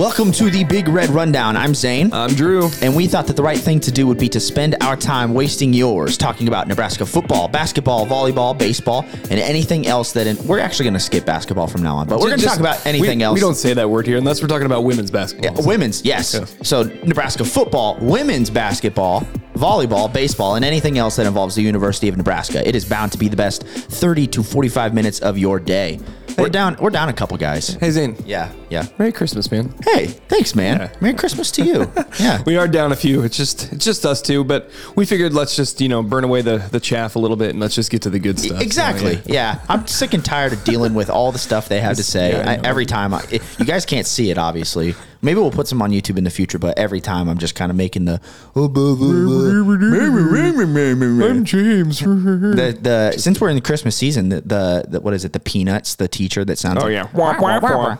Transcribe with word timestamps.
Welcome 0.00 0.32
to 0.32 0.48
the 0.48 0.64
Big 0.64 0.88
Red 0.88 1.10
Rundown. 1.10 1.58
I'm 1.58 1.74
Zane. 1.74 2.10
I'm 2.14 2.30
Drew. 2.30 2.70
and 2.80 2.96
we 2.96 3.06
thought 3.06 3.26
that 3.26 3.36
the 3.36 3.42
right 3.42 3.58
thing 3.58 3.80
to 3.80 3.92
do 3.92 4.06
would 4.06 4.18
be 4.18 4.30
to 4.30 4.40
spend 4.40 4.76
our 4.80 4.96
time 4.96 5.34
wasting 5.34 5.74
yours 5.74 6.16
talking 6.16 6.48
about 6.48 6.68
Nebraska 6.68 7.04
football, 7.04 7.48
basketball, 7.48 8.06
volleyball, 8.06 8.56
baseball, 8.56 9.04
and 9.28 9.32
anything 9.32 9.86
else 9.86 10.14
that. 10.14 10.26
In, 10.26 10.38
we're 10.46 10.58
actually 10.58 10.84
going 10.84 10.94
to 10.94 11.00
skip 11.00 11.26
basketball 11.26 11.66
from 11.66 11.82
now 11.82 11.96
on, 11.96 12.08
but 12.08 12.18
we're 12.18 12.28
going 12.28 12.40
to 12.40 12.46
talk 12.46 12.58
about 12.58 12.86
anything 12.86 13.18
we, 13.18 13.24
else. 13.24 13.34
We 13.34 13.40
don't 13.40 13.56
say 13.56 13.74
that 13.74 13.90
word 13.90 14.06
here 14.06 14.16
unless 14.16 14.40
we're 14.40 14.48
talking 14.48 14.64
about 14.64 14.84
women's 14.84 15.10
basketball. 15.10 15.60
Yeah, 15.60 15.66
women's, 15.66 16.02
yes. 16.02 16.32
Yeah. 16.32 16.46
So 16.62 16.84
Nebraska 16.84 17.44
football, 17.44 17.98
women's 18.00 18.48
basketball, 18.48 19.26
volleyball, 19.60 20.12
baseball, 20.12 20.54
and 20.56 20.64
anything 20.64 20.98
else 20.98 21.16
that 21.16 21.26
involves 21.26 21.54
the 21.54 21.62
University 21.62 22.08
of 22.08 22.16
Nebraska. 22.16 22.66
It 22.66 22.74
is 22.74 22.84
bound 22.84 23.12
to 23.12 23.18
be 23.18 23.28
the 23.28 23.36
best 23.36 23.62
30 23.64 24.26
to 24.28 24.42
45 24.42 24.94
minutes 24.94 25.20
of 25.20 25.36
your 25.38 25.60
day. 25.60 26.00
We're 26.38 26.48
down. 26.48 26.76
We're 26.80 26.88
down 26.90 27.10
a 27.10 27.12
couple 27.12 27.36
guys. 27.36 27.74
Hey 27.74 27.90
Zane. 27.90 28.16
Yeah, 28.24 28.50
yeah. 28.70 28.86
Merry 28.98 29.12
Christmas, 29.12 29.50
man. 29.50 29.74
Hey, 29.84 30.06
thanks, 30.06 30.54
man. 30.54 30.78
Yeah. 30.78 30.92
Merry 31.00 31.14
Christmas 31.14 31.50
to 31.52 31.62
you. 31.64 31.92
Yeah. 32.18 32.42
We 32.46 32.56
are 32.56 32.66
down 32.68 32.92
a 32.92 32.96
few. 32.96 33.22
It's 33.22 33.36
just 33.36 33.72
it's 33.72 33.84
just 33.84 34.04
us 34.06 34.20
two, 34.22 34.42
but 34.44 34.70
we 34.96 35.04
figured 35.04 35.32
let's 35.34 35.54
just 35.56 35.80
you 35.80 35.88
know 35.88 36.02
burn 36.02 36.24
away 36.24 36.40
the 36.42 36.58
the 36.70 36.80
chaff 36.80 37.16
a 37.16 37.18
little 37.18 37.36
bit 37.36 37.50
and 37.50 37.60
let's 37.60 37.74
just 37.74 37.90
get 37.90 38.02
to 38.02 38.10
the 38.10 38.18
good 38.18 38.38
stuff. 38.38 38.60
Exactly. 38.62 39.16
So, 39.16 39.22
yeah. 39.26 39.60
I'm 39.68 39.86
sick 39.86 40.14
and 40.14 40.24
tired 40.24 40.52
of 40.54 40.64
dealing 40.64 40.94
with 40.94 41.10
all 41.10 41.30
the 41.32 41.38
stuff 41.38 41.68
they 41.68 41.80
have 41.80 41.96
to 41.96 42.02
say. 42.16 42.30
Yeah, 42.32 42.48
I 42.48 42.52
I 42.52 42.56
know. 42.56 42.62
every 42.68 42.86
time, 42.86 43.12
I, 43.12 43.22
it- 43.30 43.42
you 43.58 43.64
guys 43.66 43.84
can't 43.84 44.06
see 44.06 44.30
it, 44.30 44.38
obviously. 44.38 44.94
Maybe 45.22 45.38
we'll 45.38 45.50
put 45.50 45.68
some 45.68 45.82
on 45.82 45.90
YouTube 45.90 46.16
in 46.16 46.24
the 46.24 46.30
future, 46.30 46.58
but 46.58 46.78
every 46.78 47.00
time 47.00 47.28
I'm 47.28 47.38
just 47.38 47.54
kind 47.54 47.70
of 47.70 47.76
making 47.76 48.06
the. 48.06 48.20
oh. 51.22 51.30
I'm 51.30 51.44
James. 51.44 52.00
the 52.00 52.78
the 52.80 53.18
since 53.18 53.40
we're 53.40 53.50
in 53.50 53.56
the 53.56 53.60
Christmas 53.60 53.96
season, 53.96 54.30
the, 54.30 54.40
the, 54.40 54.84
the 54.88 55.00
what 55.00 55.12
is 55.12 55.24
it? 55.24 55.32
The 55.32 55.40
peanuts, 55.40 55.96
the 55.96 56.08
teacher 56.08 56.44
that 56.46 56.58
sounds. 56.58 56.78
Oh, 56.78 56.86
like, 56.86 56.92
yeah. 56.92 57.08
Wah, 57.12 57.38
wah, 57.38 57.60
wah. 57.60 57.96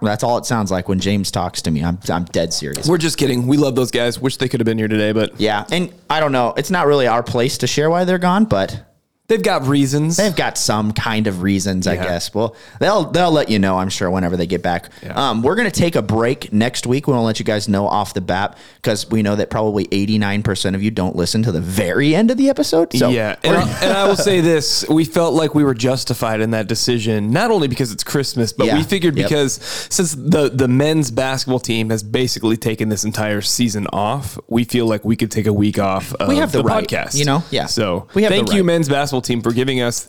That's 0.00 0.22
all 0.22 0.38
it 0.38 0.46
sounds 0.46 0.70
like 0.70 0.88
when 0.88 1.00
James 1.00 1.30
talks 1.30 1.62
to 1.62 1.70
me. 1.70 1.82
I'm 1.82 1.98
I'm 2.08 2.24
dead 2.26 2.52
serious. 2.52 2.88
We're 2.88 2.98
just 2.98 3.18
kidding. 3.18 3.46
We 3.46 3.56
love 3.56 3.74
those 3.74 3.90
guys. 3.90 4.20
Wish 4.20 4.36
they 4.36 4.48
could 4.48 4.60
have 4.60 4.66
been 4.66 4.78
here 4.78 4.88
today, 4.88 5.12
but 5.12 5.40
yeah, 5.40 5.64
and 5.72 5.92
I 6.08 6.20
don't 6.20 6.32
know. 6.32 6.54
It's 6.56 6.70
not 6.70 6.86
really 6.86 7.06
our 7.08 7.22
place 7.22 7.58
to 7.58 7.66
share 7.66 7.90
why 7.90 8.04
they're 8.04 8.18
gone, 8.18 8.44
but 8.44 8.95
they've 9.28 9.42
got 9.42 9.66
reasons. 9.66 10.16
they've 10.16 10.36
got 10.36 10.56
some 10.58 10.92
kind 10.92 11.26
of 11.26 11.42
reasons, 11.42 11.86
I 11.86 11.94
Yeah. 11.94 12.04
guess. 12.04 12.32
Well, 12.34 12.54
they'll 12.80 13.04
they'll 13.10 13.30
let 13.32 13.48
you 13.48 13.58
know, 13.58 13.78
I'm 13.78 13.88
sure, 13.88 14.10
whenever 14.10 14.36
they 14.36 14.46
get 14.46 14.62
back. 14.62 14.90
Yeah. 15.02 15.30
Um, 15.30 15.42
we're 15.42 15.56
gonna 15.56 15.70
take 15.70 15.96
a 15.96 16.02
break 16.02 16.52
next 16.52 16.86
week. 16.86 17.06
We 17.06 17.12
want 17.12 17.22
to 17.22 17.26
let 17.26 17.38
you 17.38 17.44
guys 17.44 17.68
know 17.68 17.86
off 17.86 18.14
the 18.14 18.20
bat 18.20 18.56
because 18.76 19.10
we 19.10 19.22
know 19.22 19.36
that 19.36 19.50
probably 19.50 19.86
89% 19.92 20.74
of 20.74 20.82
you 20.82 20.90
don't 20.90 21.16
listen 21.16 21.42
to 21.44 21.52
the 21.52 21.60
very 21.60 22.14
end 22.14 22.30
of 22.30 22.36
the 22.36 22.48
episode. 22.48 22.92
So 22.96 23.08
yeah, 23.10 23.36
and, 23.42 23.56
I, 23.56 23.62
and 23.82 23.92
I 23.92 24.06
will 24.06 24.16
say 24.16 24.40
this: 24.40 24.86
we 24.88 25.04
felt 25.04 25.34
like 25.34 25.54
we 25.54 25.64
were 25.64 25.74
justified 25.74 26.40
in 26.40 26.50
that 26.52 26.66
decision, 26.68 27.30
not 27.30 27.50
only 27.50 27.68
because 27.68 27.92
it's 27.92 28.04
Christmas, 28.04 28.52
but 28.52 28.66
Yeah. 28.66 28.76
we 28.76 28.82
figured 28.82 29.16
Yep. 29.16 29.28
because 29.28 29.52
since 29.90 30.12
the 30.12 30.50
the 30.52 30.68
men's 30.68 31.10
basketball 31.10 31.60
team 31.60 31.90
has 31.90 32.02
basically 32.02 32.56
taken 32.56 32.88
this 32.88 33.04
entire 33.04 33.40
season 33.40 33.86
off, 33.92 34.38
we 34.48 34.64
feel 34.64 34.86
like 34.86 35.04
we 35.04 35.16
could 35.16 35.30
take 35.30 35.46
a 35.46 35.52
week 35.52 35.78
off. 35.78 36.12
Of 36.14 36.28
We 36.28 36.36
have 36.36 36.52
the 36.52 36.62
right, 36.62 36.86
podcast, 36.86 37.14
you 37.16 37.24
know? 37.24 37.42
Yeah. 37.50 37.66
So 37.66 38.06
We 38.14 38.22
have 38.22 38.30
the 38.30 38.36
thank 38.36 38.50
you, 38.52 38.58
right. 38.60 38.66
men's 38.66 38.88
basketball 38.88 39.15
team, 39.22 39.42
for 39.42 39.52
giving 39.52 39.80
us. 39.80 40.06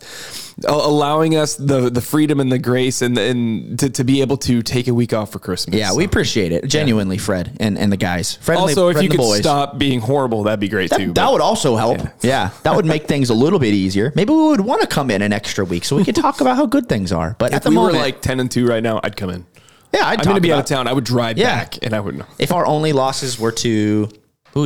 Allowing 0.66 1.36
us 1.36 1.54
the 1.54 1.88
the 1.88 2.00
freedom 2.00 2.40
and 2.40 2.50
the 2.50 2.58
grace 2.58 3.00
and 3.00 3.16
and 3.16 3.78
to, 3.78 3.90
to 3.90 4.02
be 4.02 4.22
able 4.22 4.36
to 4.38 4.60
take 4.60 4.88
a 4.88 4.92
week 4.94 5.12
off 5.12 5.30
for 5.30 5.38
Christmas. 5.38 5.76
yeah, 5.76 5.94
we 5.94 6.02
appreciate 6.04 6.50
it 6.50 6.66
genuinely, 6.66 7.16
Fred 7.16 7.56
and, 7.60 7.78
and 7.78 7.92
the 7.92 7.96
guys. 7.96 8.34
Fred 8.40 8.58
and 8.58 8.64
the- 8.66 8.72
also 8.72 8.88
if 8.88 8.94
Fred 8.94 9.04
you 9.04 9.08
could 9.10 9.18
boys. 9.18 9.38
stop 9.38 9.78
being 9.78 10.00
horrible, 10.00 10.42
that'd 10.42 10.58
be 10.58 10.68
great 10.68 10.90
That, 10.90 10.98
too. 10.98 11.06
that 11.12 11.14
but- 11.14 11.32
would 11.32 11.40
also 11.40 11.76
help. 11.76 12.00
Yeah. 12.22 12.50
that 12.64 12.74
would 12.74 12.86
make 12.86 13.06
things 13.06 13.30
a 13.30 13.34
little 13.34 13.60
bit 13.60 13.72
easier. 13.72 14.12
Maybe 14.16 14.32
we 14.32 14.48
would 14.48 14.60
want 14.62 14.80
to 14.80 14.88
come 14.88 15.12
in 15.12 15.22
an 15.22 15.32
extra 15.32 15.64
week 15.64 15.84
so 15.84 15.94
we 15.94 16.04
could 16.04 16.16
talk 16.16 16.40
about 16.40 16.56
how 16.56 16.66
good 16.66 16.88
things 16.88 17.12
are. 17.12 17.36
But 17.38 17.52
at 17.52 17.58
if 17.58 17.62
the 17.62 17.70
we 17.70 17.76
moment, 17.76 17.94
were 17.94 18.00
like 18.02 18.20
ten 18.20 18.40
and 18.40 18.50
two 18.50 18.66
right 18.66 18.82
now, 18.82 18.98
I'd 19.04 19.16
come 19.16 19.30
in. 19.30 19.46
yeah, 19.94 20.08
I'd 20.08 20.18
I'm 20.18 20.24
going 20.24 20.34
to 20.38 20.40
be 20.42 20.52
out 20.52 20.58
of 20.58 20.64
town. 20.66 20.88
I 20.88 20.92
would 20.92 21.04
drive 21.04 21.38
Yeah. 21.38 21.54
back, 21.54 21.78
and 21.82 21.94
I 21.94 22.00
would 22.00 22.16
know. 22.18 22.26
If 22.40 22.50
our 22.50 22.66
only 22.66 22.92
losses 22.92 23.38
were 23.38 23.52
to 23.52 24.08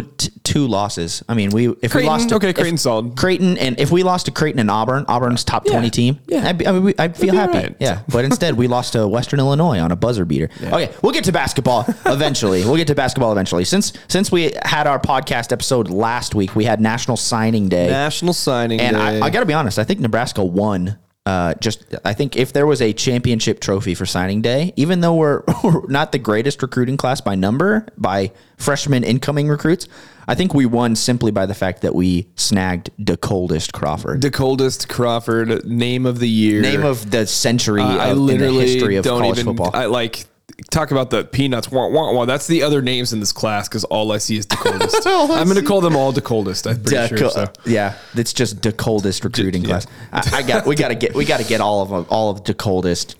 t- 0.00 0.30
two 0.42 0.66
losses, 0.66 1.22
I 1.28 1.34
mean, 1.34 1.50
we 1.50 1.68
if 1.82 1.94
we 1.94 2.04
lost 2.04 2.30
to, 2.30 2.36
okay, 2.36 2.52
Creighton's 2.52 2.82
solid. 2.82 3.16
Creighton, 3.16 3.58
and 3.58 3.78
if 3.78 3.90
we 3.90 4.02
lost 4.02 4.26
to 4.26 4.32
Creighton 4.32 4.58
and 4.60 4.70
Auburn, 4.70 5.04
Auburn's 5.08 5.44
top 5.44 5.66
twenty 5.66 5.90
team, 5.90 6.18
Yeah. 6.26 6.48
I'd, 6.48 6.58
be, 6.58 6.66
I 6.66 6.72
mean, 6.72 6.84
we- 6.84 6.94
I'd 6.98 7.16
feel 7.16 7.34
happy. 7.34 7.56
alright. 7.58 7.76
Yeah, 7.78 8.00
but 8.08 8.24
instead 8.24 8.54
we 8.56 8.66
lost 8.68 8.94
to 8.94 9.06
Western 9.06 9.38
Illinois 9.40 9.78
on 9.78 9.92
a 9.92 9.96
buzzer 9.96 10.24
beater. 10.24 10.48
Okay, 10.62 10.90
we'll 11.02 11.12
get 11.12 11.24
to 11.24 11.32
basketball 11.32 11.84
eventually. 12.06 12.64
We'll 12.64 12.76
get 12.76 12.86
to 12.88 12.94
basketball 12.94 13.32
eventually. 13.32 13.64
Since 13.64 13.92
since 14.08 14.32
we 14.32 14.52
had 14.64 14.86
our 14.86 14.98
podcast 14.98 15.52
episode 15.52 15.90
last 15.90 16.34
week, 16.34 16.56
we 16.56 16.64
had 16.64 16.80
National 16.80 17.16
Signing 17.16 17.68
Day. 17.68 17.88
National 17.88 18.32
Signing 18.32 18.80
And 18.80 18.96
Day. 18.96 19.20
I, 19.20 19.26
I 19.26 19.30
got 19.30 19.40
to 19.40 19.46
be 19.46 19.54
honest, 19.54 19.78
I 19.78 19.84
think 19.84 20.00
Nebraska 20.00 20.42
won. 20.44 20.98
Uh, 21.24 21.54
just 21.54 21.84
I 22.04 22.14
think 22.14 22.36
if 22.36 22.52
there 22.52 22.66
was 22.66 22.82
a 22.82 22.92
championship 22.92 23.60
trophy 23.60 23.94
for 23.94 24.04
signing 24.04 24.42
day, 24.42 24.72
even 24.74 25.02
though 25.02 25.14
we're, 25.14 25.42
we're 25.64 25.86
not 25.86 26.10
the 26.10 26.18
greatest 26.18 26.60
recruiting 26.62 26.96
class 26.96 27.20
by 27.20 27.36
number, 27.36 27.86
by 27.96 28.32
freshman 28.56 29.04
incoming 29.04 29.48
recruits, 29.48 29.86
I 30.26 30.34
think 30.34 30.52
we 30.52 30.66
won 30.66 30.96
simply 30.96 31.30
by 31.30 31.46
the 31.46 31.54
fact 31.54 31.82
that 31.82 31.94
we 31.94 32.28
snagged 32.34 32.90
Decoldest 33.00 33.72
Crawford. 33.72 34.20
the 34.20 34.30
coldest 34.32 34.88
Crawford 34.88 35.64
name 35.64 36.06
of 36.06 36.18
the 36.18 36.28
year. 36.28 36.60
Name 36.60 36.84
of 36.84 37.10
the 37.10 37.26
century 37.26 37.82
I 37.82 38.08
of, 38.08 38.10
in 38.12 38.16
the 38.16 38.22
literally 38.22 38.66
history 38.66 38.96
of 38.96 39.04
don't 39.04 39.20
college 39.20 39.38
even. 39.38 39.56
football. 39.56 39.70
I 39.74 39.86
like 39.86 40.24
talk 40.70 40.90
about 40.90 41.10
the 41.10 41.24
peanuts. 41.24 41.70
Wah, 41.70 41.88
wah, 41.88 42.12
wah. 42.12 42.24
That's 42.24 42.46
the 42.46 42.62
other 42.62 42.82
names 42.82 43.12
in 43.12 43.20
this 43.20 43.32
class 43.32 43.68
because 43.68 43.84
all 43.84 44.12
I 44.12 44.18
see 44.18 44.36
is 44.36 44.46
the 44.46 44.56
coldest. 44.56 45.02
I'm 45.06 45.46
going 45.48 45.60
to 45.60 45.62
call 45.66 45.80
them 45.80 45.96
all 45.96 46.12
the 46.12 46.20
coldest. 46.22 46.66
I'm 46.66 46.82
pretty 46.82 46.90
Da- 46.96 47.06
sure. 47.06 47.30
So. 47.30 47.40
Uh, 47.42 47.46
yeah, 47.66 47.96
it's 48.14 48.32
just 48.32 48.62
the 48.62 48.72
coldest 48.72 49.24
recruiting 49.24 49.62
yeah. 49.62 49.80
class. 49.80 49.86
I, 50.12 50.38
I 50.38 50.42
got 50.42 50.66
we 50.66 50.74
got 50.76 50.88
to 50.88 50.94
get 50.94 51.14
we 51.14 51.24
got 51.24 51.40
to 51.40 51.46
get 51.46 51.60
all 51.60 51.82
of 51.82 51.88
them, 51.90 52.06
all 52.08 52.30
of 52.30 52.44
the 52.44 52.54
coldest 52.54 53.16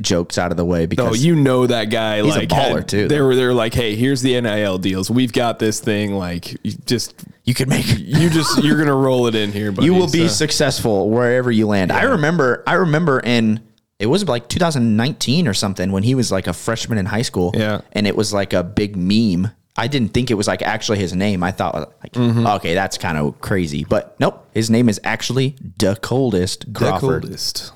jokes 0.00 0.38
out 0.38 0.50
of 0.52 0.56
the 0.56 0.64
way 0.64 0.86
because 0.86 1.10
Oh, 1.10 1.14
you 1.14 1.34
know 1.34 1.66
that 1.66 1.86
guy. 1.86 2.22
He's 2.22 2.36
a 2.36 2.46
baller, 2.46 2.76
had- 2.76 2.88
too, 2.88 3.08
They 3.08 3.20
were. 3.20 3.34
They're 3.34 3.54
like, 3.54 3.74
hey, 3.74 3.96
here's 3.96 4.22
the 4.22 4.40
NIL 4.40 4.78
deals. 4.78 5.10
We've 5.10 5.32
got 5.32 5.58
this 5.58 5.80
thing. 5.80 6.14
Like, 6.14 6.52
you 6.64 6.72
just 6.86 7.14
you 7.44 7.54
could 7.54 7.68
make 7.68 7.84
you 7.98 8.30
just 8.30 8.62
you're 8.62 8.78
gonna 8.78 8.94
roll 8.94 9.26
it 9.26 9.34
in 9.34 9.52
here. 9.52 9.72
Buddy. 9.72 9.86
you 9.86 9.94
will 9.94 10.10
be 10.10 10.28
So- 10.28 10.34
successful 10.34 11.10
wherever 11.10 11.50
you 11.50 11.66
land. 11.66 11.90
I 11.92 12.02
remember 12.04 12.62
I 12.66 12.74
remember 12.74 13.20
in 13.20 13.60
it 14.04 14.08
was 14.10 14.28
like 14.28 14.48
2019 14.48 15.48
or 15.48 15.54
something 15.54 15.90
when 15.90 16.02
he 16.02 16.14
was 16.14 16.30
like 16.30 16.46
a 16.46 16.52
freshman 16.52 16.98
in 16.98 17.06
high 17.06 17.22
school. 17.22 17.52
Yeah. 17.54 17.80
And 17.92 18.06
it 18.06 18.14
was 18.16 18.32
like 18.34 18.52
a 18.52 18.62
big 18.62 18.96
meme. 18.96 19.50
I 19.76 19.88
didn't 19.88 20.10
think 20.10 20.30
it 20.30 20.34
was 20.34 20.46
like 20.46 20.62
actually 20.62 20.98
his 20.98 21.14
name. 21.14 21.42
I 21.42 21.50
thought 21.50 21.74
like 22.02 22.12
Mm-hmm. 22.12 22.46
okay, 22.58 22.74
that's 22.74 22.96
kind 22.98 23.16
of 23.18 23.40
crazy. 23.40 23.84
But 23.88 24.14
nope, 24.20 24.46
his 24.54 24.68
name 24.70 24.88
is 24.88 25.00
actually 25.02 25.56
the 25.78 25.96
coldest 25.96 26.66
the 26.72 26.78
Crawford. 26.78 27.22
coldest. 27.22 27.72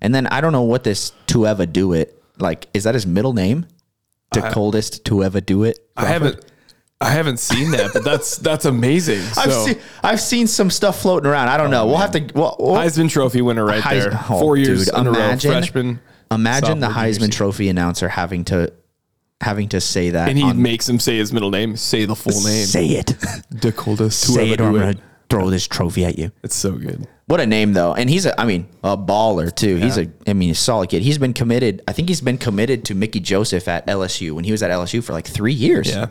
And 0.00 0.14
then 0.14 0.26
I 0.28 0.40
don't 0.40 0.52
know 0.52 0.62
what 0.62 0.84
this 0.84 1.12
to 1.26 1.46
ever 1.46 1.66
do 1.66 1.92
it. 1.92 2.22
Like 2.38 2.68
is 2.72 2.84
that 2.84 2.94
his 2.94 3.06
middle 3.06 3.32
name? 3.34 3.66
The 4.32 4.40
coldest 4.50 5.04
to 5.06 5.22
ever 5.24 5.40
do 5.42 5.64
it. 5.64 5.78
I 5.96 6.06
haven't 6.06 6.42
I 7.02 7.10
haven't 7.10 7.38
seen 7.38 7.70
that, 7.72 7.92
but 7.92 8.04
that's 8.04 8.36
that's 8.48 8.64
amazing. 8.64 9.20
So 9.20 9.40
I've 9.40 9.52
seen 9.52 9.78
I've 10.02 10.20
seen 10.20 10.46
some 10.46 10.70
stuff 10.70 11.00
floating 11.02 11.30
around. 11.30 11.48
I 11.48 11.56
don't 11.56 11.70
know. 11.70 11.86
We'll 11.86 11.96
oh, 11.96 11.98
have 11.98 12.12
to. 12.12 12.28
Well, 12.34 12.56
we'll- 12.58 12.74
Heisman 12.74 13.10
Trophy 13.10 13.42
winner 13.42 13.64
right 13.64 13.82
Heis- 13.82 14.04
there. 14.04 14.20
oh, 14.30 14.38
Four 14.40 14.56
years 14.56 14.86
dude, 14.86 14.94
in 14.96 15.06
a 15.06 15.10
row. 15.10 15.16
imagine- 15.16 15.50
Freshman. 15.52 16.00
Imagine 16.30 16.80
the 16.80 16.88
Heisman 16.88 17.18
junior 17.18 17.28
Trophy 17.32 17.68
announcer 17.68 18.08
having 18.08 18.44
to 18.46 18.72
having 19.42 19.68
to 19.70 19.80
say 19.80 20.10
that. 20.10 20.28
And 20.28 20.38
he 20.38 20.44
on- 20.44 20.62
makes 20.62 20.88
him 20.88 20.98
say 20.98 21.18
his 21.18 21.32
middle 21.32 21.50
name. 21.50 21.76
Say 21.76 22.04
the 22.06 22.16
full 22.16 22.40
name. 22.40 22.64
say 22.66 22.86
it. 22.86 23.14
the 23.50 23.72
coldest. 23.72 24.32
say 24.32 24.50
it, 24.50 24.60
or 24.60 24.68
I'm 24.68 24.72
gonna 24.72 24.86
it. 24.90 24.98
throw 25.28 25.50
this 25.50 25.66
trophy 25.66 26.04
at 26.04 26.18
you. 26.18 26.32
It's 26.42 26.54
so 26.56 26.72
good. 26.72 27.06
What 27.26 27.40
a 27.40 27.46
name 27.46 27.72
though, 27.72 27.94
and 27.94 28.10
he's 28.10 28.26
a. 28.26 28.38
I 28.38 28.44
mean, 28.46 28.66
a 28.84 28.96
baller 28.96 29.54
too. 29.54 29.76
He's 29.76 29.96
a. 29.96 30.08
I 30.26 30.32
mean, 30.32 30.50
a 30.50 30.54
solid 30.54 30.90
kid. 30.90 31.02
He's 31.02 31.18
been 31.18 31.32
committed. 31.32 31.82
I 31.88 31.92
think 31.92 32.08
he's 32.08 32.20
been 32.20 32.36
committed 32.38 32.84
to 32.86 32.94
Mickey 32.94 33.20
Joseph 33.20 33.68
at 33.68 33.86
LSU 33.86 34.32
when 34.32 34.44
he 34.44 34.52
was 34.52 34.62
at 34.62 34.70
LSU 34.70 35.02
for 35.02 35.12
like 35.12 35.26
three 35.26 35.52
years. 35.54 35.88
Yeah. 35.88 36.06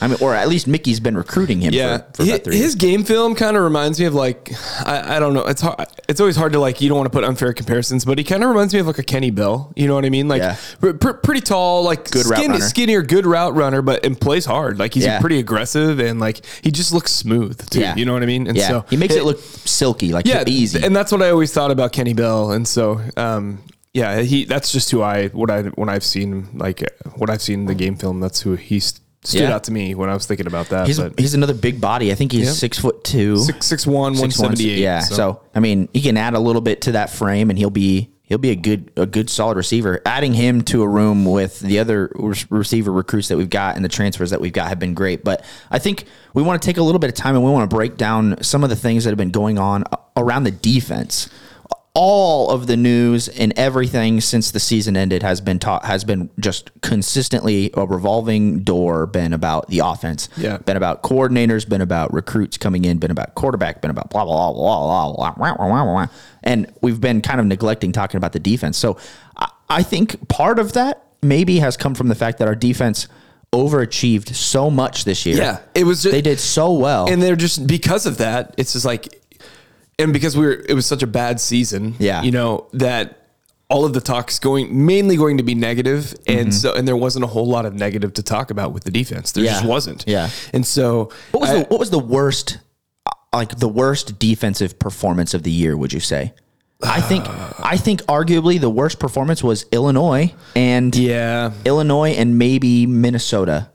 I 0.00 0.08
mean, 0.08 0.18
or 0.20 0.34
at 0.34 0.48
least 0.48 0.66
Mickey's 0.66 1.00
been 1.00 1.16
recruiting 1.16 1.60
him. 1.60 1.72
Yeah, 1.72 1.98
for, 2.12 2.24
for 2.26 2.50
his, 2.50 2.62
his 2.62 2.74
game 2.74 3.02
film 3.04 3.34
kind 3.34 3.56
of 3.56 3.62
reminds 3.62 3.98
me 3.98 4.06
of 4.06 4.14
like 4.14 4.52
I, 4.86 5.16
I 5.16 5.18
don't 5.18 5.32
know. 5.34 5.44
It's 5.46 5.60
hard. 5.62 5.86
It's 6.08 6.20
always 6.20 6.36
hard 6.36 6.52
to 6.52 6.58
like. 6.58 6.80
You 6.80 6.88
don't 6.88 6.98
want 6.98 7.10
to 7.10 7.16
put 7.16 7.24
unfair 7.24 7.52
comparisons, 7.52 8.04
but 8.04 8.18
he 8.18 8.24
kind 8.24 8.42
of 8.42 8.48
reminds 8.50 8.74
me 8.74 8.80
of 8.80 8.86
like 8.86 8.98
a 8.98 9.02
Kenny 9.02 9.30
Bell. 9.30 9.72
You 9.74 9.86
know 9.88 9.94
what 9.94 10.04
I 10.04 10.10
mean? 10.10 10.28
Like 10.28 10.42
Yeah. 10.42 10.56
pr- 10.80 10.92
pr- 10.92 11.12
pretty 11.12 11.40
tall, 11.40 11.82
like 11.82 12.10
Good 12.10 12.26
skinny, 12.26 12.60
skinnier, 12.60 13.02
good 13.02 13.26
route 13.26 13.54
runner, 13.54 13.80
but 13.82 14.04
and 14.04 14.20
plays 14.20 14.44
hard. 14.44 14.78
Like 14.78 14.94
he's 14.94 15.04
Yeah. 15.04 15.20
pretty 15.20 15.38
aggressive 15.38 15.98
and 15.98 16.20
like 16.20 16.44
he 16.62 16.70
just 16.70 16.92
looks 16.92 17.12
smooth 17.12 17.68
too. 17.70 17.80
Yeah. 17.80 17.96
You 17.96 18.04
know 18.04 18.12
what 18.12 18.22
I 18.22 18.26
mean? 18.26 18.46
And 18.46 18.56
Yeah, 18.56 18.68
so 18.68 18.84
he 18.90 18.96
makes 18.96 19.14
it 19.14 19.24
look 19.24 19.38
silky, 19.40 20.12
like 20.12 20.26
yeah 20.26 20.44
easy. 20.46 20.84
and 20.84 20.94
that's 20.94 21.10
what 21.10 21.22
I 21.22 21.30
always 21.30 21.52
thought 21.52 21.70
about 21.70 21.92
Kenny 21.92 22.12
Bell. 22.14 22.50
And 22.52 22.68
so 22.68 23.00
um, 23.16 23.62
yeah, 23.94 24.20
he 24.20 24.44
that's 24.44 24.70
just 24.72 24.90
who 24.90 25.00
I 25.02 25.28
what 25.28 25.50
I 25.50 25.62
when 25.62 25.88
I've 25.88 26.04
seen 26.04 26.48
like 26.52 26.82
what 27.16 27.30
I've 27.30 27.40
seen 27.42 27.60
in 27.60 27.66
the 27.66 27.74
game 27.74 27.96
film. 27.96 28.20
That's 28.20 28.40
who 28.42 28.54
he 28.56 28.78
st- 28.78 29.00
stood 29.26 29.42
Yeah. 29.42 29.54
out 29.54 29.64
to 29.64 29.72
me 29.72 29.94
when 29.94 30.08
I 30.08 30.14
was 30.14 30.26
thinking 30.26 30.46
about 30.46 30.68
that. 30.70 30.86
he's 30.86 30.98
but 30.98 31.18
he's 31.18 31.34
another 31.34 31.54
big 31.54 31.80
body. 31.80 32.12
I 32.12 32.14
think 32.14 32.32
he's 32.32 32.46
Yeah. 32.46 32.52
six 32.52 32.78
foot 32.78 33.02
two. 33.04 33.36
six 33.38 33.66
six 33.66 33.86
one 33.86 34.12
one 34.12 34.14
Six 34.30 34.38
one, 34.38 34.50
seventy 34.56 34.70
eight. 34.70 34.78
Yeah. 34.78 35.00
So. 35.00 35.40
I 35.54 35.60
mean, 35.60 35.88
he 35.92 36.00
can 36.00 36.16
add 36.16 36.34
a 36.34 36.40
little 36.40 36.60
bit 36.62 36.82
to 36.82 36.92
that 36.92 37.10
frame, 37.10 37.50
and 37.50 37.58
he'll 37.58 37.70
be 37.70 38.10
he'll 38.24 38.38
be 38.38 38.50
a 38.50 38.56
good 38.56 38.90
a 38.96 39.06
good 39.06 39.30
solid 39.30 39.56
receiver. 39.56 40.00
Adding 40.04 40.34
him 40.34 40.62
to 40.62 40.82
a 40.82 40.88
room 40.88 41.24
with 41.24 41.60
the 41.60 41.78
other 41.78 42.10
re- 42.16 42.34
receiver 42.50 42.90
recruits 42.92 43.28
that 43.28 43.36
we've 43.38 43.48
got 43.50 43.76
and 43.76 43.84
the 43.84 43.88
transfers 43.88 44.30
that 44.30 44.40
we've 44.40 44.52
got 44.52 44.68
have 44.68 44.78
been 44.78 44.94
great. 44.94 45.22
But 45.24 45.44
I 45.70 45.78
think 45.78 46.04
we 46.34 46.42
want 46.42 46.60
to 46.60 46.66
take 46.66 46.76
a 46.76 46.82
little 46.82 46.98
bit 46.98 47.08
of 47.08 47.14
time 47.14 47.34
and 47.36 47.44
we 47.44 47.50
want 47.50 47.68
to 47.70 47.74
break 47.74 47.96
down 47.96 48.36
some 48.42 48.64
of 48.64 48.70
the 48.70 48.76
things 48.76 49.04
that 49.04 49.10
have 49.10 49.18
been 49.18 49.30
going 49.30 49.58
on 49.58 49.84
uh, 49.92 49.96
around 50.16 50.44
the 50.44 50.50
defense. 50.50 51.28
All 51.98 52.50
of 52.50 52.66
the 52.66 52.76
news 52.76 53.26
and 53.28 53.54
everything 53.56 54.20
since 54.20 54.50
the 54.50 54.60
season 54.60 54.98
ended 54.98 55.22
has 55.22 55.40
been 55.40 55.58
taught 55.58 55.86
has 55.86 56.04
been 56.04 56.28
just 56.38 56.70
consistently 56.82 57.70
a 57.72 57.86
revolving 57.86 58.64
door. 58.64 59.06
Been 59.06 59.32
about 59.32 59.68
the 59.68 59.78
offense, 59.78 60.28
Yeah. 60.36 60.58
Been 60.58 60.76
about 60.76 61.02
coordinators, 61.02 61.66
been 61.66 61.80
about 61.80 62.12
recruits 62.12 62.58
coming 62.58 62.84
in, 62.84 62.98
been 62.98 63.10
about 63.10 63.34
quarterback, 63.34 63.80
been 63.80 63.90
about 63.90 64.10
blah 64.10 64.26
blah 64.26 64.52
blah 64.52 64.52
blah 64.52 65.10
blah 65.14 65.32
blah 65.32 65.54
blah 65.56 65.66
blah, 65.66 65.84
blah. 65.84 66.06
and 66.44 66.70
we've 66.82 67.00
been 67.00 67.22
kind 67.22 67.40
of 67.40 67.46
neglecting 67.46 67.92
talking 67.92 68.18
about 68.18 68.32
the 68.32 68.40
defense. 68.40 68.76
So 68.76 68.98
I, 69.38 69.50
I 69.70 69.82
think 69.82 70.28
part 70.28 70.58
of 70.58 70.74
that 70.74 71.02
maybe 71.22 71.60
has 71.60 71.78
come 71.78 71.94
from 71.94 72.08
the 72.08 72.14
fact 72.14 72.36
that 72.38 72.46
our 72.46 72.54
defense 72.54 73.08
overachieved 73.54 74.34
so 74.34 74.70
much 74.70 75.04
this 75.04 75.24
year. 75.24 75.36
Yeah, 75.38 75.60
it 75.74 75.84
was 75.84 76.02
just, 76.02 76.12
they 76.12 76.20
did 76.20 76.38
so 76.40 76.72
well. 76.74 77.08
and 77.10 77.22
they're 77.22 77.36
just 77.36 77.66
because 77.66 78.04
of 78.04 78.18
that. 78.18 78.54
It's 78.58 78.74
just 78.74 78.84
like, 78.84 79.22
and 79.98 80.12
because 80.12 80.36
we 80.36 80.44
were, 80.46 80.64
it 80.68 80.74
was 80.74 80.86
such 80.86 81.02
a 81.02 81.06
bad 81.06 81.40
season. 81.40 81.94
Yeah. 81.98 82.22
you 82.22 82.30
know 82.30 82.66
that 82.72 83.22
all 83.68 83.84
of 83.84 83.92
the 83.92 84.00
talks 84.00 84.38
going 84.38 84.86
mainly 84.86 85.16
going 85.16 85.38
to 85.38 85.42
be 85.42 85.54
negative, 85.54 86.04
Mm-hmm. 86.26 86.38
and 86.38 86.54
so 86.54 86.74
and 86.74 86.86
there 86.86 86.96
wasn't 86.96 87.24
a 87.24 87.28
whole 87.28 87.46
lot 87.46 87.66
of 87.66 87.74
negative 87.74 88.12
to 88.14 88.22
talk 88.22 88.50
about 88.50 88.72
with 88.72 88.84
the 88.84 88.90
defense. 88.90 89.32
There 89.32 89.44
just 89.44 89.64
wasn't. 89.64 90.04
Yeah. 90.06 90.30
and 90.52 90.64
so 90.66 91.10
what 91.32 91.40
was 91.40 91.50
I- 91.50 91.58
the 91.60 91.64
what 91.64 91.80
was 91.80 91.90
the 91.90 91.98
worst 91.98 92.58
like 93.34 93.58
the 93.58 93.68
worst 93.68 94.18
defensive 94.18 94.78
performance 94.78 95.34
of 95.34 95.42
the 95.42 95.50
year, 95.50 95.76
would 95.76 95.92
you 95.92 96.00
say? 96.00 96.32
I 96.82 97.00
think 97.00 97.24
I 97.58 97.76
think 97.78 98.02
arguably 98.02 98.60
the 98.60 98.70
worst 98.70 98.98
performance 98.98 99.42
was 99.42 99.64
Illinois 99.72 100.34
and 100.54 100.94
yeah. 100.94 101.52
Illinois 101.64 102.10
and 102.10 102.38
maybe 102.38 102.86
Minnesota. 102.86 103.70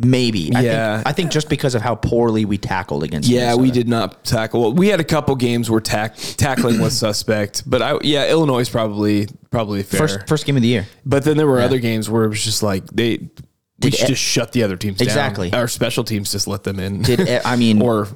Maybe. 0.00 0.50
I 0.54 0.60
Yeah. 0.62 0.96
think 0.96 1.06
I 1.08 1.12
think 1.12 1.30
just 1.30 1.48
because 1.48 1.74
of 1.76 1.82
how 1.82 1.94
poorly 1.94 2.44
we 2.44 2.58
tackled 2.58 3.04
against 3.04 3.28
Yeah, 3.28 3.54
we 3.54 3.70
did 3.70 3.86
not 3.88 4.24
tackle. 4.24 4.60
Well, 4.60 4.72
we 4.72 4.88
had 4.88 4.98
a 4.98 5.04
couple 5.04 5.36
games 5.36 5.70
where 5.70 5.80
tack, 5.80 6.16
tackling 6.16 6.80
was 6.80 6.96
suspect, 6.98 7.62
but 7.64 7.80
I 7.80 7.98
yeah, 8.02 8.28
Illinois 8.28 8.58
is 8.60 8.68
probably 8.68 9.28
probably 9.50 9.84
fair. 9.84 9.98
First 10.00 10.26
first 10.26 10.46
game 10.46 10.56
of 10.56 10.62
the 10.62 10.68
year. 10.68 10.86
but 11.06 11.22
then 11.24 11.36
there 11.36 11.46
were 11.46 11.60
other 11.60 11.78
games 11.78 12.10
where 12.10 12.24
it 12.24 12.28
was 12.28 12.42
just 12.42 12.62
like 12.62 12.84
they 12.88 13.18
we 13.18 13.90
Did 13.90 13.94
should 13.94 14.04
e- 14.06 14.12
just 14.14 14.22
shut 14.22 14.50
the 14.52 14.64
other 14.64 14.76
teams 14.76 15.00
Exactly. 15.00 15.50
down. 15.50 15.60
Our 15.60 15.68
special 15.68 16.02
teams 16.02 16.32
just 16.32 16.48
let 16.48 16.64
them 16.64 16.80
in. 16.80 17.02
Did 17.02 17.20
e- 17.20 17.38
I 17.44 17.54
mean 17.54 17.80
or 17.88 18.08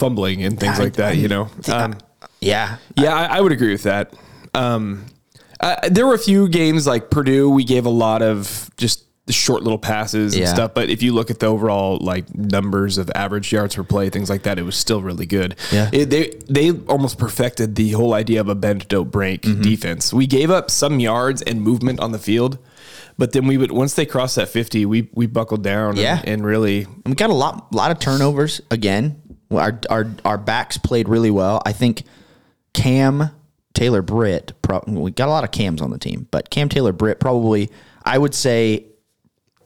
fumbling 0.00 0.42
and 0.42 0.58
things 0.58 0.78
like 0.80 0.94
that, 0.94 1.16
you 1.16 1.28
know. 1.28 1.48
Um, 1.68 1.96
yeah. 2.40 2.78
yeah, 2.96 3.14
I, 3.14 3.38
I 3.38 3.40
would 3.40 3.52
agree 3.52 3.70
with 3.72 3.84
that. 3.84 4.12
Um, 4.52 5.04
uh, 5.60 5.76
there 5.88 6.06
were 6.06 6.14
a 6.14 6.18
few 6.18 6.48
games 6.48 6.86
like 6.86 7.08
Purdue. 7.10 7.48
We 7.48 7.62
gave 7.64 7.86
a 7.86 7.90
lot 7.90 8.20
of 8.20 8.68
just 8.76 9.03
the 9.26 9.32
short 9.32 9.62
little 9.62 9.78
passes 9.78 10.34
and 10.34 10.42
Yeah. 10.42 10.52
stuff. 10.52 10.72
But 10.74 10.90
if 10.90 11.02
you 11.02 11.14
look 11.14 11.30
at 11.30 11.38
the 11.38 11.46
overall 11.46 11.98
like 12.00 12.34
numbers 12.34 12.98
of 12.98 13.10
average 13.14 13.52
yards 13.52 13.74
per 13.74 13.82
play, 13.82 14.10
things 14.10 14.28
like 14.28 14.42
that, 14.42 14.58
it 14.58 14.64
was 14.64 14.76
still 14.76 15.00
really 15.00 15.24
good. 15.26 15.54
Yeah. 15.72 15.88
It- 15.92 16.10
they 16.10 16.32
they 16.48 16.72
almost 16.88 17.16
perfected 17.18 17.74
the 17.76 17.92
whole 17.92 18.12
idea 18.12 18.40
of 18.40 18.48
a 18.48 18.54
bend 18.54 18.86
don't 18.88 19.10
break 19.10 19.42
Mm-hmm. 19.42 19.62
defense. 19.62 20.12
We 20.12 20.26
gave 20.26 20.50
up 20.50 20.70
some 20.70 21.00
yards 21.00 21.40
and 21.42 21.62
movement 21.62 22.00
on 22.00 22.12
the 22.12 22.18
field. 22.18 22.58
But 23.16 23.32
then 23.32 23.46
we 23.46 23.56
would 23.56 23.70
once 23.72 23.94
they 23.94 24.04
crossed 24.06 24.36
that 24.36 24.48
fifty, 24.48 24.84
we 24.84 25.08
we 25.14 25.26
buckled 25.26 25.62
down 25.62 25.96
Yeah. 25.96 26.18
and, 26.18 26.28
and 26.28 26.44
really 26.44 26.86
We 27.06 27.14
got 27.14 27.30
a 27.30 27.34
lot 27.34 27.72
lot 27.72 27.90
of 27.90 27.98
turnovers 28.00 28.60
again. 28.70 29.16
Our 29.50 29.78
our 29.88 30.06
our 30.24 30.36
backs 30.36 30.76
played 30.76 31.08
really 31.08 31.30
well. 31.30 31.62
I 31.64 31.72
think 31.72 32.02
Cam 32.72 33.30
Taylor 33.72 34.02
Britt. 34.02 34.52
Pro, 34.62 34.82
we 34.86 35.10
got 35.12 35.28
a 35.28 35.30
lot 35.30 35.44
of 35.44 35.50
Cams 35.50 35.80
on 35.80 35.90
the 35.90 35.98
team, 35.98 36.26
but 36.30 36.50
Cam 36.50 36.68
Taylor 36.68 36.92
Britt 36.92 37.20
probably 37.20 37.70
I 38.04 38.18
would 38.18 38.34
say 38.34 38.84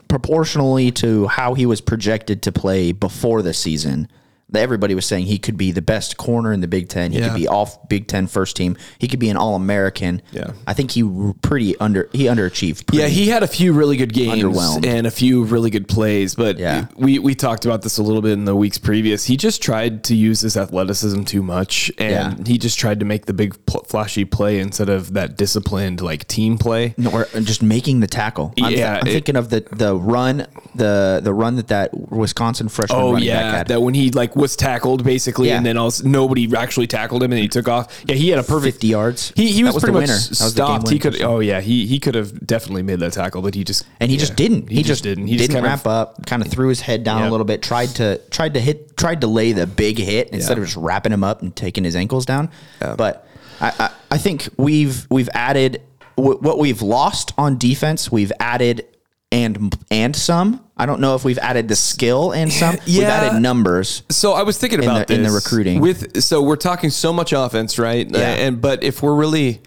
proportionally 0.08 0.90
to 0.90 1.26
how 1.26 1.54
he 1.54 1.66
was 1.66 1.80
projected 1.80 2.42
to 2.42 2.52
play 2.52 2.92
before 2.92 3.42
the 3.42 3.54
season. 3.54 4.08
That 4.50 4.60
Everybody 4.68 4.94
was 4.94 5.06
saying 5.06 5.26
he 5.26 5.38
could 5.38 5.56
be 5.56 5.72
the 5.72 5.82
best 5.82 6.16
corner 6.16 6.52
in 6.52 6.60
the 6.60 6.68
Big 6.68 6.88
Ten. 6.88 7.12
He 7.12 7.18
Yeah. 7.18 7.28
could 7.28 7.36
be 7.36 7.48
off 7.48 7.88
Big 7.88 8.06
Ten 8.06 8.26
first 8.26 8.56
team. 8.56 8.76
He 8.98 9.06
could 9.08 9.18
be 9.18 9.28
an 9.30 9.36
All 9.36 9.54
American. 9.54 10.20
Yeah. 10.32 10.50
I 10.66 10.74
think 10.74 10.90
he 10.92 11.02
pretty 11.42 11.76
under 11.78 12.08
he 12.12 12.24
underachieved. 12.24 12.86
Pretty. 12.86 13.02
Yeah, 13.02 13.08
he 13.08 13.28
had 13.28 13.42
a 13.42 13.46
few 13.46 13.72
really 13.72 13.96
good 13.96 14.12
games 14.12 14.44
and 14.84 15.06
a 15.06 15.10
few 15.10 15.44
really 15.44 15.70
good 15.70 15.86
plays, 15.88 16.34
but 16.34 16.58
Yeah. 16.58 16.86
we 16.96 17.18
we 17.18 17.34
talked 17.34 17.64
about 17.66 17.82
this 17.82 17.98
a 17.98 18.02
little 18.02 18.22
bit 18.22 18.32
in 18.32 18.44
the 18.46 18.56
weeks 18.56 18.78
previous. 18.78 19.24
He 19.24 19.36
just 19.36 19.62
tried 19.62 20.04
to 20.04 20.14
use 20.14 20.40
his 20.40 20.56
athleticism 20.56 21.22
too 21.24 21.42
much, 21.42 21.90
and 21.98 22.10
Yeah. 22.10 22.34
he 22.46 22.58
just 22.58 22.78
tried 22.78 23.00
to 23.00 23.06
make 23.06 23.26
the 23.26 23.32
big 23.34 23.54
pl- 23.66 23.84
flashy 23.88 24.24
play 24.24 24.58
instead 24.58 24.88
of 24.88 25.12
that 25.14 25.36
disciplined 25.36 26.00
like 26.00 26.26
team 26.28 26.58
play. 26.58 26.94
or 27.12 27.28
uh, 27.34 27.40
just 27.40 27.62
making 27.62 28.00
the 28.00 28.06
tackle. 28.06 28.52
I'm, 28.62 28.72
Yeah, 28.72 28.98
I'm 29.00 29.06
it- 29.08 29.12
thinking 29.12 29.36
of 29.36 29.50
the 29.50 29.64
the 29.76 29.94
run 29.94 30.46
the 30.74 31.20
the 31.22 31.32
run 31.34 31.56
that 31.56 31.68
that 31.68 31.90
Wisconsin 32.10 32.68
freshman 32.68 33.00
Oh 33.00 33.16
yeah, 33.16 33.58
had. 33.58 33.68
that 33.68 33.82
when 33.82 33.94
he 33.94 34.10
like 34.10 34.36
was 34.38 34.56
tackled 34.56 35.04
basically, 35.04 35.48
Yeah. 35.48 35.56
and 35.56 35.66
then 35.66 35.76
also 35.76 36.06
nobody 36.06 36.48
actually 36.56 36.86
tackled 36.86 37.22
him, 37.22 37.32
and 37.32 37.40
he 37.40 37.48
took 37.48 37.68
off. 37.68 38.04
Yeah, 38.06 38.14
he 38.14 38.28
had 38.28 38.38
a 38.38 38.42
perfect 38.42 38.76
50 38.76 38.86
yards. 38.86 39.32
He 39.34 39.52
he 39.52 39.64
was, 39.64 39.74
was 39.74 39.82
pretty 39.82 39.98
much 39.98 40.08
winner. 40.08 40.18
That 40.18 40.30
was 40.30 40.54
the 40.54 40.64
game 40.64 40.80
stopped. 40.80 40.88
He 40.90 40.98
could. 40.98 41.20
Oh 41.22 41.40
yeah, 41.40 41.60
he 41.60 41.86
he 41.86 41.98
could 41.98 42.14
have 42.14 42.46
definitely 42.46 42.82
made 42.82 43.00
that 43.00 43.12
tackle, 43.12 43.42
but 43.42 43.54
he 43.54 43.64
just 43.64 43.84
and 44.00 44.10
he 44.10 44.16
yeah, 44.16 44.20
just 44.20 44.36
didn't. 44.36 44.70
He, 44.70 44.82
just, 44.82 45.02
didn't. 45.02 45.26
He 45.26 45.36
didn't 45.36 45.54
kind 45.54 45.64
wrap 45.64 45.80
of, 45.80 45.86
up. 45.88 46.26
Kind 46.26 46.42
of 46.42 46.50
threw 46.50 46.68
his 46.68 46.80
head 46.80 47.02
down 47.02 47.22
Yeah. 47.22 47.28
a 47.28 47.32
little 47.32 47.46
bit. 47.46 47.62
Tried 47.62 47.88
to 47.96 48.18
tried 48.30 48.54
to 48.54 48.60
hit. 48.60 48.96
Tried 48.96 49.20
to 49.22 49.26
lay 49.26 49.52
the 49.52 49.66
big 49.66 49.98
hit 49.98 50.30
instead 50.30 50.56
of 50.58 50.64
just 50.64 50.76
wrapping 50.76 51.12
him 51.12 51.24
up 51.24 51.42
and 51.42 51.54
taking 51.54 51.84
his 51.84 51.96
ankles 51.96 52.24
down. 52.24 52.50
But 52.80 53.26
I, 53.60 53.72
I 53.78 53.90
I 54.12 54.18
think 54.18 54.48
we've 54.56 55.06
we've 55.10 55.28
added 55.34 55.82
what 56.16 56.58
we've 56.58 56.82
lost 56.82 57.32
on 57.38 57.58
defense. 57.58 58.10
We've 58.10 58.32
added 58.40 58.86
and 59.30 59.76
and 59.90 60.14
some. 60.16 60.64
I 60.76 60.86
don't 60.86 61.00
know 61.00 61.14
if 61.14 61.24
we've 61.24 61.38
added 61.38 61.68
the 61.68 61.76
skill 61.76 62.32
and 62.32 62.52
some. 62.52 62.76
Yeah. 62.86 62.98
We've 63.00 63.08
added 63.08 63.40
numbers. 63.42 64.02
So 64.10 64.32
I 64.32 64.42
was 64.42 64.58
thinking 64.58 64.82
in 64.82 64.88
about 64.88 65.08
the- 65.08 65.14
in 65.14 65.22
the 65.22 65.30
recruiting. 65.30 65.80
with 65.80 66.22
so 66.22 66.42
we're 66.42 66.56
talking 66.56 66.90
so 66.90 67.12
much 67.12 67.32
offense, 67.32 67.78
right? 67.78 68.08
Yeah. 68.10 68.20
And 68.34 68.60
but 68.60 68.82
if 68.82 69.02
we're 69.02 69.14
really 69.14 69.60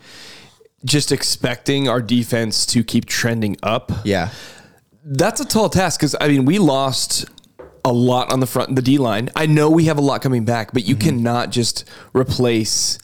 just 0.83 1.11
expecting 1.11 1.87
our 1.87 2.01
defense 2.01 2.65
to 2.67 2.83
keep 2.83 3.05
trending 3.05 3.55
up, 3.61 3.91
Yeah. 4.03 4.29
that's 5.05 5.39
a 5.41 5.45
tall 5.45 5.69
task 5.69 5.99
because 5.99 6.15
I 6.19 6.27
mean 6.27 6.45
we 6.45 6.57
lost 6.57 7.25
a 7.85 7.91
lot 7.93 8.31
on 8.31 8.39
the 8.39 8.47
front 8.47 8.75
the 8.75 8.81
D 8.81 8.97
line. 8.97 9.29
I 9.35 9.45
know 9.45 9.69
we 9.69 9.85
have 9.85 9.97
a 9.97 10.01
lot 10.01 10.21
coming 10.21 10.43
back, 10.45 10.73
but 10.73 10.85
you 10.85 10.95
Mm-hmm. 10.95 11.07
cannot 11.09 11.51
just 11.51 11.83
replace 12.15 12.97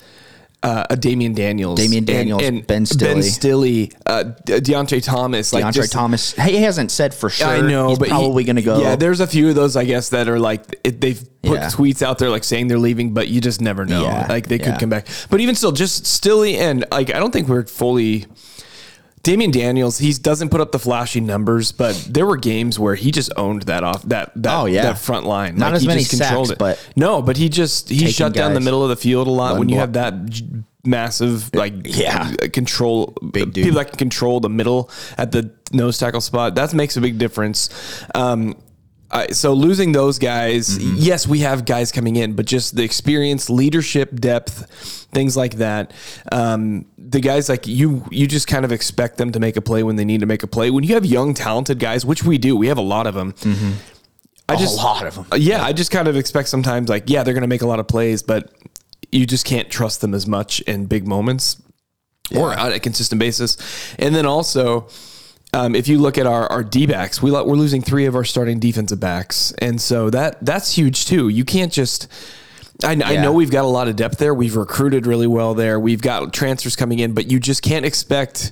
uh, 0.68 0.86
a 0.90 0.96
Damion 0.98 1.34
Daniels, 1.34 1.80
Damion 1.80 2.06
Daniels, 2.06 2.42
Ben 2.68 2.86
Stille. 2.86 3.14
Ben 3.16 3.24
Stille, 3.24 3.90
uh, 4.06 4.24
De- 4.46 4.60
Deontre 4.62 5.02
Thomas, 5.04 5.54
like 5.54 5.64
Deontre 5.64 5.74
just- 5.74 5.92
Thomas. 5.94 6.34
He 6.34 6.58
hasn't 6.58 6.92
said 6.92 7.14
for 7.14 7.30
sure. 7.30 7.48
I 7.48 7.62
know, 7.62 7.90
he's 7.90 8.00
but 8.00 8.10
probably 8.10 8.44
going 8.44 8.56
to 8.58 8.62
go. 8.62 8.82
Yeah, 8.82 8.96
there's 8.96 9.20
a 9.20 9.28
few 9.28 9.50
of 9.50 9.56
those, 9.56 9.76
I 9.76 9.86
guess, 9.86 10.10
that 10.10 10.28
are 10.28 10.40
like 10.40 10.62
it, 10.84 11.00
they've 11.02 11.20
put 11.44 11.60
Yeah. 11.60 11.70
tweets 11.70 12.02
out 12.02 12.18
there 12.18 12.30
like 12.30 12.44
saying 12.44 12.68
they're 12.68 12.80
leaving, 12.80 13.14
but 13.14 13.28
you 13.30 13.40
just 13.42 13.62
never 13.62 13.86
know. 13.86 14.04
Yeah, 14.04 14.26
Like 14.28 14.48
they 14.48 14.58
yeah. 14.58 14.72
could 14.72 14.80
come 14.80 14.90
back, 14.90 15.08
but 15.30 15.40
even 15.40 15.56
still, 15.56 15.72
just 15.72 16.06
Stille 16.06 16.44
and 16.44 16.84
like 16.92 17.14
I 17.14 17.20
don't 17.20 17.32
think 17.32 17.48
we're 17.48 17.66
fully. 17.66 18.26
Damion 19.24 19.52
Daniels, 19.52 19.98
he 19.98 20.14
doesn't 20.14 20.50
put 20.50 20.62
up 20.62 20.72
the 20.72 20.80
flashy 20.80 21.20
numbers, 21.20 21.72
but 21.74 21.96
there 22.10 22.26
were 22.26 22.38
games 22.38 22.80
where 22.80 22.96
he 22.96 23.12
just 23.12 23.32
owned 23.36 23.64
that 23.64 23.84
off 23.84 24.04
that 24.04 24.32
that, 24.36 24.54
Oh, 24.62 24.66
yeah. 24.66 24.84
that 24.84 24.98
front 25.00 25.26
line. 25.26 25.58
Not 25.58 25.74
as 25.74 25.82
he 25.82 25.88
many 25.88 26.02
just 26.02 26.12
controlled 26.22 26.48
sacks, 26.48 26.56
it. 26.56 26.60
but 26.60 26.90
no, 26.96 27.22
but 27.22 27.36
he 27.36 27.50
just 27.50 27.90
he 27.90 28.08
shut 28.08 28.34
down 28.34 28.54
the 28.54 28.62
middle 28.62 28.84
of 28.84 28.90
the 28.90 28.96
field 28.96 29.28
a 29.28 29.32
lot 29.32 29.58
when 29.60 29.68
you 29.70 29.78
have 29.78 29.94
that 29.94 30.14
massive 30.86 31.54
like 31.54 31.74
Yeah. 31.84 32.32
control 32.54 33.14
Big 33.34 33.52
dude. 33.52 33.66
people 33.66 33.78
that 33.80 33.90
can 33.90 33.98
control 33.98 34.40
the 34.40 34.50
middle 34.50 34.90
at 35.18 35.32
the 35.34 35.52
nose 35.74 35.98
tackle 35.98 36.22
spot. 36.22 36.56
That 36.56 36.74
makes 36.74 36.96
a 36.96 37.02
big 37.02 37.18
difference. 37.18 37.70
Um, 38.16 38.56
I, 39.10 39.28
so 39.28 39.54
losing 39.54 39.94
those 39.94 40.20
guys, 40.20 40.78
Mm-hmm. 40.78 40.96
yes, 41.00 41.28
we 41.28 41.40
have 41.40 41.66
guys 41.66 41.92
coming 41.94 42.18
in, 42.18 42.34
but 42.34 42.46
just 42.46 42.76
the 42.76 42.84
experience, 42.84 43.50
leadership, 43.50 44.20
depth, 44.20 44.66
things 45.14 45.38
like 45.38 45.56
that. 45.56 45.92
Um, 46.32 46.86
the 47.10 47.20
guys 47.20 47.48
like 47.50 47.66
you, 47.68 48.04
you 48.12 48.28
just 48.28 48.48
kind 48.48 48.66
of 48.66 48.72
expect 48.72 49.18
them 49.18 49.32
to 49.32 49.40
make 49.40 49.56
a 49.56 49.62
play 49.62 49.84
when 49.84 49.96
they 49.96 50.06
need 50.06 50.20
to 50.20 50.26
make 50.26 50.44
a 50.44 50.48
play. 50.48 50.70
When 50.70 50.84
you 50.84 50.94
have 50.96 51.06
young, 51.06 51.34
talented 51.34 51.80
guys, 51.80 52.06
which 52.06 52.24
we 52.24 52.38
do, 52.38 52.56
we 52.58 52.68
have 52.68 52.78
a 52.78 52.82
lot 52.82 53.08
of 53.08 53.14
them. 53.16 53.34
I 54.50 54.54
A 54.54 54.58
just 54.58 54.74
a 54.80 54.82
lot 54.82 55.06
of 55.06 55.18
'em. 55.18 55.26
uh, 55.32 55.36
Yeah, 55.36 55.64
I 55.64 55.74
just 55.74 55.92
kind 55.92 56.08
of 56.08 56.16
expect 56.18 56.50
sometimes 56.50 56.90
like, 56.90 57.10
yeah, 57.10 57.24
they're 57.24 57.34
going 57.34 57.42
to 57.44 57.48
make 57.48 57.62
a 57.62 57.68
lot 57.68 57.80
of 57.80 57.88
plays, 57.88 58.22
but 58.22 58.52
you 59.12 59.26
just 59.26 59.46
can't 59.46 59.70
trust 59.70 60.02
them 60.02 60.14
as 60.14 60.28
much 60.28 60.60
in 60.62 60.86
big 60.86 61.08
moments 61.08 61.62
or 62.36 62.58
on 62.58 62.72
a 62.74 62.80
consistent 62.80 63.20
basis. 63.20 63.58
And 64.00 64.14
then 64.14 64.26
also, 64.26 64.88
um, 65.54 65.76
if 65.76 65.88
you 65.88 65.98
look 66.00 66.18
at 66.18 66.28
our 66.28 66.46
our 66.52 66.64
D 66.64 66.86
backs, 66.86 67.22
we 67.22 67.32
we're 67.32 67.42
losing 67.56 67.82
three 67.82 68.06
of 68.06 68.16
our 68.16 68.26
starting 68.26 68.60
defensive 68.60 69.00
backs, 69.00 69.54
and 69.60 69.80
so 69.82 70.10
that 70.10 70.38
that's 70.46 70.76
huge 70.78 71.06
too. 71.06 71.30
You 71.30 71.46
can't 71.46 71.72
just. 71.72 72.08
I, 72.84 72.92
I 72.92 73.16
know 73.18 73.34
we've 73.34 73.52
got 73.52 73.66
a 73.66 73.68
lot 73.68 73.88
of 73.88 73.96
depth 73.96 74.18
there. 74.20 74.34
We've 74.34 74.56
recruited 74.56 75.08
really 75.08 75.28
well 75.28 75.54
there. 75.54 75.80
We've 75.80 76.02
got 76.02 76.34
transfers 76.34 76.76
coming 76.76 77.00
in, 77.00 77.14
but 77.14 77.30
you 77.32 77.40
just 77.40 77.62
can't 77.64 77.86
expect 77.86 78.52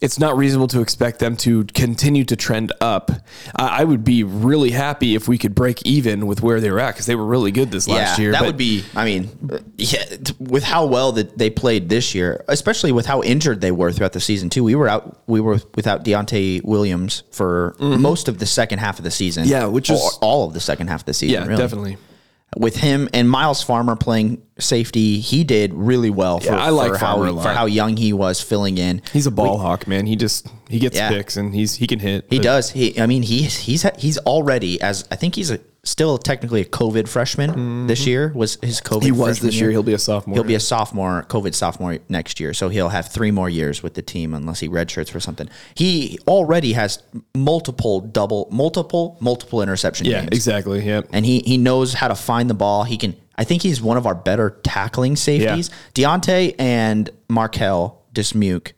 it's 0.00 0.18
not 0.18 0.34
reasonable 0.36 0.66
to 0.68 0.80
expect 0.80 1.18
them 1.18 1.36
to 1.36 1.64
continue 1.64 2.24
to 2.24 2.34
trend 2.34 2.72
up. 2.80 3.10
I 3.54 3.80
I 3.80 3.84
would 3.84 4.02
be 4.04 4.24
really 4.24 4.70
happy 4.70 5.14
if 5.14 5.28
we 5.28 5.36
could 5.38 5.54
break 5.54 5.82
even 5.86 6.26
with 6.26 6.42
where 6.42 6.60
they 6.60 6.70
were 6.70 6.80
at 6.80 6.94
because 6.94 7.04
they 7.06 7.14
were 7.14 7.24
really 7.26 7.50
good 7.52 7.70
this 7.70 7.86
last 7.86 8.18
year. 8.18 8.32
That 8.32 8.40
but- 8.40 8.46
would 8.46 8.56
be, 8.56 8.84
I 8.94 9.04
mean, 9.04 9.28
yeah, 9.76 10.04
t- 10.04 10.34
with 10.38 10.64
how 10.64 10.86
well 10.86 11.12
that 11.12 11.36
they 11.36 11.50
played 11.50 11.88
this 11.90 12.14
year, 12.14 12.44
especially 12.48 12.92
with 12.92 13.04
how 13.06 13.22
injured 13.22 13.60
they 13.60 13.72
were 13.72 13.92
throughout 13.92 14.12
the 14.12 14.20
season 14.20 14.48
too. 14.50 14.64
We 14.64 14.74
were 14.74 14.88
out, 14.88 15.22
we 15.26 15.40
were 15.40 15.60
without 15.74 16.04
Deontai 16.04 16.64
Williams 16.64 17.22
for 17.30 17.74
most 17.78 18.28
of 18.28 18.38
the 18.38 18.46
second 18.46 18.78
half 18.78 18.98
of 18.98 19.04
the 19.04 19.10
season. 19.10 19.44
Mm-hmm. 19.44 19.52
Yeah, 19.52 19.66
which 19.66 19.90
is- 19.90 20.18
all 20.22 20.46
of 20.46 20.54
the 20.54 20.60
second 20.60 20.88
half 20.88 21.00
of 21.00 21.06
the 21.06 21.14
season. 21.14 21.42
yeah, 21.42 21.46
really. 21.46 21.60
definitely. 21.62 21.96
With 22.58 22.76
him 22.76 23.08
and 23.14 23.30
Myles 23.30 23.62
Farmer 23.62 23.94
playing 23.94 24.42
safety, 24.58 25.20
he 25.20 25.44
did 25.44 25.72
really 25.72 26.10
well 26.10 26.40
for, 26.40 26.46
Yeah, 26.46 26.58
I 26.58 26.70
like 26.70 26.92
for 26.92 26.98
how 26.98 27.22
a 27.22 27.30
lot. 27.30 27.42
for 27.44 27.50
how 27.50 27.66
young 27.66 27.96
he 27.96 28.12
was 28.12 28.40
filling 28.40 28.76
in. 28.76 29.02
He's 29.12 29.26
a 29.26 29.30
ball 29.30 29.58
hawk, 29.58 29.86
man. 29.86 30.04
He 30.06 30.16
just 30.16 30.48
he 30.68 30.80
gets 30.80 30.96
Yeah. 30.96 31.10
picks 31.10 31.36
and 31.36 31.54
he's 31.54 31.76
he 31.76 31.86
can 31.86 32.00
hit. 32.00 32.26
He 32.28 32.38
but- 32.38 32.42
does. 32.42 32.70
He, 32.70 33.00
I 33.00 33.06
mean, 33.06 33.22
he's 33.22 33.56
he's 33.56 33.86
he's 33.98 34.18
already 34.18 34.80
as 34.80 35.04
I 35.12 35.16
think 35.16 35.36
he's 35.36 35.52
a, 35.52 35.60
still 35.82 36.18
technically 36.18 36.60
a 36.60 36.64
COVID 36.64 37.08
freshman 37.08 37.86
this 37.86 38.06
year. 38.06 38.32
Was 38.34 38.58
his 38.62 38.80
COVID? 38.80 38.96
Mm-hmm. 38.98 39.04
He 39.04 39.12
was 39.12 39.40
this 39.40 39.58
year. 39.60 39.70
He'll 39.70 39.82
be 39.82 39.94
a 39.94 39.98
sophomore. 39.98 40.34
He'll 40.34 40.44
be 40.44 40.54
a 40.54 40.60
sophomore, 40.60 41.24
COVID 41.28 41.54
sophomore 41.54 41.98
next 42.08 42.40
year. 42.40 42.52
So 42.52 42.68
he'll 42.68 42.90
have 42.90 43.08
three 43.08 43.30
more 43.30 43.48
years 43.48 43.82
with 43.82 43.94
the 43.94 44.02
team 44.02 44.34
unless 44.34 44.60
he 44.60 44.68
redshirts 44.68 45.10
for 45.10 45.20
something. 45.20 45.48
He 45.74 46.18
already 46.26 46.72
has 46.74 47.02
multiple 47.34 48.00
double, 48.00 48.48
multiple, 48.50 49.16
multiple 49.20 49.62
interception 49.62 50.06
yeah, 50.06 50.20
games. 50.20 50.32
exactly. 50.32 50.84
Yeah. 50.84 51.02
And 51.12 51.24
he 51.24 51.40
he 51.40 51.56
knows 51.56 51.94
how 51.94 52.08
to 52.08 52.14
find 52.14 52.50
the 52.50 52.54
ball. 52.54 52.84
He 52.84 52.96
can. 52.96 53.16
I 53.36 53.44
think 53.44 53.62
he's 53.62 53.80
one 53.80 53.96
of 53.96 54.06
our 54.06 54.14
better 54.14 54.58
tackling 54.62 55.16
safeties. 55.16 55.70
Deontai 55.94 56.56
and 56.58 57.08
Marquel 57.30 58.02
Dismuke, 58.12 58.72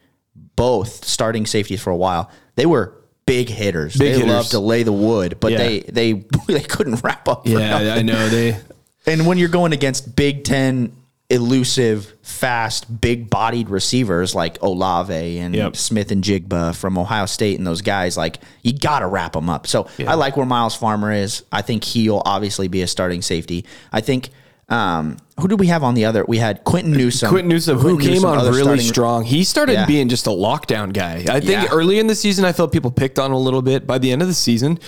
both 0.55 1.05
starting 1.05 1.47
safeties 1.47 1.83
for 1.83 1.91
a 1.91 1.97
while. 1.97 2.31
They 2.55 2.67
were 2.67 3.02
big 3.27 3.49
hitters. 3.49 3.97
Big 3.97 4.13
they 4.15 4.19
hitters. 4.21 4.29
love 4.29 4.49
to 4.51 4.59
lay 4.61 4.83
the 4.83 4.93
wood, 4.93 5.39
but 5.41 5.53
Yeah. 5.53 5.59
they 5.59 5.81
they 5.81 6.13
they 6.49 6.61
couldn't 6.61 7.03
wrap 7.03 7.29
up. 7.29 7.47
Yeah, 7.47 7.69
nothing. 7.71 7.89
I 7.91 8.03
know 8.03 8.29
they. 8.29 8.57
And 9.05 9.27
when 9.27 9.37
you're 9.37 9.49
going 9.49 9.73
against 9.73 10.15
Big 10.15 10.45
Ten 10.45 10.93
elusive, 11.29 12.13
fast, 12.23 13.01
big 13.01 13.29
bodied 13.29 13.69
receivers 13.69 14.33
like 14.35 14.63
Olave 14.63 15.39
and 15.41 15.57
Yep. 15.57 15.75
Smith 15.77 16.13
and 16.13 16.23
Njigba 16.23 16.77
from 16.77 16.97
Ohio 16.97 17.27
State 17.27 17.59
and 17.59 17.67
those 17.67 17.81
guys, 17.83 18.17
like 18.17 18.39
you 18.63 18.73
got 18.73 19.01
to 19.01 19.07
wrap 19.09 19.33
them 19.33 19.49
up. 19.51 19.67
So 19.67 19.89
I 20.07 20.15
like 20.15 20.37
where 20.37 20.47
Myles 20.47 20.77
Farmer 20.77 21.11
is. 21.11 21.43
I 21.51 21.63
think 21.63 21.83
he'll 21.83 22.23
obviously 22.25 22.69
be 22.69 22.83
a 22.83 22.87
starting 22.87 23.23
safety. 23.23 23.65
I 23.93 24.01
think. 24.03 24.31
Um, 24.73 25.17
who 25.41 25.49
did 25.49 25.61
we 25.61 25.67
have 25.69 25.83
on 25.83 25.95
the 25.95 26.05
other? 26.05 26.25
We 26.27 26.39
had 26.39 26.65
Quinton 26.65 26.93
Newsome. 26.93 27.29
Quinton 27.29 27.49
Newsome, 27.49 27.79
who 27.79 27.97
Quinton 27.97 28.01
came 28.07 28.23
Newsome, 28.23 28.39
on 28.49 28.55
really 28.55 28.79
strong. 28.79 29.25
He 29.25 29.45
started 29.45 29.73
Yeah. 29.75 29.87
being 29.87 30.09
just 30.09 30.27
a 30.27 30.31
lockdown 30.31 30.93
guy. 30.93 31.25
I 31.29 31.41
think 31.41 31.51
Yeah. 31.63 31.67
early 31.71 31.99
in 31.99 32.07
the 32.07 32.15
season, 32.15 32.45
I 32.45 32.53
felt 32.53 32.73
people 32.73 32.91
picked 32.91 33.19
on 33.19 33.27
him 33.27 33.37
a 33.37 33.41
little 33.41 33.63
bit. 33.63 33.87
By 33.87 33.99
the 33.99 34.11
end 34.13 34.23
of 34.23 34.29
the 34.29 34.35
season, 34.35 34.79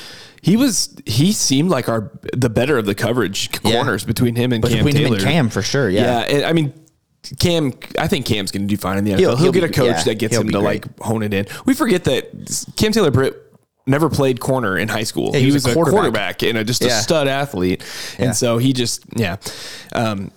he 0.40 0.56
was 0.56 0.90
he 1.06 1.32
seemed 1.32 1.70
like 1.70 1.88
our 1.88 2.10
the 2.34 2.50
better 2.50 2.78
of 2.78 2.86
the 2.86 2.94
coverage 2.94 3.50
Yeah. 3.62 3.72
corners 3.72 4.04
between 4.04 4.36
him 4.36 4.52
and 4.52 4.62
Cam 4.62 4.72
between 4.72 4.94
Taylor. 4.94 5.06
him 5.08 5.14
and 5.14 5.22
Cam 5.22 5.48
for 5.50 5.62
sure. 5.62 5.88
Yeah. 5.90 6.02
Yeah, 6.02 6.36
and, 6.36 6.44
I 6.46 6.52
mean. 6.52 6.72
Cam, 7.40 7.72
I 7.98 8.06
think 8.06 8.26
Cam's 8.26 8.50
going 8.50 8.64
to 8.64 8.66
do 8.68 8.76
fine 8.76 8.98
in 8.98 9.04
the 9.04 9.12
NFL. 9.12 9.18
He'll- 9.18 9.28
He'll, 9.30 9.36
he'll 9.44 9.52
get 9.52 9.60
be- 9.62 9.66
a 9.70 9.72
coach 9.72 9.86
yeah, 9.96 10.02
that 10.04 10.14
gets 10.18 10.36
him 10.36 10.46
to 10.48 10.52
great. 10.58 10.62
like 10.62 10.98
hone 11.00 11.22
it 11.22 11.32
in. 11.32 11.46
We 11.64 11.72
forget 11.72 12.04
that 12.04 12.28
Cam 12.76 12.92
Taylor 12.92 13.10
Britt 13.10 13.43
never 13.86 14.08
played 14.08 14.40
corner 14.40 14.76
in 14.78 14.88
high 14.88 15.02
school. 15.04 15.32
he 15.32 15.40
he, 15.40 15.46
was 15.46 15.54
was, 15.54 15.66
a 15.66 15.70
a 15.70 15.74
quarterback. 15.74 15.94
quarterback, 16.38 16.42
and 16.42 16.58
a, 16.58 16.64
just 16.64 16.82
a 16.82 16.86
Yeah. 16.86 17.00
stud 17.00 17.28
athlete. 17.28 17.82
Yeah. 18.18 18.26
And 18.26 18.36
so 18.36 18.58
he 18.58 18.72
just, 18.72 19.04
yeah. 19.16 19.36
Um, 19.92 20.30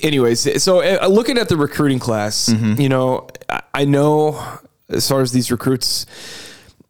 anyways, 0.00 0.62
so 0.62 0.80
uh, 0.82 1.06
looking 1.08 1.38
at 1.38 1.48
the 1.48 1.56
recruiting 1.56 1.98
class, 1.98 2.48
Mm-hmm. 2.48 2.80
you 2.80 2.88
know, 2.88 3.28
I, 3.48 3.62
I 3.74 3.84
know 3.84 4.42
as 4.88 5.08
far 5.08 5.20
as 5.22 5.32
these 5.32 5.50
recruits, 5.50 6.04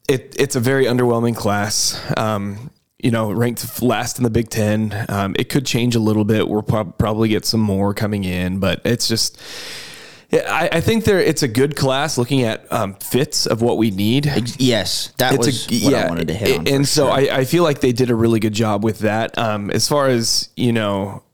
it, 0.08 0.34
it's 0.38 0.56
a 0.56 0.60
very 0.60 0.86
underwhelming 0.86 1.36
class. 1.36 2.00
Um, 2.16 2.70
you 3.02 3.10
know, 3.10 3.30
ranked 3.32 3.80
last 3.80 4.18
in 4.18 4.24
the 4.24 4.30
Big 4.30 4.50
Ten. 4.50 5.06
Um, 5.08 5.34
it 5.38 5.48
could 5.48 5.64
change 5.64 5.94
a 5.96 6.00
little 6.00 6.24
bit. 6.24 6.48
We'll 6.48 6.62
prob- 6.62 6.98
probably 6.98 7.28
get 7.30 7.46
some 7.46 7.60
more 7.60 7.94
coming 7.94 8.24
in, 8.24 8.58
but 8.58 8.80
it's 8.84 9.08
just. 9.08 9.40
Yeah, 10.30 10.42
I, 10.48 10.76
I 10.76 10.80
think 10.80 11.04
there 11.04 11.18
it's 11.18 11.42
a 11.42 11.48
good 11.48 11.76
class 11.76 12.16
looking 12.16 12.42
at 12.42 12.72
um, 12.72 12.94
fits 12.94 13.46
of 13.46 13.62
what 13.62 13.78
we 13.78 13.90
need. 13.90 14.26
Yes, 14.58 15.12
that 15.18 15.36
was 15.36 15.70
a, 15.70 15.74
what 15.74 15.92
yeah, 15.92 16.04
I 16.04 16.08
wanted 16.08 16.28
to 16.28 16.34
hit 16.34 16.58
on. 16.58 16.68
and 16.68 16.86
so 16.86 17.06
sure. 17.06 17.12
I, 17.12 17.38
I 17.38 17.44
feel 17.44 17.64
like 17.64 17.80
they 17.80 17.92
did 17.92 18.10
a 18.10 18.14
really 18.14 18.38
good 18.38 18.52
job 18.52 18.84
with 18.84 19.00
that. 19.00 19.36
Um, 19.36 19.70
as 19.70 19.88
far 19.88 20.06
as 20.06 20.50
you 20.56 20.72
know, 20.72 21.24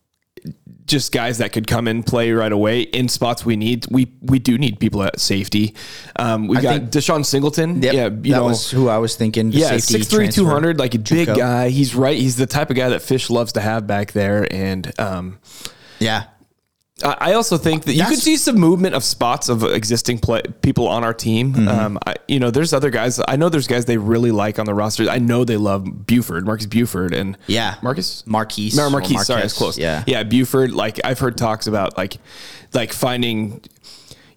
just 0.86 1.12
guys 1.12 1.38
that 1.38 1.52
could 1.52 1.66
come 1.66 1.88
and 1.88 2.06
play 2.06 2.32
right 2.32 2.52
away 2.52 2.82
in 2.82 3.08
spots 3.08 3.44
we 3.44 3.56
need. 3.56 3.86
We 3.90 4.12
we 4.22 4.38
do 4.38 4.56
need 4.56 4.80
people 4.80 5.02
at 5.02 5.20
safety. 5.20 5.74
Um, 6.16 6.46
we've 6.46 6.62
got 6.62 6.82
DeShon 6.82 7.24
Singleton. 7.24 7.82
Yep, 7.82 7.94
yeah, 7.94 8.04
you 8.04 8.10
that 8.10 8.28
know, 8.30 8.44
was 8.44 8.70
who 8.70 8.88
I 8.88 8.98
was 8.98 9.16
thinking. 9.16 9.50
the 9.50 9.58
yeah, 9.58 9.76
six 9.76 10.06
three, 10.08 10.28
two 10.28 10.46
hundred, 10.46 10.78
like 10.78 10.94
a 10.94 10.98
big 10.98 11.26
guy. 11.26 11.68
He's 11.68 11.94
right. 11.94 12.16
He's 12.16 12.36
the 12.36 12.46
type 12.46 12.70
of 12.70 12.76
guy 12.76 12.88
that 12.90 13.02
Fish 13.02 13.28
loves 13.28 13.52
to 13.52 13.60
have 13.60 13.86
back 13.86 14.12
there, 14.12 14.50
and 14.50 14.90
um, 14.98 15.38
Yeah, 15.98 16.24
I 17.18 17.32
also 17.34 17.56
think 17.58 17.84
that 17.84 17.92
you 17.92 17.98
That's- 17.98 18.16
could 18.16 18.22
see 18.22 18.36
some 18.36 18.56
movement 18.56 18.94
of 18.94 19.04
spots 19.04 19.48
of 19.48 19.62
existing 19.62 20.18
play, 20.18 20.42
people 20.62 20.88
on 20.88 21.04
our 21.04 21.14
team. 21.14 21.52
Mm-hmm. 21.54 21.68
Um, 21.68 21.98
I, 22.06 22.14
you 22.26 22.40
know, 22.40 22.50
there's 22.50 22.72
other 22.72 22.90
guys. 22.90 23.20
I 23.28 23.36
know 23.36 23.48
there's 23.48 23.66
guys 23.66 23.84
they 23.84 23.96
really 23.98 24.30
like 24.32 24.58
on 24.58 24.66
the 24.66 24.75
roster. 24.75 25.08
I 25.08 25.18
know 25.18 25.44
they 25.44 25.56
love 25.56 26.06
Buford, 26.06 26.44
Marcus 26.46 26.66
Buford, 26.66 27.14
and 27.14 27.36
yeah, 27.46 27.76
Marcus. 27.82 28.26
Marquise, 28.26 28.76
No, 28.76 28.90
Marquise. 28.90 29.26
Sorry, 29.26 29.42
it's 29.42 29.52
close. 29.56 29.78
Yeah, 29.78 30.04
yeah. 30.06 30.22
Buford. 30.22 30.72
Like 30.72 31.00
I've 31.04 31.18
heard 31.18 31.36
talks 31.36 31.66
about 31.66 31.96
like, 31.96 32.16
like 32.72 32.92
finding, 32.92 33.60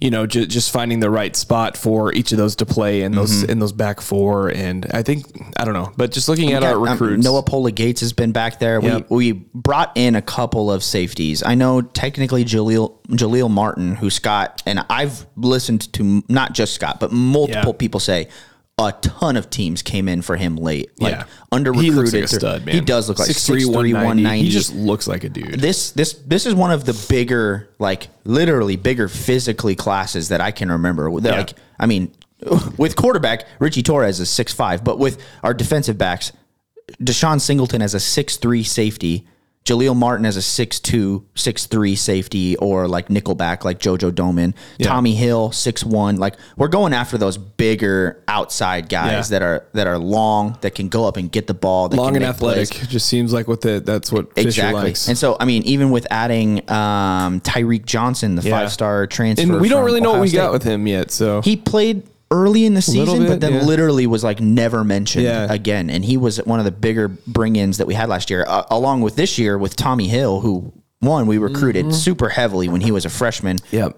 you 0.01 0.09
know, 0.09 0.25
ju- 0.25 0.45
just 0.45 0.71
finding 0.71 1.01
the 1.01 1.09
right 1.09 1.35
spot 1.35 1.75
for 1.75 2.13
each 2.13 2.31
of 2.31 2.37
those 2.37 2.55
to 2.55 2.65
play 2.65 3.01
in 3.01 3.11
those 3.11 3.41
Mm-hmm. 3.43 3.51
in 3.51 3.59
those 3.59 3.73
back 3.73 3.99
four. 3.99 4.47
And 4.49 4.85
I 4.93 5.03
think 5.03 5.25
I 5.57 5.65
don't 5.65 5.73
know, 5.73 5.91
but 5.97 6.11
just 6.11 6.29
looking 6.29 6.53
at 6.53 6.63
our 6.63 6.73
got, 6.75 6.87
um, 6.87 6.91
recruits, 6.93 7.23
Noa 7.25 7.43
Pola 7.43 7.71
Gates 7.71 7.99
has 7.99 8.13
been 8.13 8.31
back 8.31 8.59
there. 8.59 8.81
Yep. 8.81 9.07
We 9.09 9.31
we 9.33 9.45
brought 9.53 9.91
in 9.95 10.15
a 10.15 10.21
couple 10.21 10.71
of 10.71 10.83
safeties. 10.85 11.43
I 11.43 11.55
know 11.55 11.81
technically 11.81 12.45
Jaleel 12.45 12.95
Jaleel 13.09 13.49
Martin, 13.49 13.95
who 13.95 14.09
Scott 14.09 14.63
and 14.65 14.85
I've 14.89 15.25
listened 15.35 15.91
to 15.93 16.23
not 16.29 16.53
just 16.53 16.73
Scott, 16.73 16.99
but 17.01 17.11
multiple 17.11 17.73
Yeah. 17.73 17.77
people 17.77 17.99
say 17.99 18.29
a 18.79 18.93
ton 18.93 19.35
of 19.35 19.49
teams 19.49 19.81
came 19.81 20.07
in 20.07 20.21
for 20.21 20.37
him 20.37 20.55
late. 20.55 20.89
Like 21.01 21.11
yeah, 21.11 21.25
under 21.51 21.73
he 21.73 21.91
looks 21.91 22.13
like 22.13 22.23
a 22.23 22.27
stud, 22.27 22.65
man. 22.65 22.75
He 22.75 22.81
does 22.81 23.09
look 23.09 23.19
like 23.19 23.29
6'3", 23.29 23.35
6'3", 23.35 23.65
190. 23.65 23.93
190. 23.93 24.43
He 24.43 24.49
just 24.49 24.73
looks 24.73 25.07
like 25.07 25.23
a 25.25 25.29
dude. 25.29 25.59
this 25.59 25.91
this 25.91 26.13
this 26.25 26.45
is 26.45 26.55
one 26.55 26.71
of 26.71 26.85
the 26.85 27.05
bigger 27.09 27.69
like 27.77 28.07
literally 28.23 28.77
bigger 28.77 29.07
physically 29.09 29.75
classes 29.75 30.29
that 30.29 30.39
I 30.41 30.51
can 30.51 30.71
remember. 30.71 31.09
Yeah. 31.09 31.31
Like 31.31 31.53
I 31.77 31.85
mean, 31.87 32.11
with 32.77 32.95
quarterback 32.95 33.45
Richie 33.59 33.83
Torres 33.83 34.19
is 34.19 34.29
six 34.29 34.53
five, 34.53 34.83
but 34.83 34.97
with 34.97 35.21
our 35.43 35.53
defensive 35.53 35.97
backs, 35.97 36.31
DeShon 37.01 37.41
Singleton 37.41 37.81
as 37.81 37.93
a 37.93 37.99
six 37.99 38.37
three 38.37 38.63
safety, 38.63 39.27
Jaleel 39.65 39.95
Martin 39.95 40.25
as 40.25 40.35
a 40.35 40.39
6'2", 40.39 41.23
6'3", 41.35 41.95
safety, 41.97 42.55
or 42.57 42.87
like 42.87 43.09
nickelback 43.09 43.63
like 43.63 43.77
JoJo 43.79 44.11
Domann, 44.11 44.55
Tommy 44.81 45.13
Hill 45.13 45.51
six 45.51 45.83
one. 45.83 46.15
Like 46.15 46.35
we're 46.57 46.69
going 46.69 46.91
after 46.91 47.19
those 47.19 47.37
bigger 47.37 48.23
outside 48.27 48.89
guys 48.89 49.29
Yeah. 49.29 49.39
that 49.39 49.41
are 49.45 49.65
that 49.73 49.85
are 49.85 49.99
long 49.99 50.57
that 50.61 50.73
can 50.73 50.89
go 50.89 51.05
up 51.05 51.17
and 51.17 51.31
get 51.31 51.45
the 51.45 51.53
ball. 51.53 51.87
That 51.89 51.97
Long 51.97 52.13
can 52.13 52.23
and 52.23 52.31
make 52.31 52.37
plays. 52.39 52.71
athletic. 52.71 52.89
Just 52.89 53.07
seems 53.07 53.31
like 53.31 53.47
what 53.47 53.61
the 53.61 53.79
that's 53.79 54.11
what 54.11 54.33
Fisher 54.33 54.47
Exactly. 54.47 54.81
likes. 54.83 55.07
And 55.07 55.15
so, 55.17 55.37
I 55.39 55.45
mean, 55.45 55.61
even 55.63 55.91
with 55.91 56.07
adding 56.09 56.59
um, 56.71 57.39
Tyreke 57.41 57.85
Johnson, 57.85 58.35
the 58.35 58.41
Yeah. 58.41 58.59
five 58.61 58.71
star 58.71 59.05
transfer, 59.05 59.43
and 59.51 59.61
we 59.61 59.69
don't 59.69 59.85
really 59.85 60.01
know 60.01 60.13
what 60.13 60.21
we 60.21 60.31
got 60.31 60.51
with 60.51 60.63
him 60.63 60.87
yet. 60.87 61.11
So 61.11 61.41
He 61.43 61.55
played 61.55 62.03
early 62.31 62.65
in 62.65 62.73
the 62.73 62.81
season, 62.81 63.25
but 63.25 63.39
then 63.41 63.53
yeah. 63.53 63.61
literally 63.63 64.05
was 64.07 64.23
like 64.23 64.39
never 64.39 64.83
mentioned 64.83 65.23
Yeah. 65.25 65.51
again. 65.51 65.89
And 65.89 66.05
he 66.05 66.17
was 66.17 66.37
one 66.45 66.59
of 66.59 66.65
the 66.65 66.71
bigger 66.71 67.07
bring 67.07 67.55
ins 67.55 67.77
that 67.77 67.87
we 67.87 67.93
had 67.95 68.09
last 68.09 68.29
year, 68.29 68.45
uh, 68.47 68.63
along 68.69 69.01
with 69.01 69.15
this 69.15 69.37
year 69.39 69.57
with 69.57 69.75
Tommy 69.75 70.07
Hill, 70.07 70.39
who 70.41 70.71
one 70.99 71.27
we 71.27 71.37
recruited 71.37 71.93
super 71.95 72.27
heavily 72.29 72.67
when 72.69 72.81
he 72.81 72.91
was 72.91 73.05
a 73.05 73.09
freshman. 73.09 73.57
Mm-hmm. 73.57 73.75
Yep. 73.75 73.97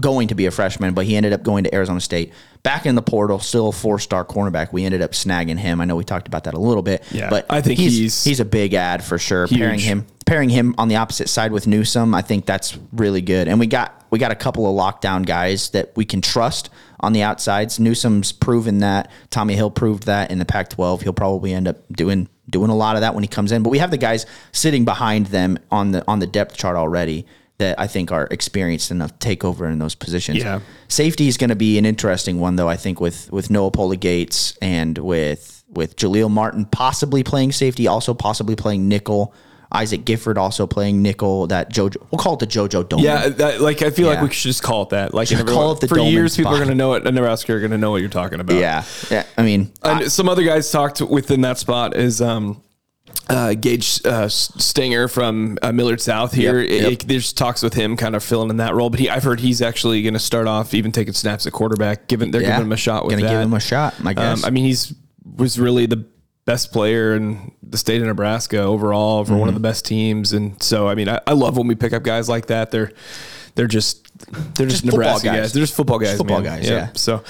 Going 0.00 0.28
to 0.28 0.36
be 0.36 0.46
a 0.46 0.52
freshman, 0.52 0.94
but 0.94 1.04
he 1.04 1.16
ended 1.16 1.32
up 1.32 1.42
going 1.42 1.64
to 1.64 1.74
Arizona 1.74 2.00
State. 2.00 2.32
Back 2.62 2.86
in 2.86 2.94
the 2.94 3.02
portal, 3.02 3.40
still 3.40 3.68
a 3.70 3.72
four 3.72 3.98
star 3.98 4.24
cornerback. 4.24 4.72
We 4.72 4.84
ended 4.84 5.02
up 5.02 5.10
snagging 5.12 5.58
him. 5.58 5.80
I 5.80 5.84
know 5.84 5.96
we 5.96 6.04
talked 6.04 6.28
about 6.28 6.44
that 6.44 6.54
a 6.54 6.58
little 6.60 6.82
bit. 6.84 7.02
Yeah. 7.10 7.28
but 7.28 7.44
I 7.50 7.60
think 7.60 7.80
he's 7.80 7.96
he's- 7.98 8.24
he's 8.24 8.38
a 8.40 8.44
big 8.44 8.74
ad 8.74 9.02
for 9.02 9.18
sure. 9.18 9.48
Pairing 9.48 9.80
him 9.80 10.06
pairing 10.26 10.50
him 10.50 10.74
on 10.76 10.88
the 10.88 10.96
opposite 10.96 11.26
side 11.28 11.50
with 11.52 11.66
Newsome, 11.66 12.14
I 12.14 12.20
think 12.20 12.44
that's 12.44 12.76
really 12.92 13.22
good. 13.22 13.48
And 13.48 13.58
we 13.58 13.66
got 13.66 14.04
we 14.10 14.18
got 14.20 14.30
a 14.30 14.34
couple 14.36 14.64
of 14.66 14.76
lockdown 14.76 15.26
guys 15.26 15.70
that 15.70 15.92
we 15.96 16.04
can 16.04 16.20
trust 16.20 16.70
on 17.00 17.12
the 17.12 17.22
outsides. 17.22 17.78
Newsome's 17.78 18.32
proven 18.32 18.78
that. 18.78 19.10
Tommy 19.30 19.54
Hill 19.54 19.70
proved 19.70 20.04
that 20.04 20.30
in 20.30 20.38
the 20.38 20.44
Pac-12. 20.44 21.02
He'll 21.02 21.12
probably 21.12 21.52
end 21.52 21.68
up 21.68 21.76
doing 21.92 22.28
doing 22.50 22.70
a 22.70 22.76
lot 22.76 22.96
of 22.96 23.02
that 23.02 23.14
when 23.14 23.22
he 23.22 23.28
comes 23.28 23.52
in. 23.52 23.62
But 23.62 23.70
we 23.70 23.78
have 23.78 23.90
the 23.90 23.98
guys 23.98 24.24
sitting 24.52 24.84
behind 24.84 25.26
them 25.26 25.58
on 25.70 25.92
the 25.92 26.04
on 26.08 26.18
the 26.18 26.26
depth 26.26 26.56
chart 26.56 26.76
already 26.76 27.26
that 27.58 27.78
I 27.78 27.86
think 27.88 28.12
are 28.12 28.28
experienced 28.30 28.90
enough 28.90 29.12
to 29.12 29.18
take 29.18 29.44
over 29.44 29.68
in 29.68 29.78
those 29.78 29.94
positions. 29.94 30.38
Yeah. 30.38 30.60
Safety 30.86 31.28
is 31.28 31.36
going 31.36 31.50
to 31.50 31.56
be 31.56 31.76
an 31.76 31.84
interesting 31.84 32.40
one 32.40 32.56
though. 32.56 32.68
I 32.68 32.76
think 32.76 33.00
with 33.00 33.30
with 33.32 33.50
Noa 33.50 33.70
Pola 33.70 33.96
Gates 33.96 34.56
and 34.62 34.96
with 34.96 35.64
with 35.68 35.96
Jaleel 35.96 36.30
Martin 36.30 36.64
possibly 36.64 37.22
playing 37.22 37.52
safety, 37.52 37.86
also 37.86 38.14
possibly 38.14 38.56
playing 38.56 38.88
nickel 38.88 39.34
Isaac 39.70 40.04
Gifford 40.06 40.38
also 40.38 40.66
playing 40.66 41.02
nickel. 41.02 41.46
That 41.48 41.70
JoJo, 41.72 41.96
we'll 42.10 42.18
call 42.18 42.34
it 42.34 42.40
the 42.40 42.46
JoJo 42.46 42.88
Dome. 42.88 43.00
Yeah, 43.00 43.28
that, 43.28 43.60
like 43.60 43.82
I 43.82 43.90
feel 43.90 44.08
like 44.08 44.22
we 44.22 44.30
should 44.32 44.48
just 44.48 44.62
call 44.62 44.82
it 44.84 44.88
that. 44.90 45.12
Like 45.14 45.30
everyone- 45.30 45.54
call 45.54 45.72
it 45.72 45.80
the 45.80 45.88
for 45.88 45.96
Dolman 45.96 46.12
years, 46.14 46.36
people 46.36 46.52
are 46.52 46.56
going 46.56 46.68
to 46.68 46.74
know 46.74 46.94
it. 46.94 47.06
and 47.06 47.14
Nebraska 47.14 47.52
are 47.52 47.58
going 47.60 47.72
to 47.72 47.78
know 47.78 47.90
what 47.90 47.98
you're 48.00 48.08
talking 48.10 48.40
about. 48.40 48.56
yeah, 48.56 48.84
yeah. 49.10 49.24
I 49.36 49.42
mean, 49.42 49.70
And 49.82 50.10
some 50.10 50.28
other 50.28 50.42
guys 50.42 50.70
talked 50.70 51.00
within 51.02 51.42
that 51.42 51.58
spot 51.58 51.94
is 51.96 52.22
um, 52.22 52.62
uh, 53.28 53.52
Gage 53.54 54.00
uh, 54.06 54.28
Stenger 54.28 55.06
from 55.08 55.58
uh, 55.62 55.70
Millard 55.72 56.00
South 56.00 56.32
here. 56.32 56.60
Yep, 56.60 56.70
yep. 56.82 56.92
it- 56.92 57.08
there's 57.08 57.34
talks 57.34 57.62
with 57.62 57.74
him 57.74 57.96
kind 57.96 58.16
of 58.16 58.24
filling 58.24 58.48
in 58.48 58.56
that 58.56 58.74
role, 58.74 58.88
but 58.88 59.00
he, 59.00 59.10
I've 59.10 59.22
heard 59.24 59.40
he's 59.40 59.60
actually 59.60 60.00
going 60.02 60.14
to 60.14 60.20
start 60.20 60.46
off 60.46 60.72
even 60.72 60.92
taking 60.92 61.12
snaps 61.12 61.46
at 61.46 61.52
quarterback. 61.52 62.06
Given 62.08 62.30
they're 62.30 62.40
yeah, 62.40 62.52
giving 62.52 62.62
him 62.66 62.72
a 62.72 62.76
shot 62.78 63.04
with 63.04 63.12
Gonna 63.16 63.26
that. 63.26 63.32
give 63.32 63.40
him 63.42 63.52
a 63.52 63.60
shot. 63.60 63.94
I 64.02 64.14
guess. 64.14 64.38
Um, 64.42 64.46
I 64.46 64.50
mean, 64.50 64.64
he's 64.64 64.94
was 65.36 65.58
really 65.58 65.84
the 65.84 66.06
best 66.46 66.72
player 66.72 67.14
in 67.14 67.52
the 67.70 67.78
state 67.78 68.00
of 68.00 68.06
Nebraska 68.06 68.58
overall 68.58 69.24
for 69.24 69.32
Mm-hmm. 69.32 69.40
one 69.40 69.48
of 69.48 69.54
the 69.54 69.60
best 69.60 69.84
teams, 69.84 70.32
and 70.32 70.62
so 70.62 70.88
I 70.88 70.94
mean, 70.94 71.08
I, 71.08 71.20
I 71.26 71.32
love 71.32 71.56
when 71.56 71.66
we 71.66 71.74
pick 71.74 71.92
up 71.92 72.02
guys 72.02 72.28
like 72.28 72.46
that. 72.46 72.70
They're 72.70 72.92
they're 73.54 73.66
just 73.66 74.04
they're 74.54 74.66
just, 74.66 74.82
Just 74.82 74.84
Nebraska 74.84 75.28
guys. 75.28 75.36
guys. 75.40 75.52
They're 75.52 75.62
just 75.62 75.74
football 75.76 75.98
guys. 75.98 76.16
football 76.18 76.40
man. 76.40 76.58
guys, 76.60 76.68
yeah. 76.68 76.90
So 76.94 77.22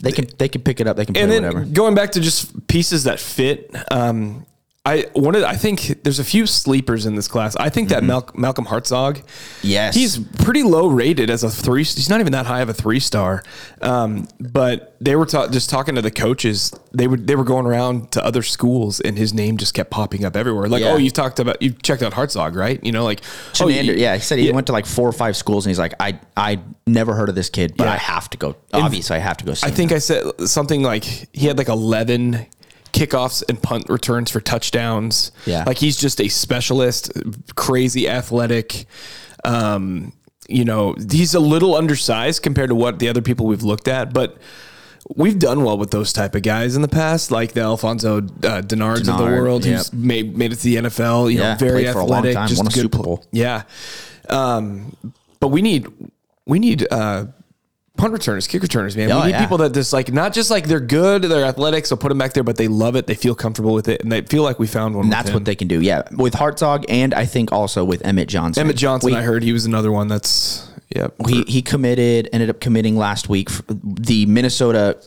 they 0.00 0.12
can 0.12 0.26
they 0.38 0.48
can 0.48 0.62
pick 0.62 0.80
it 0.80 0.86
up. 0.86 0.96
They 0.96 1.04
can 1.04 1.14
play 1.14 1.22
and 1.22 1.30
then 1.30 1.42
whatever. 1.44 1.64
going 1.64 1.94
back 1.94 2.12
to 2.12 2.20
just 2.20 2.66
pieces 2.68 3.04
that 3.04 3.18
fit. 3.20 3.74
Um, 3.90 4.46
I 4.86 5.06
one 5.14 5.34
of 5.34 5.40
the- 5.40 5.48
I 5.48 5.56
think 5.56 6.04
there's 6.04 6.20
a 6.20 6.24
few 6.24 6.46
sleepers 6.46 7.06
in 7.06 7.16
this 7.16 7.26
class. 7.28 7.56
I 7.56 7.68
think 7.70 7.88
that 7.88 8.04
Mal- 8.04 8.30
Malcolm 8.34 8.66
Hartzog, 8.66 9.14
Mm-hmm. 9.16 9.66
Yes. 9.66 9.94
he's 9.96 10.18
pretty 10.18 10.62
low 10.62 10.86
rated 10.88 11.28
as 11.28 11.42
a 11.42 11.50
three. 11.50 11.82
He's 11.82 12.08
not 12.08 12.20
even 12.20 12.32
that 12.32 12.46
high 12.46 12.60
of 12.60 12.68
a 12.68 12.74
three 12.74 13.00
star. 13.00 13.42
Um, 13.82 14.28
but 14.38 14.96
they 15.00 15.16
were 15.16 15.26
ta- 15.26 15.48
just 15.48 15.68
talking 15.70 15.96
to 15.96 16.02
the 16.02 16.10
coaches. 16.12 16.72
They 16.94 17.06
would 17.08 17.26
they 17.26 17.34
were 17.34 17.44
going 17.44 17.66
around 17.66 18.12
to 18.12 18.24
other 18.24 18.42
schools, 18.42 19.00
and 19.00 19.18
his 19.18 19.34
name 19.34 19.56
just 19.56 19.74
kept 19.74 19.90
popping 19.90 20.24
up 20.24 20.36
everywhere. 20.36 20.68
Like, 20.68 20.82
Yeah. 20.82 20.92
oh, 20.92 20.96
you 20.96 21.10
talked 21.10 21.40
about 21.40 21.60
you 21.60 21.72
checked 21.72 22.02
out 22.02 22.12
Hartzog, 22.12 22.54
right? 22.54 22.78
You 22.84 22.92
know, 22.92 23.04
like 23.04 23.22
oh, 23.60 23.68
you- 23.68 23.92
yeah, 23.94 24.14
he 24.14 24.20
said 24.20 24.38
he 24.38 24.50
went 24.52 24.68
to 24.68 24.72
like 24.72 24.86
four 24.86 25.08
or 25.08 25.12
five 25.12 25.36
schools, 25.36 25.66
and 25.66 25.70
he's 25.70 25.78
like, 25.80 25.94
I 26.00 26.20
I 26.36 26.60
never 26.86 27.14
heard 27.14 27.28
of 27.28 27.34
this 27.34 27.50
kid, 27.50 27.74
but 27.76 27.84
Yeah. 27.84 27.94
I 27.94 27.96
have 27.96 28.30
to 28.30 28.38
go. 28.38 28.54
Obviously, 28.72 29.16
I 29.16 29.20
have 29.20 29.36
to 29.38 29.44
go 29.44 29.54
see. 29.54 29.66
I 29.66 29.70
him. 29.70 29.74
think 29.74 29.92
I 29.92 29.98
said 29.98 30.24
something 30.48 30.82
like 30.82 31.02
he 31.04 31.46
had 31.46 31.58
like 31.58 31.68
11 31.68 32.46
kickoffs 32.96 33.42
and 33.48 33.62
punt 33.62 33.88
returns 33.88 34.30
for 34.30 34.40
touchdowns. 34.40 35.30
Yeah. 35.44 35.64
Like 35.64 35.78
he's 35.78 35.96
just 35.96 36.20
a 36.20 36.28
specialist, 36.28 37.12
crazy 37.54 38.08
athletic. 38.08 38.86
Um, 39.44 40.12
you 40.48 40.64
know, 40.64 40.94
he's 41.10 41.34
a 41.34 41.40
little 41.40 41.74
undersized 41.74 42.42
compared 42.42 42.70
to 42.70 42.74
what 42.74 42.98
the 42.98 43.08
other 43.08 43.20
people 43.22 43.46
we've 43.46 43.62
looked 43.62 43.88
at, 43.88 44.12
but 44.14 44.38
we've 45.14 45.38
done 45.38 45.62
well 45.62 45.76
with 45.78 45.90
those 45.90 46.12
type 46.12 46.34
of 46.34 46.42
guys 46.42 46.74
in 46.76 46.82
the 46.82 46.88
past, 46.88 47.30
like 47.30 47.52
the 47.52 47.60
Alfonso 47.60 48.18
uh, 48.18 48.20
Denards 48.62 49.00
of 49.00 49.06
the 49.06 49.12
Denard, 49.12 49.40
world, 49.40 49.64
who's 49.64 49.92
made 49.92 50.36
made 50.36 50.52
it 50.52 50.56
to 50.56 50.62
the 50.62 50.76
NFL. 50.76 51.32
You 51.32 51.40
Yeah, 51.40 51.52
know, 51.52 51.58
very 51.58 51.82
played 51.82 51.92
for 51.92 52.00
a 52.00 52.04
long 52.04 52.18
athletic, 52.18 52.34
time, 52.34 52.48
just 52.48 52.58
won 52.60 52.66
a 52.66 52.70
good 52.70 52.80
Super 52.82 53.02
Bowl. 53.02 53.24
Yeah, 53.32 53.62
um, 54.28 54.96
but 55.40 55.48
we 55.48 55.62
need 55.62 55.86
we 56.46 56.58
need 56.58 56.86
uh, 56.90 57.26
punt 57.96 58.12
returners, 58.12 58.46
kick 58.46 58.62
returners, 58.62 58.96
man. 58.96 59.10
Oh, 59.10 59.20
we 59.20 59.26
need 59.26 59.30
yeah. 59.32 59.40
people 59.40 59.58
that 59.58 59.72
just 59.72 59.92
like 59.92 60.12
not 60.12 60.32
just 60.32 60.50
like 60.50 60.66
they're 60.66 60.80
good, 60.80 61.22
they're 61.22 61.44
athletic, 61.44 61.86
so 61.86 61.96
put 61.96 62.08
them 62.08 62.18
back 62.18 62.32
there, 62.32 62.44
but 62.44 62.56
they 62.56 62.68
love 62.68 62.96
it, 62.96 63.06
they 63.06 63.14
feel 63.14 63.34
comfortable 63.34 63.74
with 63.74 63.88
it, 63.88 64.02
and 64.02 64.12
they 64.12 64.22
feel 64.22 64.42
like 64.42 64.58
we 64.58 64.66
found 64.66 64.94
one. 64.94 65.06
And 65.06 65.12
that's 65.12 65.30
what 65.30 65.44
they 65.44 65.54
can 65.54 65.68
do. 65.68 65.80
Yeah, 65.80 66.02
with 66.12 66.34
Hartzog, 66.34 66.84
and 66.88 67.14
I 67.14 67.26
think 67.26 67.52
also 67.52 67.84
with 67.84 68.04
Emmett 68.06 68.28
Johnson. 68.28 68.60
Emmett 68.60 68.76
Johnson. 68.76 69.10
We- 69.12 69.16
I 69.16 69.22
heard 69.22 69.42
he 69.42 69.52
was 69.52 69.64
another 69.66 69.90
one 69.90 70.08
that's 70.08 70.68
yeah. 70.94 71.08
he 71.26 71.42
he 71.44 71.62
committed 71.62 72.28
ended 72.32 72.50
up 72.50 72.60
committing 72.60 72.96
last 72.96 73.28
week 73.28 73.48
the 73.68 74.26
Minnesota 74.26 74.98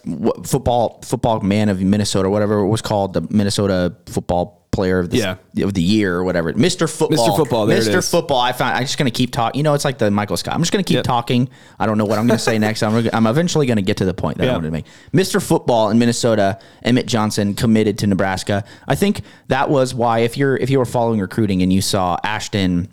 football 0.44 1.02
football 1.04 1.40
man 1.42 1.70
of 1.70 1.82
Minnesota 1.82 2.30
whatever 2.30 2.60
it 2.60 2.68
was 2.68 2.82
called 2.82 3.14
the 3.14 3.22
Minnesota 3.30 3.96
football 4.06 4.59
player 4.72 5.00
of 5.00 5.10
the, 5.10 5.18
Yeah. 5.18 5.36
of 5.66 5.74
the 5.74 5.82
year 5.82 6.16
or 6.16 6.24
whatever 6.24 6.54
Mr. 6.54 6.88
Football 6.90 7.30
Mr. 7.30 7.36
Football, 7.38 7.66
there 7.66 7.80
Mr. 7.82 7.98
is. 7.98 8.10
Football 8.12 8.40
I 8.40 8.52
found 8.52 8.76
I'm 8.78 8.84
just 8.84 8.98
going 9.00 9.12
to 9.12 9.18
keep 9.18 9.32
talking 9.32 9.58
you 9.58 9.64
know 9.64 9.74
it's 9.74 9.84
like 9.84 9.98
the 9.98 10.12
Michael 10.12 10.38
Scott 10.38 10.54
I'm 10.54 10.62
just 10.62 10.72
going 10.72 10.84
to 10.84 10.88
keep 10.88 10.98
Yep. 10.98 11.06
talking 11.06 11.50
I 11.80 11.86
don't 11.88 11.98
know 11.98 12.06
what 12.06 12.20
I'm 12.20 12.28
going 12.28 12.38
to 12.38 12.44
say 12.44 12.60
next 12.60 12.84
I'm 12.84 13.10
I'm 13.12 13.26
eventually 13.26 13.66
going 13.66 13.78
to 13.78 13.82
get 13.82 13.98
to 13.98 14.06
the 14.06 14.14
point 14.14 14.38
that 14.38 14.48
I 14.48 14.52
wanted 14.54 14.68
to 14.68 14.72
make 14.72 14.86
Mr. 15.12 15.42
Football 15.42 15.90
in 15.90 15.98
Minnesota 15.98 16.60
Emmett 16.84 17.08
Johnson 17.08 17.56
committed 17.56 17.98
to 17.98 18.08
Nebraska 18.08 18.64
I 18.88 18.94
think 18.96 19.22
that 19.48 19.70
was 19.72 19.94
why 19.96 20.20
if 20.20 20.38
you're 20.38 20.56
if 20.56 20.70
you 20.70 20.78
were 20.78 20.86
following 20.86 21.20
recruiting 21.20 21.62
and 21.64 21.74
you 21.74 21.82
saw 21.82 22.18
Ashton 22.24 22.90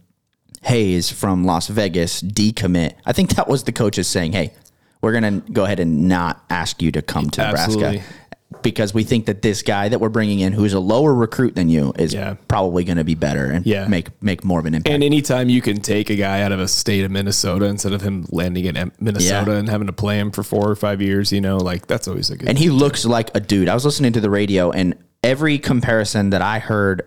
Hayes 0.63 1.11
from 1.11 1.45
Las 1.45 1.69
Vegas 1.69 2.21
decommit. 2.23 2.95
I 3.05 3.13
think 3.13 3.37
that 3.37 3.47
was 3.47 3.63
the 3.65 3.73
coaches 3.73 4.09
saying, 4.09 4.33
"Hey, 4.33 4.53
we're 5.01 5.13
going 5.13 5.41
to 5.43 5.53
go 5.53 5.65
ahead 5.65 5.79
and 5.79 6.09
not 6.09 6.43
ask 6.51 6.83
you 6.83 6.91
to 6.93 7.03
come 7.03 7.31
to 7.31 7.43
Absolutely. 7.43 7.83
Nebraska 7.99 8.15
because 8.63 8.93
we 8.95 9.05
think 9.05 9.27
that 9.27 9.43
this 9.43 9.63
guy 9.63 9.89
that 9.89 10.01
we're 10.01 10.09
bringing 10.09 10.41
in, 10.41 10.53
who's 10.53 10.73
a 10.73 10.81
lower 10.81 11.15
recruit 11.15 11.55
than 11.55 11.69
you, 11.69 11.93
is 11.99 12.13
Yeah. 12.15 12.35
probably 12.49 12.85
going 12.85 12.99
to 12.99 13.05
be 13.05 13.15
better 13.15 13.47
and 13.47 13.67
Yeah. 13.67 13.87
make 13.89 14.09
make 14.23 14.45
more 14.45 14.61
of 14.61 14.67
an 14.67 14.75
impact." 14.75 14.93
And 14.93 15.03
anytime 15.05 15.49
you 15.49 15.61
can 15.63 15.81
take 15.81 16.11
a 16.11 16.17
guy 16.17 16.43
out 16.43 16.53
of 16.53 16.61
a 16.61 16.69
state 16.69 17.05
of 17.05 17.11
Minnesota 17.11 17.67
instead 17.67 17.93
of 17.93 18.03
him 18.03 18.27
landing 18.31 18.65
in 18.65 18.93
Minnesota 19.01 19.53
Yeah. 19.53 19.59
and 19.59 19.69
having 19.69 19.87
to 19.87 19.93
play 19.93 20.19
him 20.19 20.31
for 20.31 20.43
four 20.43 20.69
or 20.71 20.77
five 20.77 21.01
years, 21.03 21.33
you 21.33 21.41
know, 21.41 21.57
like 21.59 21.87
that's 21.87 22.09
always 22.09 22.31
a 22.31 22.37
good. 22.37 22.49
and 22.49 22.59
he 22.59 22.71
looks 22.71 23.05
like 23.05 23.31
a 23.35 23.41
dude. 23.41 23.69
I 23.69 23.75
was 23.75 23.85
listening 23.85 24.13
to 24.13 24.21
the 24.21 24.31
radio, 24.31 24.71
and 24.71 24.95
every 25.25 25.59
comparison 25.59 26.31
that 26.31 26.43
I 26.43 26.59
heard, 26.59 27.03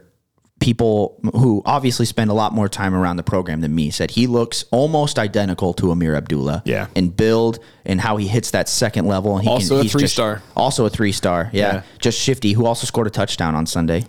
people 0.60 1.18
who 1.34 1.62
obviously 1.66 2.06
spend 2.06 2.30
a 2.30 2.34
lot 2.34 2.54
more 2.54 2.68
time 2.68 2.94
around 2.94 3.16
the 3.18 3.24
program 3.24 3.62
than 3.62 3.74
me 3.74 3.90
said 3.90 4.12
he 4.12 4.28
looks 4.28 4.66
almost 4.72 5.18
identical 5.18 5.74
to 5.74 5.92
Ameer 5.92 6.16
Abdullah. 6.18 6.62
Yeah. 6.66 6.88
in 6.96 7.10
build 7.10 7.60
and 7.86 8.02
how 8.02 8.18
he 8.18 8.28
hits 8.28 8.52
that 8.52 8.68
second 8.68 9.06
level. 9.08 9.36
And 9.38 9.44
he 9.44 9.50
Also 9.50 9.78
a 9.78 9.84
he's 9.84 9.92
just- 9.92 10.00
three-star. 10.02 10.42
Also 10.58 10.86
a 10.86 10.90
three 10.90 11.12
star. 11.14 11.50
Yeah. 11.54 11.74
Yeah. 11.76 11.82
just 12.00 12.20
shifty. 12.20 12.52
Who 12.54 12.66
also 12.66 12.86
scored 12.86 13.08
a 13.08 13.10
touchdown 13.10 13.56
on 13.56 13.66
Sunday. 13.66 14.04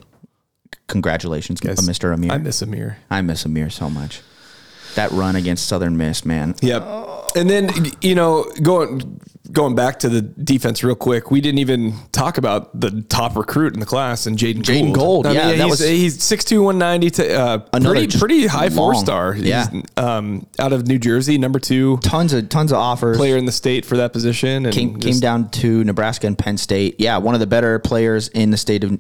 Congratulations, 0.89 1.61
uh, 1.63 1.69
Mr. 1.83 2.13
Ameer. 2.13 2.33
I 2.33 2.39
miss 2.39 2.63
Ameer. 2.63 2.97
I 3.11 3.21
miss 3.23 3.45
Ameer 3.45 3.71
so 3.71 3.89
much. 3.89 4.23
That 4.97 5.13
run 5.13 5.37
against 5.37 5.69
Southern 5.69 5.97
Miss, 5.97 6.25
man. 6.25 6.57
Yep. 6.63 6.83
And 7.37 7.49
then 7.49 7.71
you 8.03 8.17
know, 8.17 8.51
going 8.61 9.21
going 9.53 9.75
back 9.75 9.99
to 10.01 10.09
the 10.09 10.23
defense 10.23 10.83
real 10.85 10.95
quick, 10.95 11.31
we 11.31 11.41
didn't 11.41 11.59
even 11.59 11.95
talk 12.13 12.39
about 12.39 12.79
the 12.79 13.03
top 13.09 13.37
recruit 13.37 13.75
in 13.75 13.81
the 13.81 13.87
class 13.87 14.27
and 14.27 14.37
Jaeden 14.39 14.63
Jaeden 14.63 14.95
Gould, 14.95 15.27
I 15.27 15.33
yeah, 15.33 15.49
mean, 15.49 15.59
that 15.59 15.65
he's 15.65 15.71
was- 15.71 15.81
he's 15.89 16.23
six 16.23 16.45
two 16.45 16.63
one 16.63 16.79
ninety 16.79 17.11
to 17.11 17.35
uh, 17.35 17.59
Another 17.73 17.95
pretty 17.95 18.19
pretty 18.19 18.47
high 18.47 18.71
four 18.71 18.95
star. 18.95 19.35
Yeah. 19.37 19.69
He's, 19.71 19.83
um, 19.97 20.47
out 20.59 20.73
of 20.73 20.87
New 20.87 20.99
Jersey, 20.99 21.39
number 21.39 21.59
two 21.59 21.99
Tons 21.99 22.33
of 22.33 22.49
tons 22.49 22.73
of 22.73 22.79
offers. 22.79 23.17
player 23.17 23.37
in 23.37 23.45
the 23.45 23.53
state 23.53 23.85
for 23.85 23.97
that 23.99 24.13
position, 24.13 24.67
and 24.67 24.75
came, 24.75 24.99
came 24.99 25.19
down 25.21 25.49
to 25.51 25.83
Nebraska 25.85 26.27
and 26.27 26.37
Penn 26.39 26.57
State. 26.59 26.97
Yeah, 26.99 27.19
one 27.19 27.35
of 27.35 27.41
the 27.41 27.47
better 27.47 27.79
players 27.79 28.29
in 28.29 28.51
the 28.51 28.57
state 28.57 28.85
of, 28.85 28.99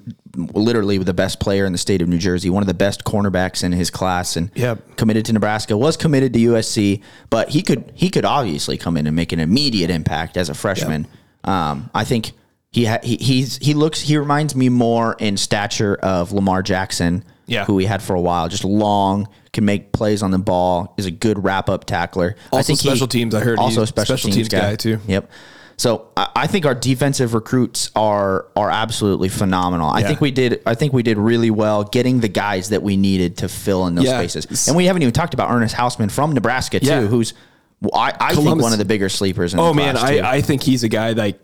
literally 0.55 0.99
the 0.99 1.13
best 1.15 1.41
player 1.41 1.65
in 1.67 1.73
the 1.73 1.79
state 1.79 2.01
of 2.03 2.09
New 2.09 2.19
Jersey. 2.19 2.51
One 2.51 2.63
of 2.63 2.67
the 2.69 2.75
best 2.75 3.05
cornerbacks 3.05 3.65
in 3.65 3.73
his 3.73 3.91
class, 3.91 4.37
and 4.37 4.51
Yep. 4.55 4.97
committed 4.97 5.25
to 5.27 5.33
Nebraska. 5.33 5.77
Was 5.77 5.97
committed 5.97 6.33
to 6.35 6.39
USC, 6.41 7.03
but 7.31 7.51
he 7.51 7.63
could 7.63 7.91
he 7.95 8.11
could 8.11 8.25
obviously 8.25 8.77
come 8.77 8.97
in 8.97 9.07
and 9.07 9.15
make 9.17 9.33
an 9.33 9.41
immediate 9.41 9.91
impact 9.91 10.37
as 10.41 10.49
a 10.49 10.55
freshman. 10.55 11.07
Um, 11.45 11.89
I 11.95 12.05
think 12.05 12.33
he, 12.73 12.85
ha- 12.87 12.99
he 13.03 13.17
he's 13.17 13.57
he 13.59 13.75
looks 13.75 14.01
he 14.01 14.17
reminds 14.17 14.55
me 14.57 14.69
more 14.69 15.15
in 15.19 15.37
stature 15.37 15.95
of 15.97 16.33
Lamar 16.33 16.63
Jackson. 16.63 17.25
Yeah. 17.47 17.65
who 17.65 17.75
we 17.75 17.85
had 17.85 18.01
for 18.01 18.15
a 18.15 18.21
while, 18.21 18.47
just 18.49 18.65
long, 18.65 19.27
can 19.53 19.65
make 19.65 19.91
plays 19.91 20.23
on 20.23 20.31
the 20.31 20.39
ball, 20.39 20.95
is 20.97 21.07
a 21.07 21.11
good 21.11 21.43
wrap 21.43 21.69
up 21.69 21.85
tackler. 21.85 22.37
I 22.53 22.59
Also 22.59 22.67
think 22.69 22.79
he- 22.81 22.89
special 22.89 23.09
teams, 23.09 23.35
I 23.35 23.41
heard 23.41 23.59
also 23.59 23.83
a 23.83 23.87
special, 23.89 24.17
special 24.17 24.29
teams, 24.29 24.37
teams 24.37 24.49
guy. 24.51 24.61
guy, 24.71 24.77
too. 24.77 25.01
Yep. 25.09 25.29
So 25.77 26.07
I, 26.17 26.29
I 26.37 26.47
think 26.47 26.65
our 26.65 26.77
defensive 26.77 27.35
recruits 27.35 27.91
are 27.97 28.47
are 28.55 28.71
absolutely 28.71 29.31
phenomenal. 29.31 29.89
I 29.91 29.99
Yeah. 29.99 30.07
think 30.07 30.21
we 30.21 30.31
did. 30.31 30.63
I 30.65 30.77
think 30.77 30.93
we 30.93 31.03
did 31.03 31.19
really 31.19 31.51
well 31.51 31.83
getting 31.83 32.21
the 32.21 32.29
guys 32.29 32.69
that 32.69 32.85
we 32.85 32.97
needed 32.97 33.39
to 33.39 33.49
fill 33.49 33.89
in 33.89 33.97
those 33.97 34.05
Yeah. 34.05 34.19
spaces. 34.19 34.69
And 34.69 34.77
we 34.77 34.85
haven't 34.85 35.03
even 35.03 35.13
talked 35.13 35.35
about 35.35 35.51
Ernest 35.51 35.75
Hausman 35.75 36.09
from 36.13 36.31
Nebraska 36.35 36.79
too, 36.79 37.09
who's 37.09 37.35
well, 37.81 37.95
I, 37.95 38.13
I 38.21 38.35
think 38.35 38.61
one 38.61 38.73
of 38.73 38.79
the 38.79 38.85
bigger 38.85 39.09
sleepers. 39.09 39.55
in 39.55 39.61
Oh 39.61 39.69
the 39.69 39.75
man, 39.75 39.97
class, 39.97 40.11
too. 40.11 40.19
I, 40.21 40.31
I 40.37 40.41
think 40.43 40.63
he's 40.63 40.83
a 40.85 40.89
guy 40.89 41.13
like 41.13 41.39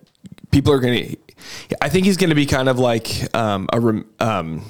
people 0.51 0.73
are 0.73 0.81
gonna. 0.81 1.03
I 1.81 1.89
think 1.89 2.07
he's 2.07 2.17
gonna 2.17 2.35
be 2.35 2.47
kind 2.47 2.69
of 2.69 2.79
like 2.79 3.35
um, 3.35 3.69
a 3.73 4.03
um, 4.25 4.65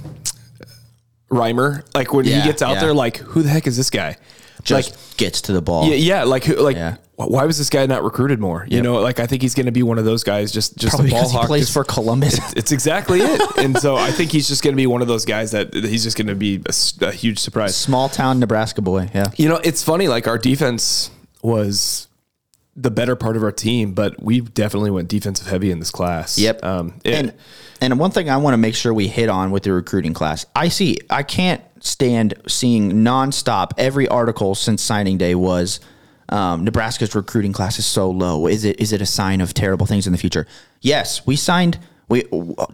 rhymer. 1.28 1.84
Like 1.94 2.12
when 2.12 2.24
Yeah, 2.26 2.40
he 2.40 2.48
gets 2.48 2.62
out 2.62 2.74
yeah. 2.74 2.80
there, 2.80 2.94
like 2.94 3.18
who 3.18 3.42
the 3.42 3.48
heck 3.48 3.66
is 3.66 3.76
this 3.76 3.90
guy? 3.90 4.16
just 4.62 4.90
like 4.90 5.16
gets 5.16 5.42
to 5.42 5.52
the 5.52 5.62
ball. 5.62 5.86
yeah, 5.88 5.94
yeah, 5.94 6.24
like 6.24 6.42
who, 6.44 6.56
like 6.56 6.74
Yeah. 6.76 6.96
why 7.14 7.44
was 7.44 7.56
this 7.56 7.70
guy 7.70 7.86
not 7.86 8.02
recruited 8.02 8.40
more? 8.40 8.66
You 8.68 8.82
know, 8.82 8.96
like 9.00 9.20
I 9.20 9.26
think 9.26 9.42
he's 9.42 9.54
gonna 9.54 9.70
be 9.70 9.84
one 9.84 9.96
of 9.98 10.04
those 10.04 10.24
guys. 10.24 10.50
Just 10.50 10.76
just 10.76 10.96
Probably 10.96 11.10
a 11.12 11.14
ball 11.14 11.28
hawk. 11.28 11.46
plays 11.46 11.72
for 11.72 11.84
Columbus. 11.84 12.38
it's 12.56 12.72
exactly 12.72 13.20
it. 13.20 13.40
And 13.58 13.78
so 13.78 13.94
I 13.96 14.10
think 14.10 14.32
he's 14.32 14.48
just 14.48 14.64
going 14.64 14.72
to 14.74 14.76
be 14.76 14.86
one 14.88 15.02
of 15.02 15.08
those 15.08 15.24
guys 15.24 15.52
that 15.52 15.70
that 15.72 15.84
he's 15.84 16.02
just 16.02 16.16
going 16.16 16.26
to 16.26 16.34
be 16.34 16.60
a 17.00 17.12
huge 17.12 17.38
surprise. 17.38 17.76
Small 17.76 18.08
town 18.08 18.40
Nebraska 18.40 18.82
boy. 18.82 19.08
Yeah. 19.14 19.26
You 19.36 19.48
know, 19.48 19.60
it's 19.62 19.84
funny. 19.84 20.08
Like 20.08 20.26
our 20.26 20.36
defense 20.38 21.10
was 21.46 22.08
the 22.74 22.90
better 22.90 23.16
part 23.16 23.36
of 23.36 23.42
our 23.42 23.52
team, 23.52 23.92
but 23.94 24.20
we 24.22 24.40
definitely 24.40 24.90
went 24.90 25.08
defensive 25.08 25.46
heavy 25.46 25.70
in 25.70 25.78
this 25.78 25.90
class. 25.90 26.36
Yep. 26.38 26.64
Um, 26.64 26.94
it- 27.04 27.14
and 27.14 27.32
and 27.80 27.98
one 27.98 28.10
thing 28.10 28.28
I 28.30 28.38
want 28.38 28.54
to 28.54 28.58
make 28.58 28.74
sure 28.74 28.92
we 28.92 29.06
hit 29.06 29.28
on 29.28 29.50
with 29.50 29.62
the 29.62 29.72
recruiting 29.72 30.12
class, 30.14 30.44
I 30.56 30.68
see 30.68 30.98
I 31.08 31.22
can't 31.22 31.62
stand 31.80 32.34
seeing 32.48 32.92
nonstop 32.92 33.72
every 33.78 34.08
article 34.08 34.54
since 34.54 34.82
signing 34.82 35.18
day 35.18 35.34
was 35.34 35.78
um, 36.30 36.64
Nebraska's 36.64 37.14
recruiting 37.14 37.52
class 37.52 37.78
is 37.78 37.86
so 37.86 38.10
low. 38.10 38.46
Is 38.46 38.64
it 38.64 38.80
is 38.80 38.92
it 38.92 39.00
a 39.00 39.06
sign 39.06 39.40
of 39.40 39.54
terrible 39.54 39.86
things 39.86 40.06
in 40.06 40.12
the 40.12 40.18
future? 40.18 40.46
Yes, 40.80 41.24
we 41.26 41.36
signed 41.36 41.78
We 42.08 42.22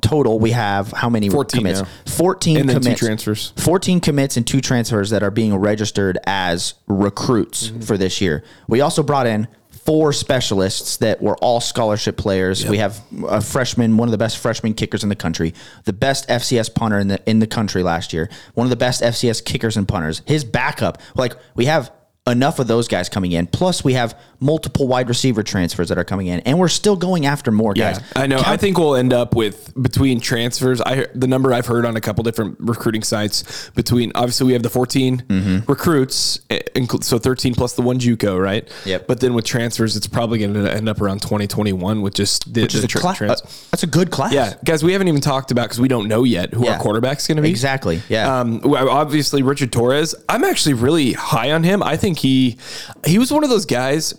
total 0.03 0.39
we 0.39 0.51
have 0.51 0.93
how 0.93 1.09
many 1.09 1.29
14 1.31 1.59
commits? 1.61 1.81
now. 1.81 1.89
14 2.07 2.57
And 2.59 2.69
then 2.69 2.77
two 2.77 2.81
commits. 2.83 3.01
transfers. 3.01 3.53
14 3.57 4.01
commits 4.01 4.37
and 4.37 4.47
two 4.47 4.61
transfers 4.61 5.11
that 5.11 5.23
are 5.23 5.31
being 5.31 5.55
registered 5.57 6.19
as 6.27 6.75
recruits 6.87 7.69
Mm-hmm. 7.69 7.81
for 7.81 7.97
this 7.97 8.21
year. 8.21 8.45
We 8.69 8.81
also 8.83 9.03
brought 9.03 9.27
in 9.27 9.49
four 9.71 10.13
specialists 10.13 10.99
that 10.99 11.21
were 11.23 11.37
all 11.39 11.61
scholarship 11.61 12.17
players. 12.17 12.65
We 12.67 12.79
have 12.79 13.01
a 13.29 13.41
freshman, 13.41 13.97
one 13.97 14.07
of 14.07 14.13
the 14.13 14.19
best 14.19 14.39
freshman 14.39 14.75
kickers 14.75 15.03
in 15.03 15.09
the 15.09 15.17
country, 15.17 15.55
the 15.85 15.93
best 15.93 16.29
FCS 16.29 16.73
punter 16.75 16.99
in 17.01 17.09
the 17.09 17.21
in 17.29 17.39
the 17.41 17.47
country 17.49 17.83
last 17.83 18.13
year, 18.13 18.29
one 18.55 18.67
of 18.67 18.71
the 18.71 18.77
best 18.77 19.03
FCS 19.03 19.45
kickers 19.45 19.77
and 19.77 19.89
punters. 19.89 20.23
His 20.27 20.45
backup, 20.45 20.99
like 21.17 21.35
we 21.57 21.65
have 21.67 21.91
enough 22.29 22.61
of 22.61 22.69
those 22.69 22.87
guys 22.87 23.09
coming 23.09 23.33
in. 23.33 23.49
Plus, 23.49 23.83
we 23.83 23.95
have 23.95 24.17
multiple 24.39 24.87
wide 24.87 25.09
receiver 25.09 25.43
transfers 25.43 25.89
that 25.89 25.99
are 25.99 26.05
coming 26.05 26.29
in, 26.29 26.39
and 26.41 26.57
we're 26.59 26.69
still 26.69 26.95
going 26.97 27.27
after 27.27 27.51
more 27.51 27.75
guys. 27.75 27.99
I 28.15 28.27
know. 28.29 28.41
I 28.45 28.57
think 28.57 28.79
we'll 28.79 28.95
end 28.95 29.13
up 29.13 29.35
with 29.35 29.73
between 29.81 30.21
transfers. 30.21 30.81
I 30.81 31.07
the 31.15 31.27
number 31.27 31.53
I've 31.53 31.67
heard 31.67 31.85
on 31.85 31.97
a 31.97 32.01
couple 32.01 32.23
different 32.23 32.57
recruiting 32.61 33.03
sites 33.03 33.71
between 33.71 34.13
obviously 34.15 34.47
we 34.47 34.53
have 34.53 34.63
the 34.63 34.71
14 34.71 35.25
Mm-hmm. 35.33 35.71
recruits, 35.71 36.41
eh, 36.51 36.61
so 37.01 37.19
13 37.19 37.55
plus 37.55 37.75
the 37.75 37.83
one 37.83 37.99
JUCO, 37.99 38.41
right? 38.41 38.71
Yep. 38.85 39.07
But 39.09 39.21
then 39.21 39.35
with 39.35 39.45
transfers, 39.45 39.97
it's 39.97 40.07
probably 40.07 40.39
going 40.39 40.55
to 40.55 40.73
end 40.73 40.89
up 40.89 41.01
around 41.01 41.23
2021 41.23 42.03
with 42.03 42.15
just 42.15 42.53
the, 42.53 42.63
which 42.63 42.75
the 42.75 42.87
tra- 42.87 43.01
cla- 43.01 43.11
uh, 43.29 43.37
that's 43.71 43.83
a 43.83 43.87
good 43.87 44.11
class. 44.11 44.33
yeah, 44.33 44.55
guys, 44.65 44.85
we 44.85 44.93
haven't 44.93 45.09
even 45.09 45.21
talked 45.21 45.51
about 45.51 45.65
because 45.65 45.81
we 45.81 45.89
don't 45.89 46.07
know 46.09 46.23
yet 46.25 46.53
who 46.55 46.65
Yeah. 46.65 46.75
our 46.75 46.79
quarterback's 46.79 47.27
going 47.27 47.37
to 47.37 47.43
be. 47.43 47.51
Exactly. 47.51 48.01
Yeah. 48.09 48.41
Um, 48.41 48.61
obviously 48.65 49.43
Richard 49.43 49.73
Torres. 49.73 50.15
I'm 50.29 50.45
actually 50.45 50.75
really 50.75 51.13
high 51.15 51.51
on 51.53 51.63
him. 51.65 51.83
I 51.83 51.97
think 51.97 52.12
he 52.19 52.59
he 53.07 53.19
was 53.19 53.33
one 53.33 53.45
of 53.45 53.51
those 53.51 53.67
guys. 53.67 54.15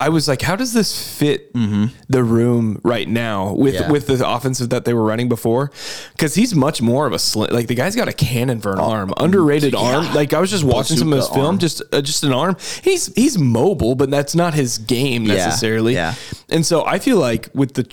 I 0.00 0.08
was 0.08 0.26
like, 0.26 0.42
how 0.42 0.56
does 0.56 0.72
this 0.72 1.16
fit 1.16 1.52
the 1.52 2.24
room 2.24 2.80
right 2.82 3.08
now 3.08 3.52
with 3.52 3.74
Mm-hmm. 3.74 3.82
Yeah. 3.84 3.90
with 3.92 4.06
the 4.08 4.28
offensive 4.28 4.70
that 4.70 4.84
they 4.84 4.94
were 4.94 5.04
running 5.04 5.28
before? 5.28 5.70
Because 6.10 6.34
he's 6.34 6.56
much 6.56 6.82
more 6.82 7.06
of 7.06 7.12
a 7.12 7.20
slim. 7.20 7.54
Like 7.54 7.68
the 7.68 7.76
guy's 7.76 7.94
got 7.94 8.08
a 8.08 8.12
cannon 8.12 8.60
for 8.60 8.72
an 8.72 8.80
arm, 8.80 9.14
underrated 9.16 9.76
arm. 9.76 10.12
Like 10.12 10.32
I 10.32 10.40
was 10.40 10.50
just 10.50 10.64
watching 10.64 10.96
some 10.96 11.12
of 11.12 11.18
his 11.18 11.28
Oh, 11.28 11.34
film, 11.34 11.46
arm. 11.46 11.58
just 11.58 11.82
uh, 11.92 12.02
just 12.02 12.24
an 12.24 12.32
arm. 12.32 12.56
He's 12.82 13.14
he's 13.14 13.38
mobile, 13.38 13.94
but 13.94 14.10
that's 14.10 14.34
not 14.34 14.54
his 14.54 14.78
game 14.78 15.22
Yeah. 15.22 15.34
necessarily. 15.34 15.94
Yeah. 15.94 16.14
And 16.48 16.66
so 16.66 16.84
I 16.84 16.98
feel 16.98 17.18
like 17.18 17.50
with 17.54 17.74
the 17.74 17.86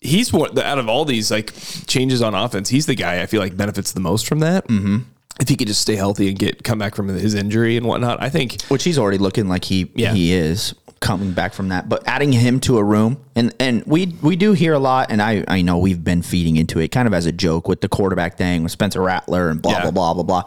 he's 0.00 0.32
what 0.32 0.58
out 0.58 0.78
of 0.78 0.88
all 0.88 1.04
these 1.04 1.30
like 1.30 1.52
changes 1.86 2.22
on 2.22 2.34
offense, 2.34 2.70
he's 2.70 2.86
the 2.86 2.94
guy 2.94 3.20
I 3.20 3.26
feel 3.26 3.40
like 3.42 3.58
benefits 3.58 3.92
the 3.92 4.00
most 4.00 4.26
from 4.26 4.38
that. 4.38 4.66
Mm-hmm. 4.68 5.00
If 5.40 5.48
he 5.48 5.56
could 5.56 5.66
just 5.66 5.80
stay 5.80 5.96
healthy 5.96 6.28
and 6.28 6.38
get 6.38 6.62
come 6.62 6.78
back 6.78 6.94
from 6.94 7.08
his 7.08 7.34
injury 7.34 7.76
and 7.76 7.86
whatnot, 7.86 8.22
I 8.22 8.28
think 8.28 8.62
which 8.64 8.84
he's 8.84 8.98
already 8.98 9.18
looking 9.18 9.48
like 9.48 9.64
he 9.64 9.90
Yeah. 9.94 10.12
he 10.12 10.32
is 10.32 10.74
coming 11.00 11.32
back 11.32 11.52
from 11.52 11.70
that. 11.70 11.88
But 11.88 12.02
adding 12.06 12.32
him 12.32 12.60
to 12.60 12.78
a 12.78 12.84
room, 12.84 13.16
and 13.34 13.52
and 13.58 13.82
we 13.86 14.14
we 14.22 14.36
do 14.36 14.52
hear 14.52 14.74
a 14.74 14.78
lot, 14.78 15.10
and 15.10 15.20
I 15.22 15.42
I 15.48 15.62
know 15.62 15.78
we've 15.78 16.04
been 16.04 16.22
feeding 16.22 16.56
into 16.56 16.78
it 16.78 16.88
kind 16.88 17.08
of 17.08 17.14
as 17.14 17.26
a 17.26 17.32
joke 17.32 17.66
with 17.66 17.80
the 17.80 17.88
quarterback 17.88 18.36
thing 18.36 18.62
with 18.62 18.72
Spencer 18.72 19.00
Rattler 19.00 19.48
and 19.48 19.60
blah 19.60 19.72
Yeah. 19.72 19.82
blah 19.82 19.90
blah 19.90 20.14
blah 20.14 20.22
blah. 20.22 20.42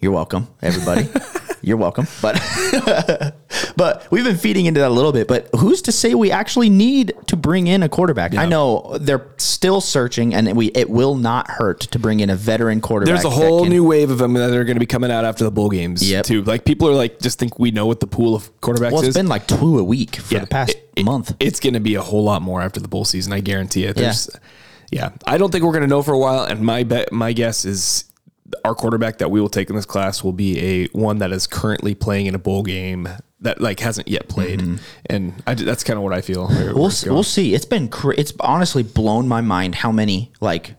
You're 0.00 0.12
welcome, 0.12 0.48
everybody. 0.62 1.08
You're 1.62 1.76
welcome, 1.76 2.06
but 2.22 2.40
but 3.76 4.10
we've 4.10 4.24
been 4.24 4.38
feeding 4.38 4.64
into 4.64 4.80
that 4.80 4.88
a 4.90 4.94
little 4.94 5.12
bit. 5.12 5.28
But 5.28 5.50
who's 5.58 5.82
to 5.82 5.92
say 5.92 6.14
we 6.14 6.30
actually 6.30 6.70
need 6.70 7.12
to 7.26 7.36
bring 7.36 7.66
in 7.66 7.82
a 7.82 7.88
quarterback? 7.90 8.34
I 8.34 8.46
know 8.46 8.96
they're 8.98 9.26
still 9.36 9.82
searching, 9.82 10.32
and 10.32 10.56
we 10.56 10.68
it 10.68 10.88
will 10.88 11.16
not 11.16 11.50
hurt 11.50 11.80
to 11.80 11.98
bring 11.98 12.20
in 12.20 12.30
a 12.30 12.34
veteran 12.36 12.80
quarterback. 12.80 13.12
there's 13.14 13.26
a 13.26 13.30
whole 13.30 13.64
can- 13.64 13.72
new 13.72 13.84
wave 13.84 14.10
of 14.10 14.16
them 14.16 14.32
that 14.32 14.50
are 14.54 14.64
going 14.64 14.76
to 14.76 14.80
be 14.80 14.86
coming 14.86 15.10
out 15.10 15.26
after 15.26 15.44
the 15.44 15.50
bowl 15.50 15.68
games 15.68 16.08
Yep. 16.10 16.24
too. 16.24 16.42
Like 16.44 16.64
people 16.64 16.88
are 16.88 16.94
like 16.94 17.18
just 17.18 17.38
think 17.38 17.58
we 17.58 17.70
know 17.72 17.84
what 17.84 18.00
the 18.00 18.06
pool 18.06 18.34
of 18.34 18.58
quarterbacks 18.62 18.92
Well, 18.92 19.02
is. 19.02 19.08
it's 19.08 19.16
been 19.18 19.28
like 19.28 19.46
two 19.46 19.78
a 19.78 19.84
week 19.84 20.16
for 20.16 20.32
Yeah, 20.32 20.40
the 20.40 20.46
past 20.46 20.70
it- 20.70 20.88
it- 20.96 21.04
month. 21.04 21.36
It's 21.40 21.60
going 21.60 21.74
to 21.74 21.80
be 21.80 21.94
a 21.96 22.02
whole 22.02 22.24
lot 22.24 22.40
more 22.40 22.62
after 22.62 22.80
the 22.80 22.88
bowl 22.88 23.04
season. 23.04 23.34
I 23.34 23.40
guarantee 23.40 23.84
it. 23.84 23.96
There's, 23.96 24.30
yeah. 24.90 25.10
I 25.26 25.36
don't 25.36 25.52
think 25.52 25.62
we're 25.64 25.72
going 25.72 25.82
to 25.82 25.88
know 25.88 26.00
for 26.02 26.14
a 26.14 26.18
while. 26.18 26.44
And 26.44 26.62
my 26.62 26.84
bet, 26.84 27.12
my 27.12 27.34
guess 27.34 27.66
is 27.66 28.04
our 28.64 28.74
quarterback 28.74 29.18
that 29.18 29.30
we 29.30 29.40
will 29.40 29.48
take 29.48 29.70
in 29.70 29.76
this 29.76 29.86
class 29.86 30.22
will 30.22 30.32
be 30.32 30.58
a 30.60 30.86
one 30.88 31.18
that 31.18 31.32
is 31.32 31.46
currently 31.46 31.94
playing 31.94 32.26
in 32.26 32.34
a 32.34 32.38
bowl 32.38 32.62
game 32.62 33.08
that 33.40 33.60
like 33.60 33.80
hasn't 33.80 34.08
yet 34.08 34.28
played. 34.28 34.62
And 35.06 35.42
I, 35.46 35.54
that's 35.54 35.84
kind 35.84 35.96
of 35.96 36.02
what 36.02 36.12
I 36.12 36.20
feel. 36.20 36.48
Mm-hmm. 36.48 36.78
We'll 36.78 37.14
we'll 37.14 37.22
see. 37.22 37.54
It's 37.54 37.64
been 37.64 37.88
cra- 37.88 38.14
it's 38.18 38.32
honestly 38.40 38.82
blown 38.82 39.28
my 39.28 39.40
mind 39.40 39.76
how 39.76 39.92
many 39.92 40.32
like 40.40 40.74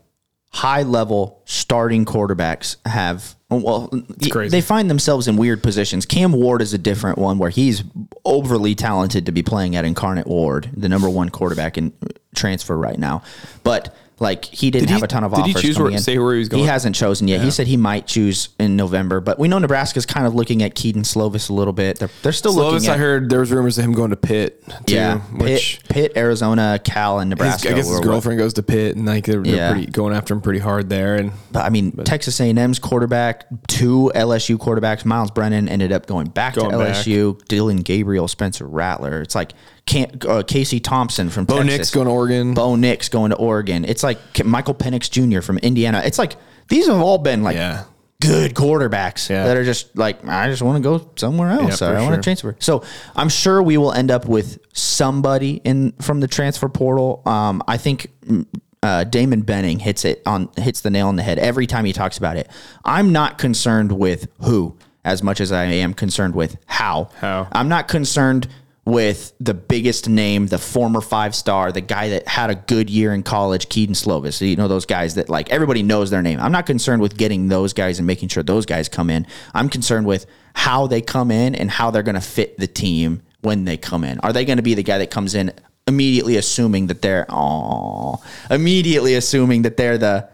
high 0.52 0.82
level 0.82 1.42
starting 1.44 2.04
quarterbacks 2.04 2.76
have. 2.86 3.34
Well, 3.48 3.90
they 4.18 4.62
find 4.62 4.88
themselves 4.88 5.28
in 5.28 5.36
weird 5.36 5.62
positions. 5.62 6.06
Cam 6.06 6.32
Ward 6.32 6.62
is 6.62 6.72
a 6.72 6.78
different 6.78 7.18
one 7.18 7.36
where 7.36 7.50
he's 7.50 7.84
overly 8.24 8.74
talented 8.74 9.26
to 9.26 9.32
be 9.32 9.42
playing 9.42 9.76
at 9.76 9.84
Incarnate 9.84 10.26
Word, 10.26 10.70
the 10.74 10.88
number 10.88 11.10
one 11.10 11.28
quarterback 11.28 11.76
in 11.76 11.92
transfer 12.34 12.78
right 12.78 12.98
now. 12.98 13.22
But 13.62 13.94
like 14.18 14.44
he 14.44 14.70
didn't 14.70 14.82
Did 14.84 14.88
he- 14.90 14.94
have 14.94 15.02
a 15.02 15.06
ton 15.08 15.24
of 15.24 15.34
did 15.34 15.44
he 15.46 15.50
offers. 15.52 15.62
choose 15.62 15.78
where- 15.78 15.90
in. 15.90 15.98
say 15.98 16.16
where 16.18 16.32
he 16.34 16.38
was 16.38 16.48
going? 16.48 16.62
He 16.62 16.68
hasn't 16.68 16.94
chosen 16.94 17.26
yet. 17.28 17.40
He 17.42 17.50
said 17.50 17.66
he 17.66 17.76
might 17.76 18.06
choose 18.06 18.50
in 18.60 18.76
November, 18.76 19.20
but 19.20 19.38
we 19.38 19.48
know 19.48 19.58
Nebraska's 19.58 20.06
kind 20.06 20.26
of 20.26 20.34
looking 20.34 20.62
at 20.62 20.74
Kedon 20.74 21.02
Slovis 21.02 21.50
a 21.50 21.52
little 21.52 21.72
bit. 21.72 21.98
They're, 21.98 22.10
they're 22.22 22.32
still 22.32 22.52
Slovis, 22.54 22.72
looking 22.72 22.88
at 22.88 22.94
I 22.94 22.98
heard 22.98 23.30
there 23.30 23.40
was 23.40 23.50
rumors 23.50 23.78
of 23.78 23.84
him 23.84 23.92
going 23.92 24.10
to 24.10 24.16
Pitt 24.16 24.62
too, 24.86 24.94
yeah, 24.94 25.18
which 25.20 25.80
Pitt, 25.88 25.88
Pitt, 25.88 26.12
Arizona, 26.16 26.78
Cal, 26.84 27.18
and 27.18 27.30
Nebraska. 27.30 27.70
I 27.70 27.74
guess 27.74 27.88
his 27.88 28.00
girlfriend 28.00 28.38
goes 28.38 28.52
to 28.54 28.62
Pitt 28.62 28.96
and 28.96 29.06
like 29.06 29.24
they're, 29.26 29.42
they're 29.42 29.56
Yeah. 29.56 29.72
pretty 29.72 29.86
going 29.90 30.14
after 30.14 30.34
him 30.34 30.40
pretty 30.40 30.60
hard 30.60 30.88
there. 30.88 31.16
And 31.16 31.32
But 31.50 31.64
I 31.64 31.70
mean, 31.70 31.92
Texas 32.04 32.40
A&M's 32.40 32.78
quarterback, 32.78 33.46
two 33.66 34.12
LSU 34.14 34.56
quarterbacks, 34.58 35.04
Myles 35.04 35.30
Brennan 35.30 35.68
ended 35.68 35.90
up 35.90 36.06
going 36.06 36.28
back 36.28 36.54
Going 36.54 36.70
to 36.70 36.78
back. 36.78 36.94
LSU. 36.96 37.42
Dillon 37.48 37.78
Gabriel, 37.78 38.28
Spencer 38.28 38.66
Rattler. 38.66 39.20
It's 39.22 39.34
like 39.34 39.52
uh, 40.28 40.42
Casey 40.46 40.80
Thompson 40.80 41.28
from 41.30 41.44
Bo 41.44 41.58
Texas. 41.58 41.78
Nix 41.78 41.90
going 41.90 42.06
to 42.06 42.12
Oregon. 42.12 42.54
Bo 42.54 42.76
Nix 42.76 43.08
going 43.08 43.30
to 43.30 43.36
Oregon. 43.36 43.84
It's 43.84 44.02
like 44.02 44.18
Michael 44.44 44.74
Penix 44.74 45.10
Jr. 45.10 45.40
from 45.42 45.58
Indiana. 45.58 46.02
It's 46.04 46.18
like 46.18 46.36
these 46.68 46.86
have 46.86 47.00
all 47.00 47.18
been 47.18 47.42
like 47.42 47.56
Yeah. 47.56 47.84
good 48.20 48.54
quarterbacks 48.54 49.28
Yeah. 49.28 49.46
that 49.46 49.56
are 49.56 49.64
just 49.64 49.96
like 49.96 50.26
I 50.26 50.48
just 50.48 50.62
want 50.62 50.82
to 50.82 50.88
go 50.88 51.10
somewhere 51.16 51.50
else. 51.50 51.82
or 51.82 51.86
I 51.96 52.00
want 52.00 52.06
sure. 52.06 52.16
to 52.16 52.22
transfer. 52.22 52.56
So 52.60 52.84
I'm 53.16 53.28
sure 53.28 53.62
we 53.62 53.76
will 53.76 53.92
end 53.92 54.10
up 54.10 54.26
with 54.26 54.58
somebody 54.72 55.60
in 55.64 55.92
from 56.00 56.20
the 56.20 56.28
transfer 56.28 56.68
portal. 56.68 57.22
Um, 57.26 57.62
I 57.66 57.76
think 57.76 58.06
mm, 58.24 58.46
uh, 58.82 59.04
Damon 59.04 59.42
Benning 59.42 59.78
hits 59.80 60.04
it 60.04 60.22
on 60.26 60.48
hits 60.56 60.80
the 60.80 60.90
nail 60.90 61.08
on 61.08 61.16
the 61.16 61.22
head 61.22 61.38
every 61.38 61.66
time 61.66 61.84
he 61.84 61.92
talks 61.92 62.16
about 62.18 62.36
it. 62.36 62.48
I'm 62.84 63.12
not 63.12 63.38
concerned 63.38 63.92
with 63.92 64.28
who 64.42 64.76
as 65.04 65.20
much 65.22 65.40
as 65.40 65.50
I 65.50 65.64
am 65.64 65.92
concerned 65.94 66.34
with 66.36 66.56
how. 66.66 67.08
How. 67.16 67.48
I'm 67.52 67.68
not 67.68 67.88
concerned 67.88 68.46
with 68.84 69.32
the 69.38 69.54
biggest 69.54 70.08
name, 70.08 70.48
the 70.48 70.58
former 70.58 71.00
five 71.00 71.34
star, 71.34 71.70
the 71.70 71.80
guy 71.80 72.08
that 72.10 72.26
had 72.26 72.50
a 72.50 72.56
good 72.56 72.90
year 72.90 73.14
in 73.14 73.22
college, 73.22 73.68
Kedon 73.68 73.94
Slovis. 73.94 74.46
You 74.46 74.56
know 74.56 74.68
those 74.68 74.86
guys 74.86 75.14
that 75.14 75.28
like 75.28 75.50
everybody 75.50 75.82
knows 75.82 76.10
their 76.10 76.22
name. 76.22 76.40
I'm 76.40 76.52
not 76.52 76.66
concerned 76.66 77.00
with 77.00 77.16
getting 77.16 77.48
those 77.48 77.72
guys 77.72 77.98
and 77.98 78.06
making 78.06 78.28
sure 78.30 78.42
those 78.42 78.66
guys 78.66 78.88
come 78.88 79.08
in. 79.08 79.26
I'm 79.54 79.68
concerned 79.68 80.06
with 80.06 80.26
how 80.54 80.86
they 80.88 81.00
come 81.00 81.30
in 81.30 81.54
and 81.54 81.70
how 81.70 81.90
they're 81.90 82.02
going 82.02 82.16
to 82.16 82.20
fit 82.20 82.58
the 82.58 82.66
team 82.66 83.22
when 83.40 83.64
they 83.64 83.76
come 83.76 84.02
in. 84.04 84.18
Are 84.20 84.32
they 84.32 84.44
going 84.44 84.58
to 84.58 84.62
be 84.62 84.74
the 84.74 84.82
guy 84.82 84.98
that 84.98 85.10
comes 85.10 85.34
in 85.34 85.52
immediately 85.86 86.36
assuming 86.36 86.88
that 86.88 87.02
they're 87.02 87.26
oh, 87.28 88.22
immediately 88.50 89.14
assuming 89.14 89.62
that 89.62 89.76
they're 89.76 89.98
the 89.98 90.28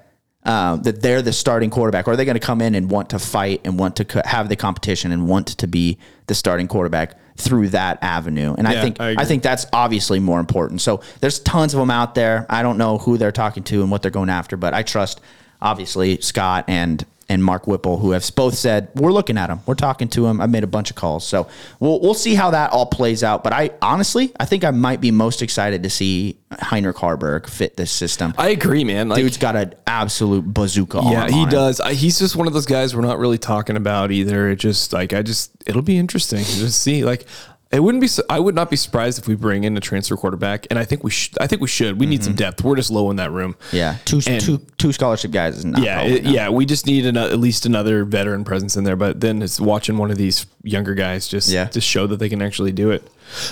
um, 0.44 0.82
that 0.82 1.02
they're 1.02 1.20
the 1.20 1.32
starting 1.32 1.68
quarterback, 1.68 2.08
or 2.08 2.12
are 2.12 2.16
they 2.16 2.24
going 2.24 2.34
to 2.34 2.40
come 2.40 2.62
in 2.62 2.74
and 2.74 2.90
want 2.90 3.10
to 3.10 3.18
fight 3.18 3.60
and 3.64 3.78
want 3.78 3.96
to 3.96 4.06
co- 4.06 4.22
have 4.24 4.48
the 4.48 4.56
competition 4.56 5.12
and 5.12 5.28
want 5.28 5.48
to 5.48 5.66
be 5.66 5.98
the 6.26 6.34
starting 6.34 6.68
quarterback 6.68 7.18
through 7.38 7.68
that 7.68 7.98
avenue? 8.02 8.54
And 8.58 8.66
I 8.66 8.82
think 8.82 9.00
I 9.00 9.14
I, 9.16 9.24
think 9.24 9.42
that's 9.42 9.64
obviously 9.72 10.18
more 10.18 10.40
important. 10.40 10.80
So 10.80 11.00
there's 11.20 11.38
tons 11.38 11.72
of 11.72 11.80
them 11.80 11.90
out 11.90 12.14
there. 12.14 12.44
I 12.50 12.62
don't 12.62 12.78
know 12.78 12.98
who 12.98 13.16
they're 13.16 13.32
talking 13.32 13.62
to 13.64 13.82
and 13.82 13.90
what 13.90 14.02
they're 14.02 14.10
going 14.10 14.28
after, 14.28 14.56
but 14.56 14.74
I 14.74 14.82
trust 14.82 15.20
obviously 15.62 16.20
Scott 16.20 16.64
and 16.68 17.04
and 17.28 17.44
Mark 17.44 17.66
Whipple, 17.66 17.98
who 17.98 18.12
have 18.12 18.28
both 18.34 18.54
said 18.54 18.88
we're 18.94 19.12
looking 19.12 19.36
at 19.36 19.50
him, 19.50 19.60
we're 19.66 19.74
talking 19.74 20.08
to 20.08 20.26
him. 20.26 20.40
I've 20.40 20.50
made 20.50 20.64
a 20.64 20.68
bunch 20.68 20.90
of 20.90 20.96
calls, 20.96 21.26
so 21.26 21.48
we'll 21.78 22.00
we'll 22.00 22.14
see 22.14 22.34
how 22.34 22.50
that 22.50 22.72
all 22.72 22.86
plays 22.86 23.22
out. 23.22 23.44
But 23.44 23.52
I 23.52 23.70
honestly, 23.82 24.32
I 24.40 24.46
think 24.46 24.64
I 24.64 24.70
might 24.70 25.00
be 25.00 25.10
most 25.10 25.42
excited 25.42 25.82
to 25.82 25.90
see 25.90 26.38
Heinrich 26.52 26.96
Haarberg 26.96 27.48
fit 27.48 27.76
this 27.76 27.90
system. 27.90 28.32
I 28.38 28.48
agree, 28.48 28.84
man. 28.84 29.08
Like, 29.08 29.18
Dude's 29.18 29.36
got 29.36 29.56
an 29.56 29.74
absolute 29.86 30.42
bazooka. 30.42 31.02
Yeah, 31.04 31.28
he 31.28 31.44
does. 31.46 31.80
I, 31.80 31.92
he's 31.92 32.18
just 32.18 32.34
one 32.36 32.46
of 32.46 32.54
those 32.54 32.66
guys 32.66 32.96
we're 32.96 33.02
not 33.02 33.18
really 33.18 33.38
talking 33.38 33.76
about 33.76 34.10
either. 34.10 34.48
It 34.48 34.56
just 34.56 34.92
like 34.92 35.12
I 35.12 35.22
just 35.22 35.50
it'll 35.66 35.82
be 35.82 35.98
interesting 35.98 36.44
to 36.44 36.56
just 36.56 36.80
see. 36.80 37.04
Like 37.04 37.26
it 37.70 37.80
wouldn't 37.80 38.00
be. 38.00 38.08
I 38.30 38.38
would 38.38 38.54
not 38.54 38.70
be 38.70 38.76
surprised 38.76 39.18
if 39.18 39.28
we 39.28 39.34
bring 39.34 39.64
in 39.64 39.76
a 39.76 39.80
transfer 39.80 40.16
quarterback, 40.16 40.66
and 40.70 40.78
I 40.78 40.86
think 40.86 41.04
we 41.04 41.10
should. 41.10 41.36
I 41.38 41.46
think 41.46 41.60
we 41.60 41.68
should. 41.68 42.00
We 42.00 42.06
need 42.06 42.24
some 42.24 42.32
mm-hmm. 42.32 42.38
depth. 42.38 42.64
We're 42.64 42.76
just 42.76 42.90
low 42.90 43.10
in 43.10 43.16
that 43.16 43.30
room. 43.30 43.56
Yeah, 43.72 43.98
two 44.06 44.22
And- 44.26 44.40
two 44.40 44.58
two 44.78 44.90
scholarship 44.92 45.32
guys 45.32 45.58
is 45.58 45.64
not. 45.66 45.82
Yeah, 45.82 46.00
it- 46.00 46.24
yeah. 46.24 46.48
We 46.48 46.64
just 46.64 46.86
need 46.86 47.04
an, 47.04 47.18
at 47.18 47.38
least 47.38 47.66
another 47.66 48.04
veteran 48.04 48.44
presence 48.44 48.76
in 48.76 48.84
there. 48.84 48.96
But 48.96 49.20
then 49.20 49.42
it's 49.42 49.60
watching 49.60 49.98
one 49.98 50.10
of 50.10 50.16
these 50.16 50.46
younger 50.62 50.94
guys 50.94 51.28
just 51.28 51.50
Yeah. 51.50 51.66
just 51.68 51.86
show 51.86 52.06
that 52.06 52.18
they 52.18 52.30
can 52.30 52.40
actually 52.40 52.72
do 52.72 52.90
it. 52.90 53.06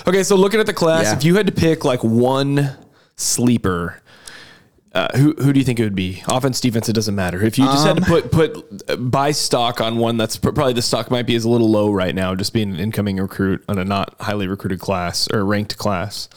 Okay, 0.07 0.23
so 0.23 0.35
looking 0.35 0.59
at 0.59 0.65
the 0.65 0.73
class, 0.73 1.05
Yeah. 1.05 1.15
if 1.15 1.23
you 1.23 1.35
had 1.35 1.45
to 1.45 1.53
pick 1.53 1.85
like 1.85 2.03
one 2.03 2.71
sleeper. 3.17 4.01
Uh, 4.97 5.15
who 5.15 5.33
who 5.37 5.53
do 5.53 5.59
you 5.59 5.63
think 5.63 5.79
it 5.79 5.83
would 5.83 5.95
be? 5.95 6.23
Offense, 6.27 6.59
defense, 6.59 6.89
it 6.89 6.93
doesn't 6.93 7.13
matter. 7.13 7.43
If 7.43 7.59
you 7.59 7.65
just 7.65 7.85
had 7.85 7.97
to 7.97 8.03
Um, 8.03 8.07
put 8.07 8.31
put 8.31 8.89
uh, 8.89 8.95
buy 8.95 9.29
stock 9.31 9.79
on 9.79 9.97
one 9.97 10.17
that's 10.17 10.37
pr- 10.37 10.49
probably 10.51 10.73
the 10.73 10.81
stock 10.81 11.11
might 11.11 11.27
be 11.27 11.35
is 11.35 11.45
a 11.45 11.49
little 11.49 11.69
low 11.69 11.91
right 11.91 12.15
now, 12.15 12.33
just 12.33 12.51
being 12.51 12.71
an 12.71 12.79
incoming 12.79 13.17
recruit 13.17 13.63
on 13.69 13.77
a 13.77 13.85
not 13.85 14.15
highly 14.19 14.47
recruited 14.47 14.79
class 14.79 15.27
or 15.31 15.45
ranked 15.45 15.77
class. 15.77 16.29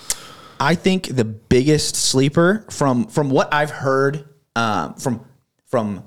I 0.61 0.75
think 0.75 1.07
the 1.07 1.25
biggest 1.25 1.97
sleeper 1.97 2.67
from 2.71 3.07
from 3.07 3.31
what 3.31 3.53
I've 3.55 3.71
heard 3.71 4.29
um, 4.57 4.93
from 4.95 5.25
from 5.69 6.05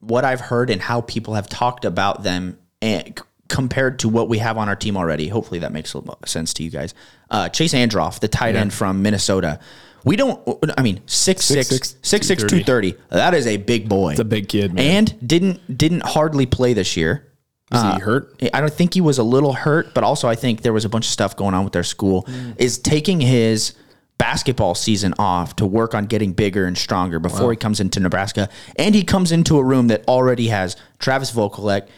what 0.00 0.26
I've 0.26 0.40
heard 0.42 0.68
and 0.68 0.82
how 0.82 1.00
people 1.00 1.32
have 1.34 1.48
talked 1.48 1.86
about 1.86 2.22
them 2.22 2.58
and 2.82 3.18
c- 3.18 3.24
compared 3.48 4.00
to 4.00 4.10
what 4.10 4.28
we 4.28 4.38
have 4.38 4.58
on 4.58 4.68
our 4.68 4.76
team 4.76 4.98
already. 4.98 5.28
Hopefully 5.28 5.60
that 5.60 5.72
makes 5.72 5.94
a 5.94 5.98
little 5.98 6.18
sense 6.26 6.52
to 6.54 6.62
you 6.62 6.68
guys. 6.70 6.92
Uh, 7.30 7.48
Chase 7.48 7.72
Androff, 7.72 8.20
the 8.20 8.28
tight 8.28 8.56
end 8.56 8.74
from 8.74 9.00
Minnesota. 9.00 9.58
We 10.04 10.16
don't. 10.16 10.40
I 10.76 10.82
mean, 10.82 11.00
six 11.06 11.46
six 11.46 11.68
Six, 11.68 11.96
six 12.02 12.26
six 12.26 12.44
two 12.44 12.62
thirty. 12.62 12.94
That 13.10 13.34
is 13.34 13.46
a 13.46 13.56
big 13.56 13.88
boy. 13.88 14.10
It's 14.12 14.20
a 14.20 14.24
big 14.24 14.48
kid, 14.48 14.74
man. 14.74 14.84
and 14.84 15.26
didn't 15.26 15.76
didn't 15.78 16.04
hardly 16.04 16.46
play 16.46 16.74
this 16.74 16.96
year. 16.96 17.30
Is 17.72 17.82
he 17.82 17.98
hurt? 17.98 18.40
I 18.52 18.60
don't 18.60 18.72
think 18.72 18.94
he 18.94 19.00
was 19.00 19.18
a 19.18 19.24
little 19.24 19.52
hurt, 19.52 19.94
but 19.94 20.04
also 20.04 20.28
I 20.28 20.36
think 20.36 20.60
there 20.62 20.72
was 20.72 20.84
a 20.84 20.88
bunch 20.88 21.06
of 21.06 21.10
stuff 21.10 21.34
going 21.34 21.54
on 21.54 21.64
with 21.64 21.72
their 21.72 21.82
school. 21.82 22.28
Is 22.56 22.78
taking 22.78 23.20
his 23.20 23.74
basketball 24.16 24.76
season 24.76 25.12
off 25.18 25.56
to 25.56 25.66
work 25.66 25.92
on 25.94 26.06
getting 26.06 26.32
bigger 26.34 26.66
and 26.66 26.78
stronger 26.78 27.18
before 27.18 27.50
he 27.50 27.56
comes 27.56 27.80
into 27.80 27.98
Nebraska, 27.98 28.48
and 28.76 28.94
he 28.94 29.02
comes 29.02 29.32
into 29.32 29.58
a 29.58 29.64
room 29.64 29.88
that 29.88 30.06
already 30.06 30.48
has 30.48 30.76
Travis 30.98 31.32
Vokolek, 31.32 31.88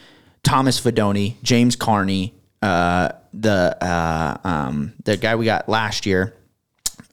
Thomas 0.43 0.79
Fidone, 0.81 1.35
James 1.43 1.75
Carnie, 1.75 2.33
uh, 2.63 3.09
the 3.33 3.77
uh, 3.79 4.37
um, 4.43 4.93
the 5.03 5.15
guy 5.17 5.35
we 5.35 5.45
got 5.45 5.67
last 5.69 6.05
year. 6.07 6.33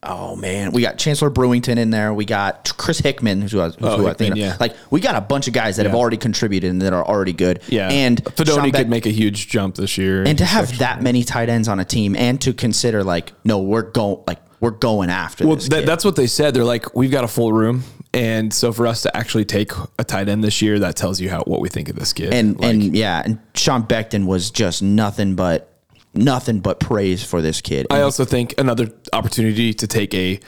Oh 0.07 0.37
man, 0.37 0.73
we 0.73 0.83
got 0.83 0.99
Chancellor 0.99 1.31
Brewington 1.31 1.79
in 1.79 1.89
there. 1.91 2.13
We 2.13 2.25
got 2.27 2.73
Chris 2.77 2.99
Hickman, 2.99 3.41
who's, 3.41 3.53
who 3.53 3.61
I- 3.61 3.69
who's 3.69 3.77
oh, 3.81 3.97
who 3.97 4.07
I 4.07 4.13
think. 4.13 4.37
yeah. 4.37 4.57
Like 4.61 4.77
we 4.91 5.01
got 5.01 5.15
a 5.15 5.21
bunch 5.23 5.49
of 5.49 5.55
guys 5.55 5.77
that 5.79 5.87
have 5.87 5.95
already 5.95 6.19
contributed 6.19 6.71
and 6.71 6.83
that 6.83 6.93
are 6.93 7.05
already 7.07 7.33
good. 7.33 7.61
Yeah, 7.69 7.89
and 7.91 8.23
Fidone 8.23 8.75
could 8.75 8.89
make 8.91 9.07
a 9.07 9.11
huge 9.11 9.49
jump 9.49 9.77
this 9.77 9.97
year. 9.97 10.23
and 10.25 10.37
to 10.39 10.45
have 10.45 10.79
that 10.79 11.03
many 11.03 11.25
tight 11.25 11.49
ends 11.49 11.69
on 11.69 11.81
a 11.81 11.85
team 11.87 12.15
and 12.17 12.39
to 12.43 12.53
consider 12.53 13.03
like 13.03 13.33
no 13.45 13.61
we're 13.61 13.83
going 13.83 14.23
like 14.27 14.41
we're 14.61 14.71
going 14.71 15.09
after 15.11 15.47
Well, 15.47 15.57
this 15.57 15.69
that, 15.69 15.81
kid. 15.81 15.89
that's 15.89 16.05
what 16.05 16.17
they 16.17 16.27
said. 16.27 16.55
They're 16.55 16.65
like, 16.65 16.95
we've 16.95 17.11
got 17.11 17.25
a 17.25 17.29
full 17.29 17.53
room, 17.53 17.83
and 18.15 18.53
so 18.53 18.73
for 18.73 18.87
us 18.87 19.03
to 19.03 19.15
actually 19.17 19.45
take 19.45 19.73
a 19.99 20.05
tight 20.05 20.29
end 20.29 20.43
this 20.45 20.63
year, 20.63 20.79
that 20.79 20.97
tells 20.97 21.21
you 21.21 21.29
how 21.31 21.41
what 21.43 21.61
we 21.61 21.69
think 21.69 21.89
of 21.91 21.97
this 21.97 22.13
kid. 22.13 22.33
and 22.33 22.59
Like, 22.61 22.71
and 22.75 22.97
yeah 22.97 23.23
and 23.25 23.39
Sean 23.55 23.83
Beckton 23.85 24.27
was 24.27 24.51
just 24.51 24.83
nothing 24.83 25.35
but 25.35 25.71
nothing 26.17 26.61
but 26.61 26.81
praise 26.81 27.25
for 27.25 27.43
this 27.43 27.61
kid 27.61 27.87
I 27.91 28.01
also 28.01 28.25
think 28.25 28.55
another 28.59 28.91
opportunity 29.13 29.75
to 29.75 29.87
take 29.87 30.15
a 30.15 30.41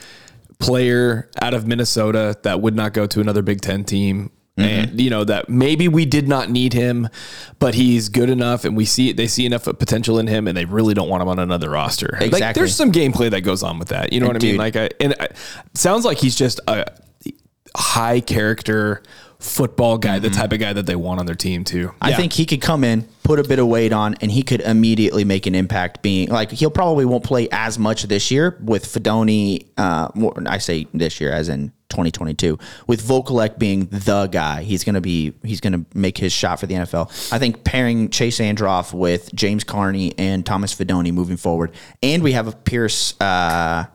player 0.59 1.29
out 1.41 1.53
of 1.53 1.67
Minnesota 1.67 2.37
that 2.43 2.61
would 2.61 2.75
not 2.75 2.93
go 2.93 3.07
to 3.07 3.19
another 3.19 3.41
Big 3.41 3.61
Ten 3.61 3.83
team. 3.83 4.31
Mm-hmm. 4.57 4.69
And 4.69 5.01
you 5.01 5.11
know 5.11 5.23
that 5.23 5.49
maybe 5.49 5.87
we 5.87 6.05
did 6.05 6.27
not 6.27 6.49
need 6.49 6.73
him, 6.73 7.09
but 7.59 7.75
he's 7.75 8.09
good 8.09 8.27
enough, 8.27 8.65
and 8.65 8.75
we 8.75 8.85
see 8.85 9.11
they 9.11 9.27
see 9.27 9.45
enough 9.45 9.65
potential 9.65 10.17
in 10.17 10.25
him, 10.25 10.47
and 10.47 10.57
they 10.57 10.65
really 10.65 10.95
don't 10.95 11.09
want 11.09 11.21
him 11.21 11.27
on 11.27 11.37
another 11.37 11.69
roster. 11.69 12.09
Like 12.13 12.29
Exactly. 12.29 12.59
there's 12.59 12.75
some 12.75 12.91
gameplay 12.91 13.29
that 13.29 13.41
goes 13.41 13.61
on 13.61 13.77
with 13.77 13.89
that. 13.89 14.11
You 14.11 14.19
know 14.19 14.25
what 14.25 14.35
I 14.35 14.39
mean? 14.39 14.57
Like 14.57 14.75
I 14.75 14.89
and 14.99 15.13
I, 15.19 15.27
sounds 15.75 16.05
like 16.05 16.17
he's 16.17 16.35
just 16.35 16.59
a 16.67 16.85
high 17.75 18.19
character 18.19 19.03
football 19.39 19.97
guy, 19.97 20.19
the 20.19 20.29
type 20.29 20.51
of 20.51 20.59
guy 20.59 20.73
that 20.73 20.85
they 20.85 20.95
want 20.95 21.19
on 21.19 21.25
their 21.25 21.35
team 21.35 21.63
too. 21.63 21.87
Mm-hmm. 21.87 21.97
I 22.03 22.13
think 22.13 22.33
he 22.33 22.45
could 22.45 22.61
come 22.61 22.83
in, 22.83 23.03
put 23.23 23.39
a 23.39 23.43
bit 23.43 23.59
of 23.59 23.67
weight 23.67 23.93
on, 23.93 24.15
and 24.21 24.31
he 24.31 24.43
could 24.43 24.61
immediately 24.61 25.23
make 25.23 25.45
an 25.45 25.55
impact. 25.55 26.01
Being 26.01 26.29
like 26.29 26.51
he'll 26.51 26.71
probably 26.71 27.05
won't 27.05 27.23
play 27.23 27.47
as 27.51 27.77
much 27.77 28.03
this 28.03 28.31
year 28.31 28.57
with 28.61 28.85
Fidone. 28.85 29.67
Uh, 29.77 30.09
more- 30.15 30.33
I 30.45 30.57
say 30.57 30.87
this 30.93 31.21
year 31.21 31.31
as 31.31 31.49
in 31.49 31.71
2022 31.89 32.59
with 32.85 33.01
Vokolek 33.01 33.57
being 33.57 33.85
the 33.85 34.27
guy. 34.27 34.63
He's 34.63 34.83
gonna 34.83 35.01
be 35.01 35.33
he's 35.43 35.61
gonna 35.61 35.85
make 35.93 36.17
his 36.17 36.33
shot 36.33 36.59
for 36.59 36.65
the 36.67 36.75
NFL. 36.75 37.31
I 37.31 37.39
think 37.39 37.63
pairing 37.63 38.09
Chase 38.09 38.39
Androff 38.39 38.93
with 38.93 39.33
James 39.33 39.63
Carnie 39.63 40.13
and 40.17 40.45
Thomas 40.45 40.73
Fidone 40.73 41.13
moving 41.13 41.37
forward, 41.37 41.71
and 42.01 42.23
we 42.23 42.33
have 42.33 42.47
a 42.47 42.51
Pierce. 42.51 43.19
Uh, 43.21 43.85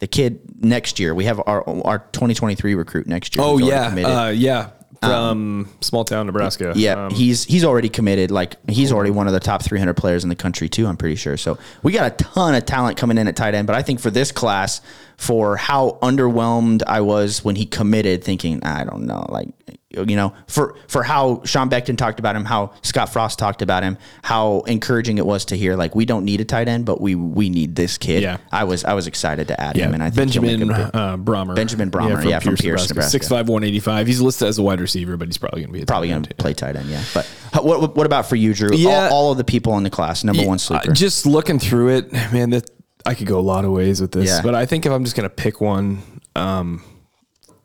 the 0.00 0.08
kid 0.08 0.62
next 0.62 0.98
year, 0.98 1.14
we 1.14 1.24
have 1.24 1.40
our 1.46 1.66
our 1.84 1.98
2023 2.12 2.74
recruit 2.74 3.06
next 3.06 3.36
year. 3.36 3.44
Oh 3.44 3.56
who's 3.56 3.62
already 3.62 3.76
yeah, 3.76 3.88
committed. 3.88 4.10
uh, 4.10 4.28
yeah, 4.34 4.70
from 5.06 5.68
small 5.80 6.04
town 6.04 6.26
Nebraska. 6.26 6.72
Yeah, 6.76 7.06
Um, 7.06 7.14
he's 7.14 7.44
he's 7.44 7.64
already 7.64 7.88
committed. 7.88 8.30
Like 8.30 8.56
he's 8.68 8.92
already 8.92 9.10
one 9.10 9.26
of 9.26 9.32
the 9.32 9.40
top 9.40 9.62
300 9.62 9.94
players 9.94 10.22
in 10.22 10.28
the 10.28 10.36
country 10.36 10.68
too. 10.68 10.86
I'm 10.86 10.96
pretty 10.96 11.16
sure. 11.16 11.36
So 11.36 11.58
we 11.82 11.92
got 11.92 12.06
a 12.12 12.24
ton 12.24 12.54
of 12.54 12.64
talent 12.66 12.96
coming 12.96 13.18
in 13.18 13.28
at 13.28 13.36
tight 13.36 13.54
end. 13.54 13.66
But 13.66 13.76
I 13.76 13.82
think 13.82 14.00
for 14.00 14.10
this 14.10 14.32
class, 14.32 14.80
for 15.16 15.56
how 15.56 15.98
underwhelmed 16.02 16.82
I 16.86 17.00
was 17.00 17.44
when 17.44 17.56
he 17.56 17.66
committed, 17.66 18.24
thinking 18.24 18.62
I 18.64 18.84
don't 18.84 19.06
know, 19.06 19.26
like 19.28 19.48
you 19.90 20.16
know, 20.16 20.34
for 20.48 20.76
for 20.88 21.02
how 21.02 21.42
Sean 21.44 21.70
Beckton 21.70 21.96
talked 21.96 22.18
about 22.18 22.34
him, 22.34 22.44
how 22.44 22.72
Scott 22.82 23.12
Frost 23.12 23.38
talked 23.38 23.62
about 23.62 23.82
him, 23.82 23.96
how 24.22 24.60
encouraging 24.62 25.18
it 25.18 25.26
was 25.26 25.44
to 25.46 25.56
hear 25.56 25.76
like 25.76 25.94
we 25.94 26.04
don't 26.04 26.24
need 26.24 26.40
a 26.40 26.44
tight 26.44 26.68
end, 26.68 26.84
but 26.84 27.00
we 27.00 27.14
we 27.14 27.48
need 27.48 27.76
this 27.76 27.96
kid. 27.98 28.22
Yeah. 28.22 28.38
I 28.50 28.64
was 28.64 28.84
I 28.84 28.94
was 28.94 29.06
excited 29.06 29.48
to 29.48 29.60
add 29.60 29.76
Yeah, 29.76 29.86
him, 29.86 29.94
and 29.94 30.02
I 30.02 30.10
think 30.10 30.32
Benjamin 30.32 30.70
uh, 30.70 31.16
Brahmer. 31.16 31.54
Benjamin 31.54 31.90
Brahmer, 31.90 32.28
yeah, 32.28 32.40
from 32.40 32.56
Pierce, 32.56 32.88
Nebraska. 32.88 33.10
Six 33.10 33.28
five 33.28 33.48
one 33.48 33.62
eighty 33.62 33.80
five. 33.80 34.06
He's 34.06 34.20
listed 34.20 34.48
as 34.48 34.58
a 34.58 34.62
wide 34.62 34.80
receiver, 34.80 35.16
but 35.16 35.28
he's 35.28 35.38
probably 35.38 35.60
going 35.60 35.68
to 35.72 35.78
be 35.78 35.82
a 35.82 35.86
probably 35.86 36.08
going 36.08 36.24
to 36.24 36.34
play 36.34 36.54
tight 36.54 36.76
end. 36.76 36.88
Yeah, 36.88 37.02
but 37.14 37.26
what 37.64 37.94
what 37.96 38.06
about 38.06 38.26
for 38.26 38.36
you, 38.36 38.52
Drew? 38.52 38.74
Yeah. 38.74 39.08
all, 39.10 39.12
all 39.26 39.32
of 39.32 39.38
the 39.38 39.44
people 39.44 39.76
in 39.76 39.84
the 39.84 39.90
class, 39.90 40.24
number 40.24 40.44
one 40.44 40.58
sleeper. 40.58 40.90
Uh, 40.90 40.94
just 40.94 41.24
looking 41.24 41.58
through 41.58 41.90
it, 41.90 42.12
man, 42.12 42.50
that 42.50 42.68
I 43.06 43.14
could 43.14 43.26
go 43.26 43.38
a 43.38 43.42
lot 43.42 43.64
of 43.64 43.70
ways 43.72 44.00
with 44.00 44.12
this. 44.12 44.28
Yeah. 44.28 44.40
But 44.42 44.54
I 44.54 44.66
think 44.66 44.86
if 44.86 44.92
I'm 44.92 45.04
just 45.04 45.16
going 45.16 45.28
to 45.28 45.34
pick 45.34 45.60
one, 45.60 46.02
um, 46.36 46.82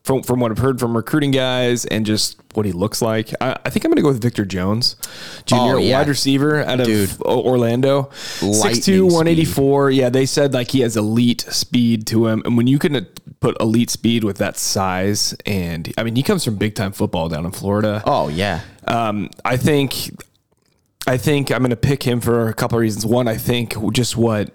from 0.03 0.23
from 0.23 0.39
what 0.39 0.49
I've 0.51 0.57
heard 0.57 0.79
from 0.79 0.95
recruiting 0.97 1.29
guys 1.31 1.85
and 1.85 2.05
just 2.05 2.39
what 2.55 2.65
he 2.65 2.71
looks 2.71 3.01
like, 3.01 3.29
I, 3.41 3.55
I 3.63 3.69
think 3.69 3.85
I'm 3.85 3.89
going 3.91 3.97
to 3.97 4.01
go 4.01 4.07
with 4.07 4.21
Victor 4.21 4.43
Jones, 4.43 4.95
junior 5.45 5.75
Oh, 5.75 5.77
yeah. 5.77 5.99
wide 5.99 6.07
receiver 6.07 6.61
out 6.63 6.79
of 6.79 6.87
Dude. 6.87 7.21
Orlando, 7.21 8.09
Lightning 8.41 8.81
6'2", 8.81 9.03
184. 9.03 9.91
Yeah, 9.91 10.09
they 10.09 10.25
said 10.25 10.53
like 10.53 10.71
he 10.71 10.79
has 10.81 10.97
elite 10.97 11.41
speed 11.41 12.07
to 12.07 12.27
him, 12.27 12.41
and 12.45 12.57
when 12.57 12.65
you 12.67 12.79
can 12.79 13.05
put 13.39 13.55
elite 13.61 13.89
speed 13.91 14.23
with 14.23 14.37
that 14.37 14.57
size, 14.57 15.35
and 15.45 15.93
I 15.97 16.03
mean 16.03 16.15
he 16.15 16.23
comes 16.23 16.43
from 16.43 16.55
big 16.55 16.75
time 16.75 16.91
football 16.91 17.29
down 17.29 17.45
in 17.45 17.51
Florida. 17.51 18.01
oh 18.05 18.29
yeah, 18.29 18.61
Um, 18.87 19.29
I 19.45 19.57
think, 19.57 20.11
I 21.07 21.17
think 21.17 21.51
I'm 21.51 21.59
going 21.59 21.69
to 21.69 21.75
pick 21.75 22.03
him 22.03 22.19
for 22.19 22.49
a 22.49 22.53
couple 22.53 22.77
of 22.77 22.81
reasons. 22.81 23.05
One, 23.05 23.27
I 23.27 23.37
think 23.37 23.75
just 23.93 24.17
what 24.17 24.49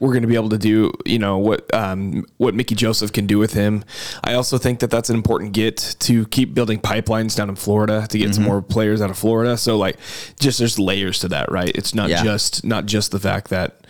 we're 0.00 0.10
going 0.12 0.22
to 0.22 0.28
be 0.28 0.34
able 0.34 0.48
to 0.50 0.58
do, 0.58 0.92
you 1.06 1.18
know, 1.18 1.38
what 1.38 1.72
um, 1.72 2.24
what 2.38 2.54
Mickey 2.54 2.74
Joseph 2.74 3.12
can 3.12 3.26
do 3.26 3.38
with 3.38 3.52
him. 3.54 3.84
I 4.22 4.34
also 4.34 4.58
think 4.58 4.80
that 4.80 4.90
that's 4.90 5.08
an 5.10 5.16
important 5.16 5.52
get 5.52 5.96
to 6.00 6.26
keep 6.26 6.52
building 6.54 6.78
pipelines 6.80 7.36
down 7.36 7.48
in 7.48 7.56
Florida 7.56 8.06
to 8.08 8.18
get 8.18 8.24
Mm-hmm. 8.24 8.32
some 8.34 8.44
more 8.44 8.60
players 8.62 9.00
out 9.00 9.10
of 9.10 9.18
Florida. 9.18 9.56
So 9.56 9.76
like, 9.78 9.96
just 10.40 10.58
there's 10.58 10.78
layers 10.78 11.18
to 11.20 11.28
that, 11.28 11.50
right? 11.50 11.70
It's 11.74 11.94
not 11.94 12.08
Yeah. 12.10 12.22
just 12.24 12.64
not 12.64 12.86
just 12.86 13.10
the 13.12 13.20
fact 13.20 13.50
that. 13.50 13.83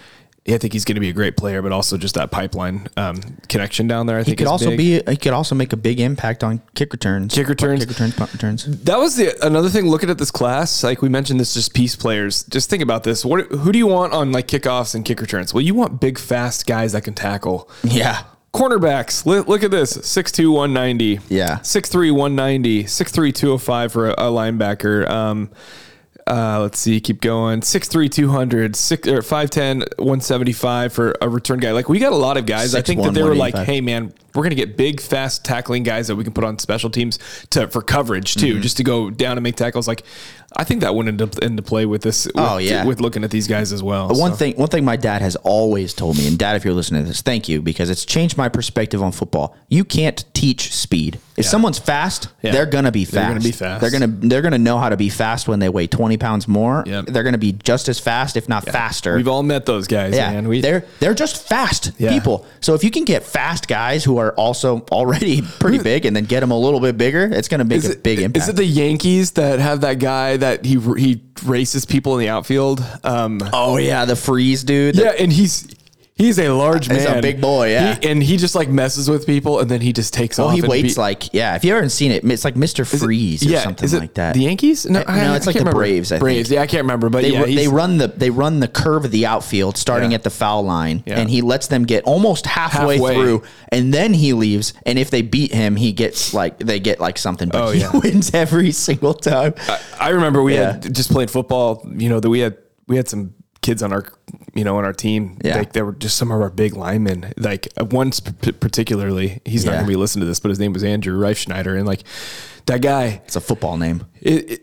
I 0.47 0.59
think 0.59 0.75
he's 0.75 0.85
going 0.85 0.97
to 0.97 1.01
be 1.01 1.09
a 1.09 1.13
great 1.15 1.39
player, 1.39 1.63
but 1.63 1.73
also 1.73 1.97
just 1.97 2.17
that 2.17 2.31
pipeline 2.31 2.87
um, 2.99 3.21
connection 3.49 3.87
down 3.87 4.05
there. 4.07 4.17
I 4.17 4.21
he 4.21 4.25
think 4.27 4.39
could 4.39 4.45
is 4.45 4.51
also 4.51 4.71
big. 4.71 4.77
be. 5.07 5.11
He 5.11 5.17
could 5.17 5.33
also 5.33 5.55
make 5.55 5.73
a 5.73 5.77
big 5.77 6.01
impact 6.01 6.45
on 6.45 6.61
kick 6.75 6.93
returns, 6.93 7.33
Kick 7.35 7.49
returns. 7.49 7.81
kick 7.81 7.89
returns, 7.89 8.15
punt 8.15 8.31
returns. 8.35 8.65
That 8.85 8.99
was 8.99 9.17
the 9.17 9.35
another 9.47 9.71
thing. 9.71 9.87
Looking 9.87 10.11
at 10.11 10.19
this 10.19 10.31
class, 10.31 10.85
like 10.85 11.01
we 11.01 11.09
mentioned, 11.09 11.41
this 11.41 11.55
just 11.55 11.73
piece 11.73 11.97
players. 11.97 12.45
Just 12.45 12.69
think 12.69 12.83
about 12.83 13.05
this. 13.05 13.25
What 13.25 13.47
who 13.47 13.73
do 13.73 13.79
you 13.79 13.87
want 13.87 14.13
on 14.13 14.33
like 14.33 14.47
kickoffs 14.47 14.95
and 14.95 15.03
kick 15.03 15.23
returns? 15.23 15.55
Well, 15.55 15.63
you 15.63 15.75
want 15.75 15.99
big, 15.99 16.19
fast 16.19 16.67
guys 16.67 16.93
that 16.93 17.05
can 17.05 17.15
tackle. 17.15 17.71
Yeah, 17.83 18.25
Cornerbacks. 18.53 19.25
Look, 19.25 19.49
look 19.49 19.63
at 19.63 19.71
this: 19.71 19.97
6'2", 19.97 20.53
190. 20.53 21.21
Yeah. 21.35 21.59
6'3", 21.61 22.13
190. 22.13 22.85
6'3", 22.85 23.35
205 23.35 23.93
for 23.93 24.11
a, 24.11 24.13
a 24.13 24.31
linebacker. 24.31 25.09
Um, 25.09 25.51
uh, 26.27 26.61
let's 26.61 26.79
see, 26.79 27.01
keep 27.01 27.21
going. 27.21 27.61
6'3", 27.61 28.11
200, 28.11 28.77
six, 28.77 29.07
or 29.09 29.19
5'10", 29.19 29.99
175 29.99 30.93
for 30.93 31.15
a 31.21 31.29
return 31.29 31.61
guy. 31.61 31.73
Like 31.73 31.89
we 31.89 31.99
got 31.99 32.13
a 32.13 32.17
lot 32.17 32.37
of 32.37 32.47
guys. 32.47 32.75
I 32.75 32.83
think 32.83 33.01
6'1", 33.01 33.05
that 33.05 33.15
they 33.15 33.23
were 33.23 33.35
like, 33.35 33.55
hey 33.57 33.81
man, 33.81 34.13
we're 34.35 34.43
gonna 34.43 34.55
get 34.55 34.77
big, 34.77 35.01
fast 35.01 35.45
tackling 35.45 35.83
guys 35.83 36.09
that 36.09 36.17
we 36.17 36.25
can 36.25 36.33
put 36.33 36.45
on 36.45 36.59
special 36.59 36.91
teams 36.91 37.19
to 37.51 37.69
for 37.69 37.83
coverage 37.83 38.35
Mm-hmm. 38.35 38.47
too, 38.47 38.61
just 38.61 38.77
to 38.79 38.85
go 38.85 39.11
down 39.11 39.37
and 39.37 39.43
make 39.45 39.57
tackles. 39.57 39.87
Like 39.89 40.03
I 40.57 40.63
think 40.63 40.83
that 40.83 40.95
went 40.95 41.09
into, 41.09 41.29
into 41.45 41.63
play 41.63 41.85
with 41.85 42.03
this. 42.03 42.27
With, 42.27 42.35
Oh, 42.39 42.59
yeah. 42.59 42.85
with 42.85 43.01
looking 43.01 43.25
at 43.25 43.31
these 43.33 43.49
guys 43.49 43.73
as 43.73 43.83
well. 43.83 44.09
One 44.11 44.31
So. 44.33 44.37
thing, 44.37 44.55
one 44.55 44.69
thing 44.69 44.85
my 44.85 44.95
dad 44.95 45.21
has 45.21 45.35
always 45.37 45.93
told 45.93 46.17
me, 46.17 46.29
and 46.29 46.39
dad, 46.39 46.55
if 46.55 46.65
you're 46.65 46.75
listening 46.75 47.03
to 47.03 47.09
this, 47.09 47.23
thank 47.23 47.49
you 47.49 47.61
because 47.61 47.91
it's 47.91 48.05
changed 48.05 48.37
my 48.39 48.49
perspective 48.49 49.03
on 49.03 49.11
football. 49.11 49.57
You 49.69 49.85
can't 49.85 50.25
teach 50.33 50.73
speed. 50.73 51.19
If 51.37 51.45
Yeah. 51.47 51.51
someone's 51.51 51.81
fast, 51.81 52.29
Yeah. 52.43 52.53
they're 52.53 52.67
gonna 52.67 52.93
be 52.93 53.05
fast. 53.05 53.15
They're 53.15 53.29
gonna 53.29 53.41
be 53.41 53.51
fast. 53.51 53.81
They're 53.81 53.91
gonna 53.91 54.07
they're 54.07 54.43
gonna 54.43 54.59
know 54.59 54.79
how 54.79 54.89
to 54.91 54.97
be 54.97 55.09
fast 55.09 55.49
when 55.49 55.59
they 55.59 55.69
weigh 55.69 55.89
20 55.89 56.17
pounds 56.19 56.47
more. 56.47 56.85
Yep. 56.87 57.07
They're 57.07 57.25
gonna 57.25 57.37
be 57.39 57.53
just 57.65 57.89
as 57.89 57.99
fast, 57.99 58.37
if 58.37 58.49
not 58.49 58.65
faster. 58.65 59.17
We've 59.17 59.27
all 59.27 59.43
met 59.43 59.67
those 59.67 59.89
guys, 59.89 60.15
yeah, 60.15 60.31
man. 60.31 60.47
We, 60.47 60.61
they're 60.61 60.85
they're 61.01 61.15
just 61.15 61.49
fast 61.49 61.91
Yeah. 61.99 62.11
people. 62.13 62.47
So 62.61 62.75
if 62.75 62.85
you 62.85 62.93
can 62.93 63.05
get 63.05 63.25
fast 63.25 63.67
guys 63.67 64.05
who 64.05 64.19
are 64.19 64.24
also 64.33 64.81
already 64.91 65.43
pretty 65.61 65.79
big, 65.79 66.05
and 66.07 66.15
then 66.17 66.25
get 66.25 66.41
them 66.41 66.51
a 66.51 66.59
little 66.59 66.81
bit 66.81 66.97
bigger, 66.99 67.25
it's 67.33 67.49
gonna 67.49 67.65
make 67.65 67.79
Is 67.79 67.89
a 67.89 67.93
it- 67.93 68.03
big 68.03 68.19
impact. 68.21 68.45
Is 68.45 68.49
it 68.49 68.57
the 68.57 68.65
Yankees 68.65 69.33
that 69.33 69.59
have 69.61 69.83
that 69.83 69.99
guy 69.99 70.37
that 70.39 70.65
he 70.65 70.79
he 70.97 71.23
races 71.45 71.85
people 71.85 72.15
in 72.15 72.21
the 72.21 72.29
outfield? 72.29 72.85
Um, 73.05 73.41
oh 73.53 73.77
yeah, 73.77 74.05
the 74.05 74.17
freeze 74.17 74.65
dude. 74.65 74.97
yeah, 74.97 75.13
and 75.19 75.33
he's 75.33 75.67
He's 76.17 76.39
a 76.39 76.49
large 76.51 76.89
man. 76.89 76.99
He's 77.01 77.09
a 77.09 77.21
big 77.21 77.41
boy, 77.41 77.71
yeah. 77.73 77.97
He- 77.97 78.09
and 78.09 78.23
he 78.23 78.37
just 78.37 78.55
like 78.55 78.69
messes 78.69 79.11
with 79.11 79.27
people 79.27 79.59
and 79.59 79.69
then 79.69 79.81
he 79.81 79.93
just 79.93 80.15
takes 80.15 80.39
Well, 80.39 80.47
off. 80.49 80.55
he 80.55 80.63
waits 80.63 80.95
be- 80.95 81.01
like 81.01 81.35
yeah. 81.35 81.57
If 81.57 81.65
you 81.65 81.75
haven't 81.75 81.91
seen 81.91 82.13
it, 82.13 82.25
it's 82.25 82.45
like 82.45 82.55
Mr. 82.55 82.87
Freeze 82.87 83.45
or 83.45 83.51
yeah, 83.51 83.63
something 83.65 83.89
it 83.93 83.99
like 83.99 84.15
that. 84.15 84.35
The 84.35 84.43
Yankees? 84.43 84.87
No, 84.87 85.01
Uh, 85.05 85.17
no, 85.17 85.35
it's 85.35 85.45
like 85.47 85.55
the 85.55 85.61
remember. 85.63 85.81
Braves, 85.81 86.13
I 86.13 86.17
think. 86.17 86.21
Braves. 86.21 86.51
Yeah, 86.53 86.61
I 86.63 86.69
can't 86.69 86.83
remember, 86.85 87.09
but 87.11 87.23
they, 87.23 87.31
yeah, 87.33 87.45
they 87.47 87.67
run 87.67 87.99
the 87.99 88.07
they 88.07 88.31
run 88.31 88.61
the 88.61 88.69
curve 88.69 89.05
of 89.05 89.11
the 89.11 89.27
outfield 89.27 89.77
starting 89.77 90.13
Yeah. 90.13 90.17
at 90.17 90.23
the 90.23 90.31
foul 90.31 90.63
line 90.65 91.03
Yeah. 91.05 91.19
and 91.19 91.29
he 91.29 91.43
lets 91.43 91.67
them 91.67 91.83
get 91.85 92.05
almost 92.05 92.47
halfway, 92.47 92.95
Halfway. 92.99 93.15
through 93.17 93.43
and 93.73 93.93
then 93.93 94.15
he 94.15 94.35
leaves 94.35 94.73
and 94.87 95.01
if 95.01 95.11
they 95.11 95.23
beat 95.23 95.53
him 95.53 95.75
he 95.75 95.91
gets 95.91 96.33
like 96.33 96.59
they 96.61 96.79
get 96.79 97.01
like 97.01 97.19
something 97.19 97.49
but 97.49 97.61
Oh, 97.61 97.71
he 97.73 97.85
wins 97.99 98.33
every 98.33 98.71
single 98.71 99.15
time 99.15 99.55
I 99.99 100.11
remember 100.11 100.45
we 100.45 100.55
had 100.55 100.95
just 100.95 101.11
playing 101.11 101.29
football. 101.29 101.85
You 101.97 102.09
know 102.09 102.21
that 102.21 102.31
we 102.31 102.39
had 102.39 102.57
we 102.87 102.95
had 102.97 103.09
some 103.09 103.35
kids 103.65 103.83
on 103.83 103.93
our 103.93 104.05
you 104.55 104.63
know 104.63 104.77
on 104.79 104.85
our 104.85 104.93
team. 104.93 105.39
Yeah. 105.45 105.57
like 105.57 105.73
they 105.73 105.83
were 105.83 105.93
just 105.93 106.17
some 106.17 106.31
of 106.31 106.41
our 106.41 106.51
big 106.51 106.75
linemen. 106.77 107.33
Like 107.37 107.69
one 107.91 108.13
particularly, 108.61 109.41
he's 109.45 109.65
not 109.65 109.73
gonna 109.73 109.87
be 109.89 109.97
listening 109.97 110.21
to 110.23 110.27
this, 110.27 110.39
but 110.41 110.51
his 110.51 110.61
name 110.61 110.73
was 110.73 110.85
Andrew 110.85 111.19
Reifschneider, 111.19 111.77
and 111.77 111.87
like 111.87 112.05
that 112.67 112.81
guy, 112.83 113.23
it's 113.25 113.37
a 113.37 113.41
football 113.41 113.77
name 113.77 114.07
it. 114.21 114.51
it 114.51 114.61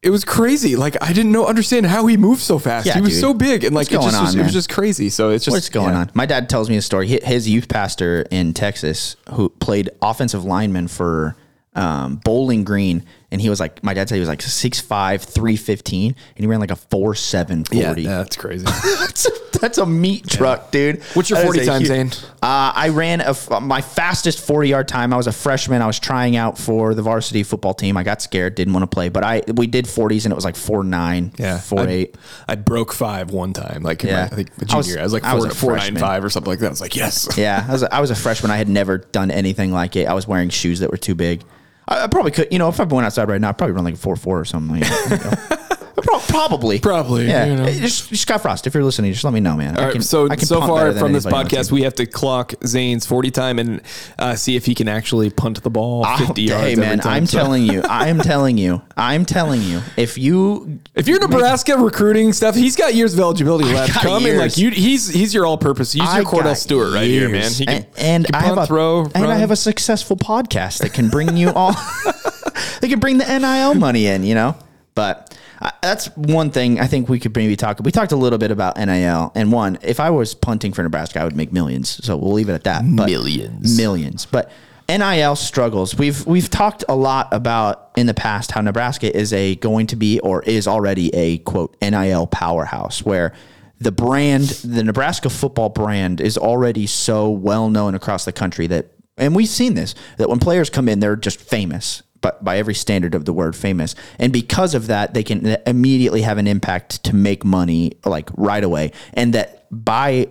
it 0.00 0.10
was 0.10 0.24
crazy. 0.24 0.76
Like 0.76 0.96
I 1.02 1.12
didn't 1.12 1.32
know 1.32 1.46
understand 1.46 1.86
how 1.86 2.06
he 2.06 2.16
moved 2.16 2.40
so 2.40 2.58
fast. 2.60 2.86
Yeah, 2.86 2.94
he 2.94 3.00
was 3.00 3.10
dude. 3.10 3.20
so 3.20 3.34
big 3.34 3.64
and 3.64 3.74
like 3.74 3.90
What's 3.90 4.06
it 4.06 4.10
just 4.10 4.14
going 4.14 4.24
was, 4.26 4.34
it 4.36 4.42
was 4.44 4.52
just 4.52 4.70
crazy. 4.70 5.10
So 5.10 5.30
it's 5.30 5.44
just 5.44 5.54
What's 5.56 5.68
going 5.70 5.90
yeah. 5.90 6.00
on? 6.00 6.10
My 6.14 6.24
dad 6.24 6.48
tells 6.48 6.70
me 6.70 6.76
a 6.76 6.82
story. 6.82 7.08
Hi- 7.08 7.20
His 7.24 7.48
youth 7.48 7.68
pastor 7.68 8.24
in 8.30 8.54
Texas, 8.54 9.16
who 9.32 9.48
played 9.48 9.90
offensive 10.00 10.44
lineman 10.44 10.86
for 10.86 11.34
um, 11.74 12.16
Bowling 12.24 12.62
Green, 12.62 13.04
and 13.30 13.40
he 13.40 13.50
was 13.50 13.60
like, 13.60 13.82
my 13.84 13.92
dad 13.94 14.08
said 14.08 14.14
he 14.16 14.20
was 14.20 14.28
like 14.28 14.38
6'5", 14.40 15.20
315, 15.22 16.06
and 16.08 16.16
he 16.38 16.46
ran 16.46 16.60
like 16.60 16.70
a 16.70 16.76
four 16.76 17.14
seven 17.14 17.64
Yeah, 17.70 17.86
forty. 17.88 18.06
that's 18.06 18.36
crazy. 18.36 18.64
that's, 18.98 19.26
a, 19.26 19.30
that's 19.60 19.78
a 19.78 19.84
meat 19.86 20.26
truck, 20.26 20.70
dude. 20.70 21.02
What's 21.14 21.28
your 21.28 21.38
That 21.38 21.46
is 21.48 21.54
40 21.54 21.60
a 21.60 21.64
time, 21.66 21.80
huge- 21.80 21.88
Zane? 22.14 22.30
Uh, 22.42 22.72
I 22.74 22.88
ran 22.90 23.20
a 23.20 23.30
f 23.30 23.50
my 23.60 23.80
fastest 23.82 24.40
40 24.46 24.68
yard 24.68 24.88
time. 24.88 25.12
I 25.12 25.16
was 25.16 25.26
a 25.26 25.32
freshman. 25.32 25.82
I 25.82 25.86
was 25.86 25.98
trying 25.98 26.36
out 26.36 26.56
for 26.56 26.94
the 26.94 27.02
varsity 27.02 27.42
football 27.42 27.74
team. 27.74 27.96
I 27.96 28.02
got 28.04 28.22
scared, 28.22 28.54
didn't 28.54 28.72
want 28.72 28.84
to 28.84 28.94
play, 28.94 29.08
but 29.08 29.24
I 29.24 29.42
we 29.54 29.66
did 29.66 29.84
40s 29.86 30.24
and 30.24 30.32
it 30.32 30.34
was 30.34 30.44
like 30.44 30.56
four 30.56 30.82
nine, 30.84 31.32
Yeah, 31.36 31.58
four 31.58 31.80
I, 31.80 31.86
eight. 31.88 32.16
I 32.46 32.54
broke 32.54 32.92
five 32.92 33.30
one 33.30 33.52
time. 33.52 33.82
Like 33.82 34.04
in 34.04 34.10
my- 34.10 34.16
Yeah. 34.18 34.24
I 34.24 34.28
think 34.28 34.54
the 34.54 34.66
I 34.72 34.76
was- 34.76 34.86
junior, 34.86 35.00
I 35.00 35.04
was, 35.04 35.12
like 35.12 35.24
I 35.24 35.34
was 35.34 35.44
four, 35.46 35.52
a 35.52 35.54
four 35.54 35.76
nine 35.76 35.96
five 35.96 36.24
or 36.24 36.30
something 36.30 36.50
like 36.50 36.60
that. 36.60 36.66
I 36.66 36.70
was 36.70 36.80
like, 36.80 36.96
yes. 36.96 37.28
Yeah, 37.36 37.64
I 37.68 37.72
was, 37.72 37.82
a, 37.82 37.94
I 37.94 38.00
was 38.00 38.10
a 38.10 38.16
freshman. 38.16 38.50
I 38.50 38.56
had 38.56 38.68
never 38.68 38.98
done 38.98 39.30
anything 39.30 39.72
like 39.72 39.96
it. 39.96 40.06
I 40.08 40.14
was 40.14 40.26
wearing 40.26 40.48
shoes 40.48 40.80
that 40.80 40.90
were 40.90 40.96
too 40.96 41.14
big. 41.14 41.42
I, 41.88 42.04
I 42.04 42.06
probably 42.06 42.30
could, 42.30 42.48
you 42.52 42.58
know, 42.58 42.68
if 42.68 42.78
I 42.78 42.84
went 42.84 43.06
outside 43.06 43.28
right 43.28 43.40
now, 43.40 43.48
I'd 43.48 43.58
probably 43.58 43.74
run 43.74 43.84
like 43.84 43.94
a 43.94 43.98
four 43.98 44.16
four 44.16 44.38
or 44.38 44.44
something. 44.44 44.76
You 44.76 44.82
know. 45.16 45.58
Pro- 46.02 46.18
probably, 46.20 46.78
Probably, 46.78 47.26
Yeah, 47.28 47.44
you 47.46 47.56
know. 47.56 47.64
Hey, 47.64 47.78
just, 47.80 48.08
just 48.08 48.22
Scott 48.22 48.42
Frost. 48.42 48.66
If 48.66 48.74
you're 48.74 48.84
listening, 48.84 49.12
just 49.12 49.24
let 49.24 49.32
me 49.32 49.40
know, 49.40 49.56
man. 49.56 49.76
All 49.76 49.82
I 49.82 49.86
right, 49.86 49.92
can- 49.92 50.02
so 50.02 50.26
I 50.28 50.36
can 50.36 50.46
so 50.46 50.58
punt 50.60 50.68
far 50.70 50.78
better 50.80 50.92
than 50.92 51.00
from 51.00 51.12
this 51.12 51.26
anybody 51.26 51.56
on 51.56 51.62
podcast, 51.64 51.72
we 51.72 51.82
have 51.82 51.94
to 51.94 52.06
clock 52.06 52.54
Zane's 52.66 53.06
forty 53.06 53.30
time 53.30 53.58
and 53.58 53.80
uh, 54.18 54.34
see 54.34 54.56
if 54.56 54.66
he 54.66 54.74
can 54.74 54.88
actually 54.88 55.30
punt 55.30 55.62
the 55.62 55.70
ball 55.70 56.04
fifty 56.16 56.42
yards. 56.42 56.64
Hey 56.64 56.72
every 56.72 56.84
man, 56.84 56.98
time. 57.00 57.12
I'm 57.12 57.26
So- 57.26 57.38
telling 57.38 57.64
you, 57.64 57.82
I'm 57.88 58.18
telling 58.20 58.58
you, 58.58 58.82
I'm 58.96 59.24
telling 59.24 59.62
you. 59.62 59.80
If 59.96 60.18
you 60.18 60.80
If 60.94 61.08
you're 61.08 61.20
Nebraska 61.20 61.76
recruiting 61.76 62.32
stuff, 62.32 62.54
he's 62.54 62.76
got 62.76 62.94
years 62.94 63.14
of 63.14 63.20
eligibility 63.20 63.64
left. 63.72 63.94
got 63.94 64.02
Come 64.02 64.26
and 64.26 64.38
like 64.38 64.56
you, 64.56 64.70
he's 64.70 65.08
he's 65.08 65.34
your 65.34 65.46
all-purpose. 65.46 65.92
He's 65.92 66.02
I 66.02 66.18
your 66.20 66.26
Kordell 66.26 66.44
got 66.44 66.58
Stewart 66.58 66.92
right 66.94 67.06
here, 67.08 67.28
man. 67.28 67.50
He 67.50 67.66
can, 67.66 67.74
and, 67.74 67.86
and 67.98 68.26
he 68.26 68.32
can 68.32 68.42
I 68.42 68.46
have 68.46 68.54
punt, 68.56 68.64
a 68.64 68.66
throw, 68.66 69.04
and 69.14 69.16
I 69.24 69.28
run. 69.28 69.40
have 69.40 69.50
a 69.50 69.56
successful 69.56 70.16
podcast 70.16 70.78
that 70.80 70.92
can 70.92 71.08
bring 71.08 71.36
you 71.36 71.50
all. 71.52 71.74
they 72.80 72.88
can 72.88 72.98
bring 73.00 73.18
the 73.18 73.24
NIL 73.38 73.74
money 73.74 74.06
in, 74.06 74.22
you 74.24 74.34
know. 74.34 74.56
But 74.94 75.37
uh, 75.60 75.70
that's 75.82 76.06
one 76.16 76.50
thing 76.50 76.78
I 76.78 76.86
think 76.86 77.08
we 77.08 77.18
could 77.18 77.34
maybe 77.36 77.56
talk. 77.56 77.80
We 77.82 77.90
talked 77.90 78.12
a 78.12 78.16
little 78.16 78.38
bit 78.38 78.50
about 78.50 78.76
NIL, 78.76 79.32
and 79.34 79.50
one, 79.52 79.78
if 79.82 80.00
I 80.00 80.10
was 80.10 80.34
punting 80.34 80.72
for 80.72 80.82
Nebraska, 80.82 81.20
I 81.20 81.24
would 81.24 81.36
make 81.36 81.52
millions. 81.52 82.04
So 82.04 82.16
we'll 82.16 82.32
leave 82.32 82.48
it 82.48 82.54
at 82.54 82.64
that. 82.64 82.82
But 82.84 83.06
Millions. 83.06 83.76
millions. 83.76 84.26
But 84.26 84.50
NIL 84.88 85.36
struggles. 85.36 85.96
We've 85.96 86.24
we've 86.26 86.48
talked 86.48 86.84
a 86.88 86.94
lot 86.96 87.28
about 87.32 87.90
in 87.96 88.06
the 88.06 88.14
past 88.14 88.52
how 88.52 88.60
Nebraska 88.60 89.14
is 89.14 89.32
a 89.32 89.56
going 89.56 89.86
to 89.88 89.96
be 89.96 90.20
or 90.20 90.42
is 90.42 90.66
already 90.66 91.14
a 91.14 91.38
quote 91.38 91.76
NIL 91.82 92.26
powerhouse 92.26 93.04
where 93.04 93.34
the 93.80 93.92
brand, 93.92 94.44
the 94.64 94.82
Nebraska 94.82 95.28
football 95.30 95.68
brand 95.68 96.20
is 96.20 96.38
already 96.38 96.86
so 96.86 97.30
well 97.30 97.68
known 97.68 97.94
across 97.94 98.24
the 98.24 98.32
country 98.32 98.66
that 98.68 98.92
and 99.16 99.34
we've 99.34 99.48
seen 99.48 99.74
this 99.74 99.94
that 100.16 100.28
when 100.28 100.38
players 100.38 100.70
come 100.70 100.88
in 100.88 101.00
they're 101.00 101.16
just 101.16 101.40
famous 101.40 102.02
but 102.20 102.42
by 102.44 102.58
every 102.58 102.74
standard 102.74 103.14
of 103.14 103.24
the 103.24 103.32
word 103.32 103.54
famous 103.54 103.94
and 104.18 104.32
because 104.32 104.74
of 104.74 104.86
that 104.86 105.14
they 105.14 105.22
can 105.22 105.56
immediately 105.66 106.22
have 106.22 106.38
an 106.38 106.46
impact 106.46 107.02
to 107.04 107.14
make 107.14 107.44
money 107.44 107.92
like 108.04 108.28
right 108.36 108.64
away 108.64 108.90
and 109.14 109.34
that 109.34 109.66
by 109.70 110.26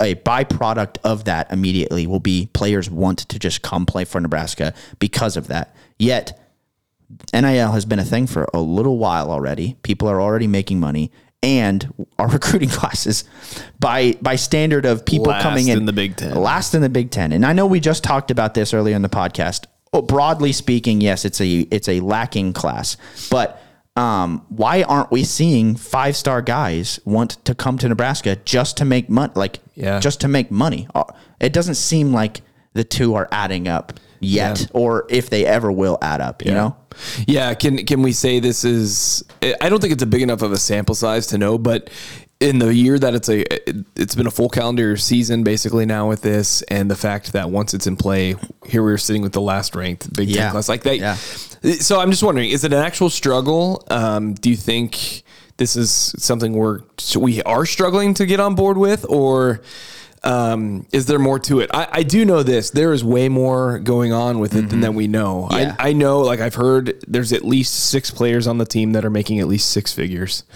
a 0.00 0.14
byproduct 0.16 0.98
of 1.04 1.24
that 1.24 1.50
immediately 1.52 2.06
will 2.06 2.20
be 2.20 2.48
players 2.52 2.90
want 2.90 3.20
to 3.20 3.38
just 3.38 3.62
come 3.62 3.86
play 3.86 4.04
for 4.04 4.20
Nebraska 4.20 4.74
because 4.98 5.36
of 5.36 5.48
that. 5.48 5.74
Yet 5.98 6.38
NIL 7.32 7.72
has 7.72 7.84
been 7.84 7.98
a 7.98 8.04
thing 8.04 8.26
for 8.26 8.48
a 8.52 8.60
little 8.60 8.98
while 8.98 9.30
already. 9.30 9.76
People 9.82 10.08
are 10.08 10.20
already 10.20 10.46
making 10.46 10.80
money 10.80 11.12
and 11.42 11.92
our 12.18 12.28
recruiting 12.30 12.68
classes 12.68 13.24
by 13.78 14.16
by 14.20 14.36
standard 14.36 14.84
of 14.84 15.04
people 15.04 15.26
Last 15.26 15.42
coming 15.42 15.68
in, 15.68 15.78
in 15.78 15.86
the 15.86 15.92
Big 15.92 16.16
Ten. 16.16 16.34
Last 16.34 16.74
in 16.74 16.82
the 16.82 16.88
Big 16.88 17.10
10. 17.10 17.32
And 17.32 17.46
I 17.46 17.52
know 17.52 17.66
we 17.66 17.80
just 17.80 18.02
talked 18.02 18.30
about 18.30 18.54
this 18.54 18.74
earlier 18.74 18.96
in 18.96 19.02
the 19.02 19.08
podcast. 19.08 19.66
Oh, 19.94 20.02
broadly 20.02 20.52
speaking, 20.52 21.00
yes, 21.00 21.24
it's 21.24 21.40
a 21.40 21.60
it's 21.70 21.88
a 21.88 22.00
lacking 22.00 22.52
class. 22.52 22.96
But 23.30 23.60
um, 23.96 24.44
why 24.48 24.82
aren't 24.82 25.12
we 25.12 25.22
seeing 25.22 25.76
five 25.76 26.16
star 26.16 26.42
guys 26.42 26.98
want 27.04 27.42
to 27.44 27.54
come 27.54 27.78
to 27.78 27.88
Nebraska 27.88 28.36
just 28.44 28.76
to 28.78 28.84
make 28.84 29.08
money? 29.08 29.32
Like, 29.36 29.60
Yeah. 29.76 30.00
just 30.00 30.20
to 30.22 30.28
make 30.28 30.50
money. 30.50 30.88
Uh, 30.94 31.04
It 31.40 31.52
doesn't 31.52 31.76
seem 31.76 32.12
like 32.12 32.42
the 32.72 32.82
two 32.82 33.14
are 33.14 33.28
adding 33.30 33.68
up 33.68 33.92
yet, 34.18 34.60
Yeah. 34.62 34.66
or 34.72 35.06
if 35.10 35.30
they 35.30 35.46
ever 35.46 35.70
will 35.70 35.98
add 36.02 36.20
up. 36.20 36.44
You 36.44 36.50
know, 36.52 36.76
Yeah, 37.28 37.54
can 37.54 37.84
can 37.86 38.02
we 38.02 38.12
say 38.12 38.40
this 38.40 38.64
is? 38.64 39.22
I 39.60 39.68
don't 39.68 39.80
think 39.80 39.92
it's 39.92 40.02
a 40.02 40.06
big 40.06 40.22
enough 40.22 40.42
of 40.42 40.50
a 40.50 40.56
sample 40.58 40.96
size 40.96 41.28
to 41.28 41.38
know, 41.38 41.56
but 41.56 41.88
in 42.40 42.58
the 42.58 42.74
year 42.74 42.98
that 42.98 43.14
it's 43.14 43.28
a, 43.28 43.44
it's 43.98 44.14
been 44.14 44.26
a 44.26 44.30
full 44.30 44.48
calendar 44.48 44.96
season 44.96 45.44
basically 45.44 45.86
now 45.86 46.08
with 46.08 46.22
this, 46.22 46.62
and 46.62 46.90
the 46.90 46.96
fact 46.96 47.32
that 47.32 47.50
once 47.50 47.72
it's 47.74 47.86
in 47.86 47.96
play, 47.96 48.34
here 48.66 48.82
we're 48.82 48.98
sitting 48.98 49.22
with 49.22 49.32
the 49.32 49.40
last 49.40 49.74
ranked 49.74 50.12
Big 50.14 50.28
Ten 50.28 50.36
Yeah. 50.36 50.50
class 50.50 50.68
like 50.68 50.82
that. 50.82 50.98
Yeah. 50.98 51.14
So 51.16 52.00
I'm 52.00 52.10
just 52.10 52.22
wondering, 52.22 52.50
is 52.50 52.64
it 52.64 52.72
an 52.72 52.80
actual 52.84 53.08
struggle? 53.08 53.82
Um, 53.90 54.34
do 54.34 54.50
you 54.50 54.56
think 54.56 55.22
this 55.56 55.76
is 55.76 55.90
something 56.18 56.52
we're 56.52 56.80
we 57.16 57.40
are 57.44 57.64
struggling 57.64 58.12
to 58.14 58.26
get 58.26 58.40
on 58.40 58.54
board 58.54 58.76
with, 58.76 59.06
or? 59.08 59.60
Um, 60.26 60.86
is 60.90 61.04
there 61.04 61.18
more 61.18 61.38
to 61.40 61.60
it? 61.60 61.68
I, 61.74 61.86
I 61.92 62.02
do 62.02 62.24
know 62.24 62.42
this. 62.42 62.70
There 62.70 62.94
is 62.94 63.04
way 63.04 63.28
more 63.28 63.78
going 63.78 64.14
on 64.14 64.38
with 64.38 64.54
it 64.56 64.70
than 64.70 64.80
that 64.80 64.94
we 64.94 65.06
know. 65.06 65.48
Yeah. 65.50 65.76
I, 65.78 65.90
I 65.90 65.92
know, 65.92 66.20
like 66.20 66.40
I've 66.40 66.54
heard, 66.54 66.98
there's 67.06 67.30
at 67.34 67.44
least 67.44 67.74
six 67.90 68.10
players 68.10 68.46
on 68.46 68.56
the 68.56 68.64
team 68.64 68.92
that 68.92 69.04
are 69.04 69.10
making 69.10 69.38
at 69.40 69.48
least 69.48 69.70
six 69.70 69.92
figures. 69.92 70.44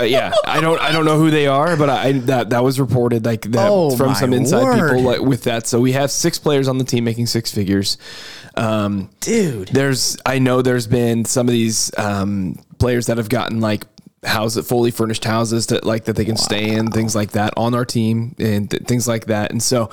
Uh, 0.00 0.04
yeah, 0.04 0.32
I 0.44 0.60
don't, 0.60 0.80
I 0.80 0.90
don't 0.90 1.04
know 1.04 1.18
who 1.18 1.30
they 1.30 1.46
are, 1.46 1.76
but 1.76 1.88
I 1.88 2.12
that 2.12 2.50
that 2.50 2.64
was 2.64 2.80
reported 2.80 3.24
like 3.24 3.42
that 3.52 3.68
Oh, 3.70 3.96
from 3.96 4.14
some 4.14 4.32
inside 4.32 4.64
word. 4.64 4.90
people 4.96 5.02
like, 5.04 5.20
with 5.20 5.44
that. 5.44 5.66
So 5.68 5.80
we 5.80 5.92
have 5.92 6.10
six 6.10 6.38
players 6.38 6.66
on 6.66 6.78
the 6.78 6.84
team 6.84 7.04
making 7.04 7.26
six 7.26 7.52
figures. 7.52 7.96
Um, 8.56 9.10
dude. 9.20 9.68
there's 9.68 10.16
I 10.26 10.38
know 10.38 10.62
there's 10.62 10.86
been 10.86 11.24
some 11.24 11.48
of 11.48 11.52
these 11.52 11.90
um, 11.98 12.56
players 12.78 13.06
that 13.06 13.18
have 13.18 13.28
gotten 13.28 13.60
like 13.60 13.84
house 14.24 14.56
fully 14.66 14.90
furnished 14.90 15.24
houses 15.24 15.66
that 15.66 15.84
like 15.84 16.04
that 16.04 16.16
they 16.16 16.24
can 16.24 16.36
stay 16.36 16.70
in 16.70 16.90
things 16.90 17.14
like 17.14 17.32
that 17.32 17.52
on 17.56 17.74
our 17.74 17.84
team 17.84 18.34
and 18.38 18.70
th- 18.70 18.84
things 18.84 19.06
like 19.06 19.26
that. 19.26 19.50
And 19.50 19.62
so 19.62 19.90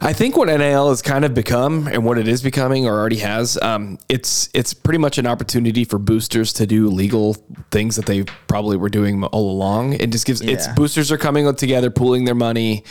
I 0.00 0.12
think 0.12 0.36
what 0.36 0.48
NIL 0.48 0.88
has 0.88 1.02
kind 1.02 1.24
of 1.24 1.34
become 1.34 1.88
and 1.88 2.04
what 2.04 2.18
it 2.18 2.28
is 2.28 2.42
becoming 2.42 2.86
or 2.86 2.98
already 2.98 3.18
has 3.18 3.60
um, 3.62 3.98
it's 4.08 4.48
it's 4.54 4.74
pretty 4.74 4.98
much 4.98 5.18
an 5.18 5.26
opportunity 5.26 5.84
for 5.84 5.98
boosters 5.98 6.52
to 6.54 6.66
do 6.66 6.88
legal 6.88 7.34
things 7.70 7.96
that 7.96 8.06
they 8.06 8.24
probably 8.48 8.76
were 8.76 8.90
doing 8.90 9.22
all 9.24 9.50
along. 9.50 9.94
It 9.94 10.10
just 10.10 10.26
gives 10.26 10.40
it's 10.40 10.68
boosters 10.68 11.12
are 11.12 11.18
coming 11.18 11.52
together 11.54 11.90
pooling 11.90 12.24
their 12.24 12.34
money 12.34 12.84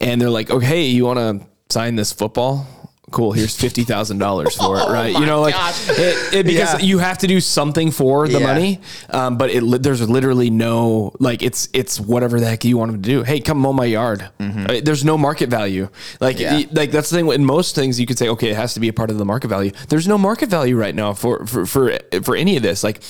and 0.00 0.20
they're 0.20 0.30
like 0.30 0.50
oh 0.50 0.58
hey 0.58 0.86
you 0.86 1.04
want 1.04 1.18
to 1.18 1.46
sign 1.72 1.96
this 1.96 2.12
football 2.12 2.66
cool 3.10 3.32
here's 3.32 3.56
fifty 3.56 3.84
thousand 3.84 4.18
dollars 4.18 4.54
for 4.56 4.76
it 4.78 4.88
right 4.90 5.12
you 5.12 5.26
know 5.26 5.40
like 5.40 5.54
it, 5.88 6.34
it- 6.34 6.46
because 6.46 6.74
Yeah. 6.74 6.86
you 6.86 6.98
have 6.98 7.18
to 7.18 7.26
do 7.26 7.40
something 7.40 7.90
for 7.90 8.28
the 8.28 8.38
Yeah. 8.40 8.46
money 8.46 8.80
um, 9.10 9.36
but 9.38 9.50
it 9.50 9.82
there's 9.82 10.08
literally 10.08 10.50
no 10.50 11.12
like 11.18 11.42
it's 11.42 11.68
it's 11.72 11.98
whatever 12.00 12.40
the 12.40 12.46
heck 12.46 12.64
you 12.64 12.76
want 12.78 12.92
them 12.92 13.02
to 13.02 13.08
do 13.08 13.22
hey 13.22 13.40
come 13.40 13.58
mow 13.58 13.72
my 13.72 13.84
yard 13.86 14.28
Uh, 14.40 14.80
there's 14.82 15.04
no 15.04 15.16
market 15.18 15.48
value 15.50 15.88
like 16.20 16.36
Mm-hmm. 16.38 16.58
Yeah. 16.60 16.66
like 16.72 16.90
that's 16.90 17.10
the 17.10 17.16
thing 17.16 17.28
in 17.32 17.44
most 17.44 17.74
things 17.74 17.98
you 18.00 18.06
could 18.06 18.18
say 18.18 18.28
okay 18.28 18.50
it 18.50 18.56
has 18.56 18.74
to 18.74 18.80
be 18.80 18.88
a 18.88 18.92
part 18.92 19.10
of 19.10 19.18
the 19.18 19.24
market 19.24 19.48
value 19.48 19.72
there's 19.88 20.06
no 20.08 20.16
market 20.18 20.48
value 20.48 20.76
right 20.76 20.94
now 20.94 21.12
for 21.12 21.44
for 21.46 21.66
for, 21.66 21.98
for 22.22 22.36
any 22.36 22.56
of 22.56 22.62
this 22.62 22.82
like 22.84 23.00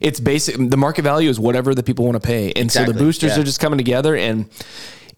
it's 0.00 0.18
basic 0.18 0.56
the 0.58 0.76
market 0.76 1.02
value 1.02 1.30
is 1.30 1.38
whatever 1.38 1.74
the 1.74 1.82
people 1.82 2.04
want 2.04 2.16
to 2.20 2.26
pay 2.26 2.52
and 2.56 2.72
so 2.72 2.84
the 2.84 2.94
boosters 2.94 3.32
Yeah. 3.36 3.40
are 3.40 3.44
just 3.44 3.60
coming 3.60 3.78
together 3.78 4.16
and 4.16 4.46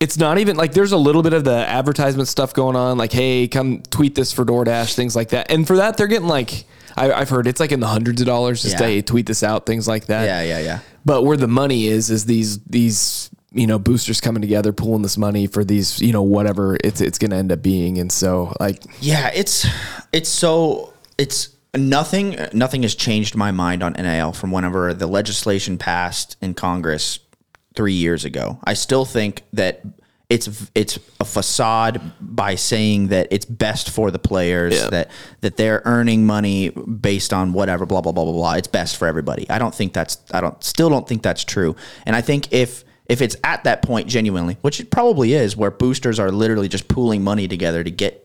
it's 0.01 0.19
not 0.19 0.39
even 0.39 0.57
like 0.57 0.73
there's 0.73 0.93
a 0.93 0.97
little 0.97 1.23
bit 1.23 1.33
of 1.33 1.45
the 1.45 1.67
advertisement 1.69 2.29
stuff 2.29 2.53
going 2.55 2.77
on, 2.77 2.99
like, 2.99 3.13
hey, 3.13 3.49
come 3.49 3.83
tweet 3.91 4.15
this 4.15 4.33
for 4.33 4.45
DoorDash, 4.45 4.95
things 4.95 5.15
like 5.17 5.31
that. 5.31 5.51
And 5.51 5.67
for 5.67 5.77
that, 5.77 5.97
they're 5.97 6.07
getting 6.09 6.29
like, 6.29 6.65
I, 6.97 7.13
I've 7.13 7.29
heard 7.29 7.47
it's 7.47 7.61
like 7.61 7.73
in 7.73 7.81
the 7.81 7.87
hundreds 7.87 8.21
of 8.21 8.27
dollars 8.27 8.63
just 8.63 8.75
Yeah. 8.75 8.79
to 8.79 8.85
hey, 8.85 9.03
tweet 9.03 9.27
this 9.27 9.43
out, 9.43 9.67
things 9.67 9.87
like 9.89 10.07
that. 10.07 10.25
Yeah, 10.25 10.43
yeah, 10.43 10.59
yeah. 10.65 10.79
But 11.05 11.25
where 11.25 11.37
the 11.37 11.49
money 11.49 11.87
is, 11.87 12.11
is 12.11 12.25
these 12.27 12.59
these 12.65 13.31
you 13.53 13.67
know 13.69 13.79
boosters 13.79 14.21
coming 14.21 14.41
together, 14.43 14.73
pooling 14.73 15.03
this 15.03 15.17
money 15.17 15.47
for 15.47 15.65
these, 15.65 16.01
you 16.01 16.13
know, 16.13 16.23
whatever 16.23 16.77
it's 16.83 17.01
it's 17.01 17.19
going 17.19 17.31
to 17.31 17.37
end 17.37 17.53
up 17.53 17.63
being. 17.63 17.99
And 17.99 18.11
so, 18.11 18.53
like, 18.61 18.83
Yeah, 19.01 19.31
it's 19.35 19.67
it's 20.13 20.29
so 20.29 20.93
it's 21.19 21.51
nothing 21.77 22.37
nothing 22.53 22.83
has 22.83 22.95
changed 22.95 23.35
my 23.37 23.51
mind 23.51 23.83
on 23.83 23.93
NIL 23.95 24.33
from 24.33 24.51
whenever 24.53 24.95
the 24.95 25.07
legislation 25.09 25.77
passed 25.79 26.37
in 26.41 26.55
Congress 26.55 27.19
3 27.75 27.93
years 27.93 28.25
ago. 28.25 28.59
I 28.65 28.75
still 28.75 29.05
think 29.05 29.43
that 29.53 29.83
it's 30.31 30.69
it's 30.75 30.99
a 31.21 31.25
facade 31.25 32.01
by 32.21 32.55
saying 32.55 33.09
that 33.09 33.29
it's 33.31 33.45
best 33.45 33.91
for 33.91 34.11
the 34.11 34.19
players 34.19 34.75
Yeah. 34.75 34.89
that 34.89 35.11
that 35.43 35.57
they're 35.59 35.83
earning 35.85 36.25
money 36.27 36.71
based 36.71 37.33
on 37.35 37.53
whatever 37.53 37.85
blah 37.85 38.01
blah 38.01 38.13
blah 38.13 38.25
blah 38.25 38.33
blah 38.33 38.53
it's 38.55 38.67
best 38.69 38.97
for 38.97 39.07
everybody. 39.07 39.49
I 39.51 39.59
don't 39.59 39.75
think 39.75 39.93
that's 39.93 40.17
I 40.33 40.41
don't 40.41 40.63
still 40.65 40.89
don't 40.89 41.07
think 41.07 41.23
that's 41.23 41.45
true. 41.45 41.77
And 42.07 42.17
I 42.17 42.23
think 42.23 42.53
if 42.53 42.85
if 43.07 43.21
it's 43.21 43.37
at 43.45 43.65
that 43.65 43.83
point 43.83 44.09
genuinely, 44.09 44.57
which 44.63 44.81
it 44.81 44.91
probably 44.91 45.35
is 45.35 45.59
where 45.59 45.71
boosters 45.71 46.19
are 46.19 46.33
literally 46.33 46.69
just 46.69 46.89
pooling 46.89 47.23
money 47.23 47.47
together 47.47 47.85
to 47.85 47.91
get 47.91 48.24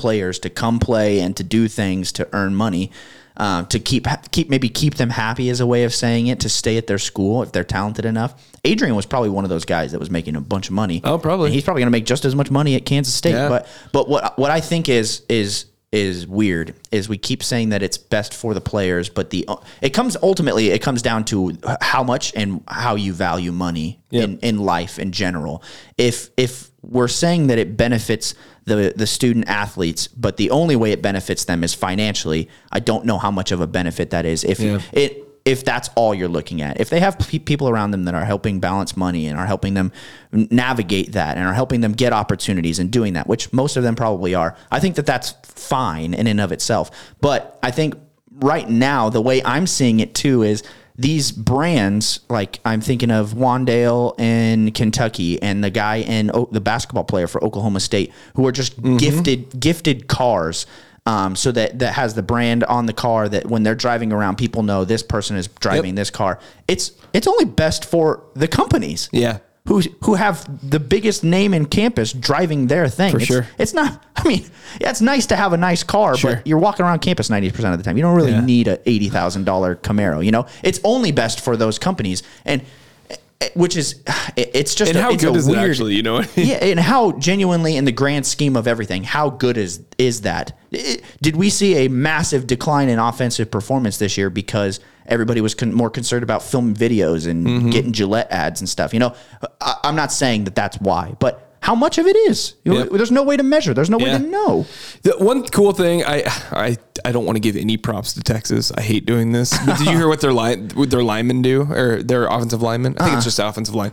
players 0.00 0.38
to 0.40 0.48
come 0.50 0.78
play 0.78 1.20
and 1.20 1.36
to 1.36 1.44
do 1.44 1.68
things 1.68 2.12
to 2.12 2.22
earn 2.32 2.54
money 2.54 2.90
um, 3.36 3.66
to 3.66 3.78
keep 3.78 4.06
keep 4.32 4.50
maybe 4.50 4.68
keep 4.68 4.94
them 4.96 5.10
happy 5.10 5.48
as 5.50 5.60
a 5.60 5.66
way 5.66 5.84
of 5.84 5.94
saying 5.94 6.26
it 6.26 6.40
to 6.40 6.48
stay 6.48 6.76
at 6.76 6.86
their 6.86 6.98
school 6.98 7.42
if 7.42 7.52
they're 7.52 7.64
talented 7.78 8.04
enough. 8.04 8.32
Adrian 8.64 8.94
was 8.94 9.06
probably 9.06 9.30
one 9.30 9.44
of 9.44 9.50
those 9.50 9.64
guys 9.64 9.92
that 9.92 9.98
was 9.98 10.10
making 10.10 10.36
a 10.36 10.40
bunch 10.40 10.68
of 10.68 10.74
money. 10.74 11.00
Oh, 11.04 11.16
probably. 11.16 11.46
And 11.46 11.54
he's 11.54 11.64
probably 11.64 11.80
going 11.80 11.92
to 11.92 11.98
make 11.98 12.04
just 12.04 12.24
as 12.26 12.34
much 12.34 12.50
money 12.50 12.74
at 12.74 12.84
Kansas 12.84 13.14
State. 13.14 13.32
Yeah. 13.32 13.48
But 13.48 13.66
but 13.92 14.08
what 14.10 14.38
what 14.38 14.50
I 14.50 14.60
think 14.60 14.88
is 14.88 15.22
is 15.28 15.66
is 15.92 16.26
weird 16.26 16.74
is 16.92 17.08
we 17.08 17.18
keep 17.18 17.42
saying 17.42 17.70
that 17.70 17.82
it's 17.82 17.98
best 17.98 18.34
for 18.34 18.52
the 18.54 18.60
players, 18.60 19.08
but 19.08 19.30
the 19.30 19.48
it 19.80 19.90
comes 19.90 20.16
ultimately 20.22 20.68
it 20.70 20.82
comes 20.82 21.00
down 21.02 21.24
to 21.26 21.56
how 21.80 22.02
much 22.02 22.32
and 22.36 22.62
how 22.68 22.94
you 22.96 23.12
value 23.12 23.52
money 23.52 24.00
Yep. 24.10 24.24
in 24.24 24.38
in 24.40 24.58
life 24.58 24.98
in 24.98 25.12
general. 25.12 25.62
If 25.96 26.30
if 26.36 26.69
we're 26.82 27.08
saying 27.08 27.48
that 27.48 27.58
it 27.58 27.76
benefits 27.76 28.34
the 28.64 28.92
the 28.96 29.06
student 29.06 29.48
athletes, 29.48 30.06
but 30.08 30.36
the 30.36 30.50
only 30.50 30.76
way 30.76 30.92
it 30.92 31.02
benefits 31.02 31.44
them 31.44 31.62
is 31.64 31.74
financially, 31.74 32.48
I 32.72 32.80
don't 32.80 33.04
know 33.04 33.18
how 33.18 33.30
much 33.30 33.52
of 33.52 33.60
a 33.60 33.66
benefit 33.66 34.10
that 34.10 34.24
is. 34.24 34.44
If 34.44 34.60
Yeah. 34.60 34.80
it 34.92 35.26
if 35.46 35.64
that's 35.64 35.88
all 35.96 36.14
you're 36.14 36.28
looking 36.28 36.60
at, 36.60 36.78
if 36.78 36.90
they 36.90 37.00
have 37.00 37.18
pe- 37.18 37.38
people 37.38 37.70
around 37.70 37.92
them 37.92 38.04
that 38.04 38.14
are 38.14 38.26
helping 38.26 38.60
balance 38.60 38.94
money 38.94 39.26
and 39.26 39.38
are 39.38 39.46
helping 39.46 39.72
them 39.72 39.90
navigate 40.32 41.12
that 41.12 41.36
and 41.38 41.46
are 41.46 41.54
helping 41.54 41.80
them 41.80 41.92
get 41.92 42.12
opportunities 42.12 42.78
and 42.78 42.90
doing 42.90 43.14
that, 43.14 43.26
which 43.26 43.50
most 43.52 43.76
of 43.78 43.82
them 43.82 43.94
probably 43.96 44.34
are, 44.34 44.54
I 44.70 44.80
think 44.80 44.96
that 44.96 45.06
that's 45.06 45.34
fine 45.42 46.12
in 46.12 46.26
and 46.26 46.40
of 46.40 46.52
itself. 46.52 46.90
But 47.22 47.58
I 47.62 47.70
think 47.70 47.94
right 48.42 48.68
now 48.68 49.08
the 49.08 49.20
way 49.22 49.42
I'm 49.44 49.66
seeing 49.66 50.00
it 50.00 50.14
too 50.14 50.42
is 50.42 50.62
these 50.96 51.32
brands, 51.32 52.20
like 52.28 52.60
I'm 52.64 52.80
thinking 52.80 53.10
of 53.10 53.32
Wan'Dale 53.34 54.18
in 54.20 54.72
Kentucky 54.72 55.40
and 55.42 55.62
the 55.64 55.70
guy 55.70 55.96
in 55.96 56.30
o- 56.34 56.48
the 56.52 56.60
basketball 56.60 57.04
player 57.04 57.26
for 57.26 57.42
Oklahoma 57.42 57.80
State, 57.80 58.12
who 58.34 58.46
are 58.46 58.52
just 58.52 58.80
gifted 58.98 59.58
gifted 59.60 60.08
cars. 60.08 60.66
Um, 61.06 61.34
so 61.34 61.50
that 61.52 61.78
that 61.78 61.94
has 61.94 62.12
the 62.14 62.22
brand 62.22 62.62
on 62.64 62.84
the 62.84 62.92
car 62.92 63.26
that 63.28 63.46
when 63.46 63.62
they're 63.62 63.74
driving 63.74 64.12
around, 64.12 64.36
people 64.36 64.62
know 64.62 64.84
this 64.84 65.02
person 65.02 65.36
is 65.36 65.46
driving 65.48 65.94
this 65.94 66.10
car. 66.10 66.38
It's 66.68 66.92
it's 67.14 67.26
only 67.26 67.46
best 67.46 67.86
for 67.86 68.22
the 68.34 68.46
companies 68.46 69.08
Yeah. 69.10 69.38
Who 69.68 69.80
who 70.04 70.14
have 70.14 70.44
the 70.68 70.80
biggest 70.80 71.22
name 71.22 71.52
in 71.54 71.66
campus 71.66 72.12
driving 72.12 72.66
their 72.66 72.88
thing. 72.88 73.14
it's, 73.16 73.24
sure. 73.26 73.46
It's 73.58 73.74
not. 73.74 74.02
I 74.16 74.26
mean, 74.26 74.44
yeah, 74.80 74.90
it's 74.90 75.00
nice 75.00 75.26
to 75.26 75.36
have 75.36 75.52
a 75.52 75.56
nice 75.56 75.82
car, 75.82 76.16
Sure. 76.16 76.36
but 76.36 76.46
you're 76.46 76.58
walking 76.58 76.84
around 76.86 77.00
campus 77.00 77.30
ninety 77.30 77.50
percent 77.50 77.72
of 77.74 77.78
the 77.78 77.84
time. 77.84 77.96
You 77.96 78.02
don't 78.02 78.16
really 78.16 78.32
Yeah. 78.32 78.40
need 78.44 78.68
a 78.68 78.80
eighty 78.88 79.08
thousand 79.08 79.44
dollar 79.44 79.76
Camaro. 79.76 80.24
You 80.24 80.30
know, 80.32 80.46
it's 80.62 80.80
only 80.84 81.12
best 81.12 81.40
for 81.40 81.56
those 81.56 81.78
companies, 81.78 82.22
and 82.44 82.62
eh, 83.10 83.48
which 83.54 83.76
is 83.76 84.02
it's 84.36 84.74
just 84.74 84.90
and 84.90 84.98
a, 84.98 85.02
how 85.02 85.10
it's 85.12 85.22
good 85.24 85.34
a 85.34 85.38
is 85.38 85.46
it 85.46 85.56
actually? 85.56 85.94
You 85.94 86.02
know, 86.02 86.14
what 86.14 86.32
I 86.36 86.40
mean? 86.40 86.48
yeah, 86.48 86.56
and 86.64 86.80
how 86.80 87.12
genuinely, 87.12 87.76
in 87.76 87.84
the 87.84 87.92
grand 87.92 88.26
scheme 88.26 88.56
of 88.56 88.66
everything, 88.66 89.04
how 89.04 89.30
good 89.30 89.56
is 89.58 89.80
is 89.98 90.22
that? 90.22 90.56
I- 90.74 91.00
Did 91.20 91.36
we 91.36 91.50
see 91.50 91.84
a 91.84 91.88
massive 91.88 92.46
decline 92.46 92.88
in 92.88 92.98
offensive 92.98 93.50
performance 93.50 93.98
this 93.98 94.16
year 94.16 94.30
because 94.30 94.80
everybody 95.06 95.40
was 95.40 95.54
con- 95.54 95.72
more 95.74 95.90
concerned 95.90 96.22
about 96.22 96.42
film 96.42 96.74
videos 96.74 97.26
and 97.26 97.46
Mm-hmm. 97.46 97.70
getting 97.70 97.92
Gillette 97.92 98.30
ads 98.30 98.60
and 98.60 98.68
stuff? 98.68 98.92
You 98.94 99.00
know, 99.00 99.14
I, 99.60 99.76
I'm 99.84 99.96
not 99.96 100.12
saying 100.12 100.44
that 100.44 100.54
that's 100.54 100.78
why, 100.78 101.14
but 101.20 101.46
how 101.62 101.74
much 101.74 101.98
of 101.98 102.06
it 102.06 102.16
is? 102.16 102.54
You 102.64 102.72
know, 102.72 102.78
Yep. 102.84 102.88
There's 102.92 103.10
no 103.10 103.22
way 103.22 103.36
to 103.36 103.42
measure. 103.42 103.74
There's 103.74 103.90
no 103.90 103.98
way 103.98 104.06
to 104.10 104.18
know. 104.18 104.64
The 105.02 105.12
one 105.18 105.44
cool 105.48 105.72
thing, 105.72 106.02
I 106.04 106.22
I 106.50 106.78
I 107.04 107.12
don't 107.12 107.26
want 107.26 107.36
to 107.36 107.40
give 107.40 107.54
any 107.54 107.76
props 107.76 108.14
to 108.14 108.20
Texas. 108.22 108.72
I 108.72 108.80
hate 108.80 109.04
doing 109.04 109.32
this. 109.32 109.50
But 109.66 109.76
did 109.76 109.86
you 109.88 109.96
hear 109.96 110.08
what 110.08 110.22
their 110.22 110.32
line 110.32 110.70
what 110.74 110.88
their 110.90 111.02
linemen 111.02 111.42
do 111.42 111.70
or 111.70 112.02
their 112.02 112.26
offensive 112.28 112.62
linemen? 112.62 112.96
I 112.98 113.04
think 113.04 113.16
it's 113.16 113.24
just 113.26 113.38
offensive 113.38 113.74
line. 113.74 113.92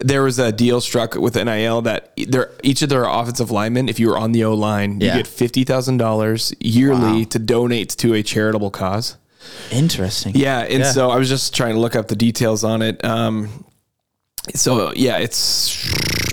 There 0.00 0.22
was 0.22 0.38
a 0.38 0.52
deal 0.52 0.80
struck 0.80 1.16
with 1.16 1.34
NIL 1.34 1.82
that 1.82 2.12
their 2.28 2.52
each 2.62 2.80
of 2.82 2.90
their 2.90 3.04
offensive 3.04 3.50
linemen, 3.50 3.88
if 3.88 3.98
you 3.98 4.08
were 4.08 4.18
on 4.18 4.30
the 4.30 4.44
O 4.44 4.54
line, 4.54 5.00
Yeah. 5.00 5.16
you 5.16 5.18
get 5.18 5.26
fifty 5.26 5.64
thousand 5.64 5.96
dollars 5.96 6.54
yearly 6.60 7.22
Wow. 7.22 7.24
to 7.30 7.38
donate 7.40 7.88
to 7.98 8.14
a 8.14 8.22
charitable 8.22 8.70
cause. 8.70 9.16
Interesting. 9.70 10.32
Yeah, 10.34 10.60
and 10.60 10.84
so 10.86 11.10
I 11.10 11.16
was 11.16 11.28
just 11.28 11.54
trying 11.54 11.74
to 11.74 11.80
look 11.80 11.96
up 11.96 12.08
the 12.08 12.16
details 12.16 12.64
on 12.64 12.82
it. 12.82 13.04
Um, 13.04 13.64
so 14.54 14.92
yeah, 14.94 15.18
it's 15.18 15.86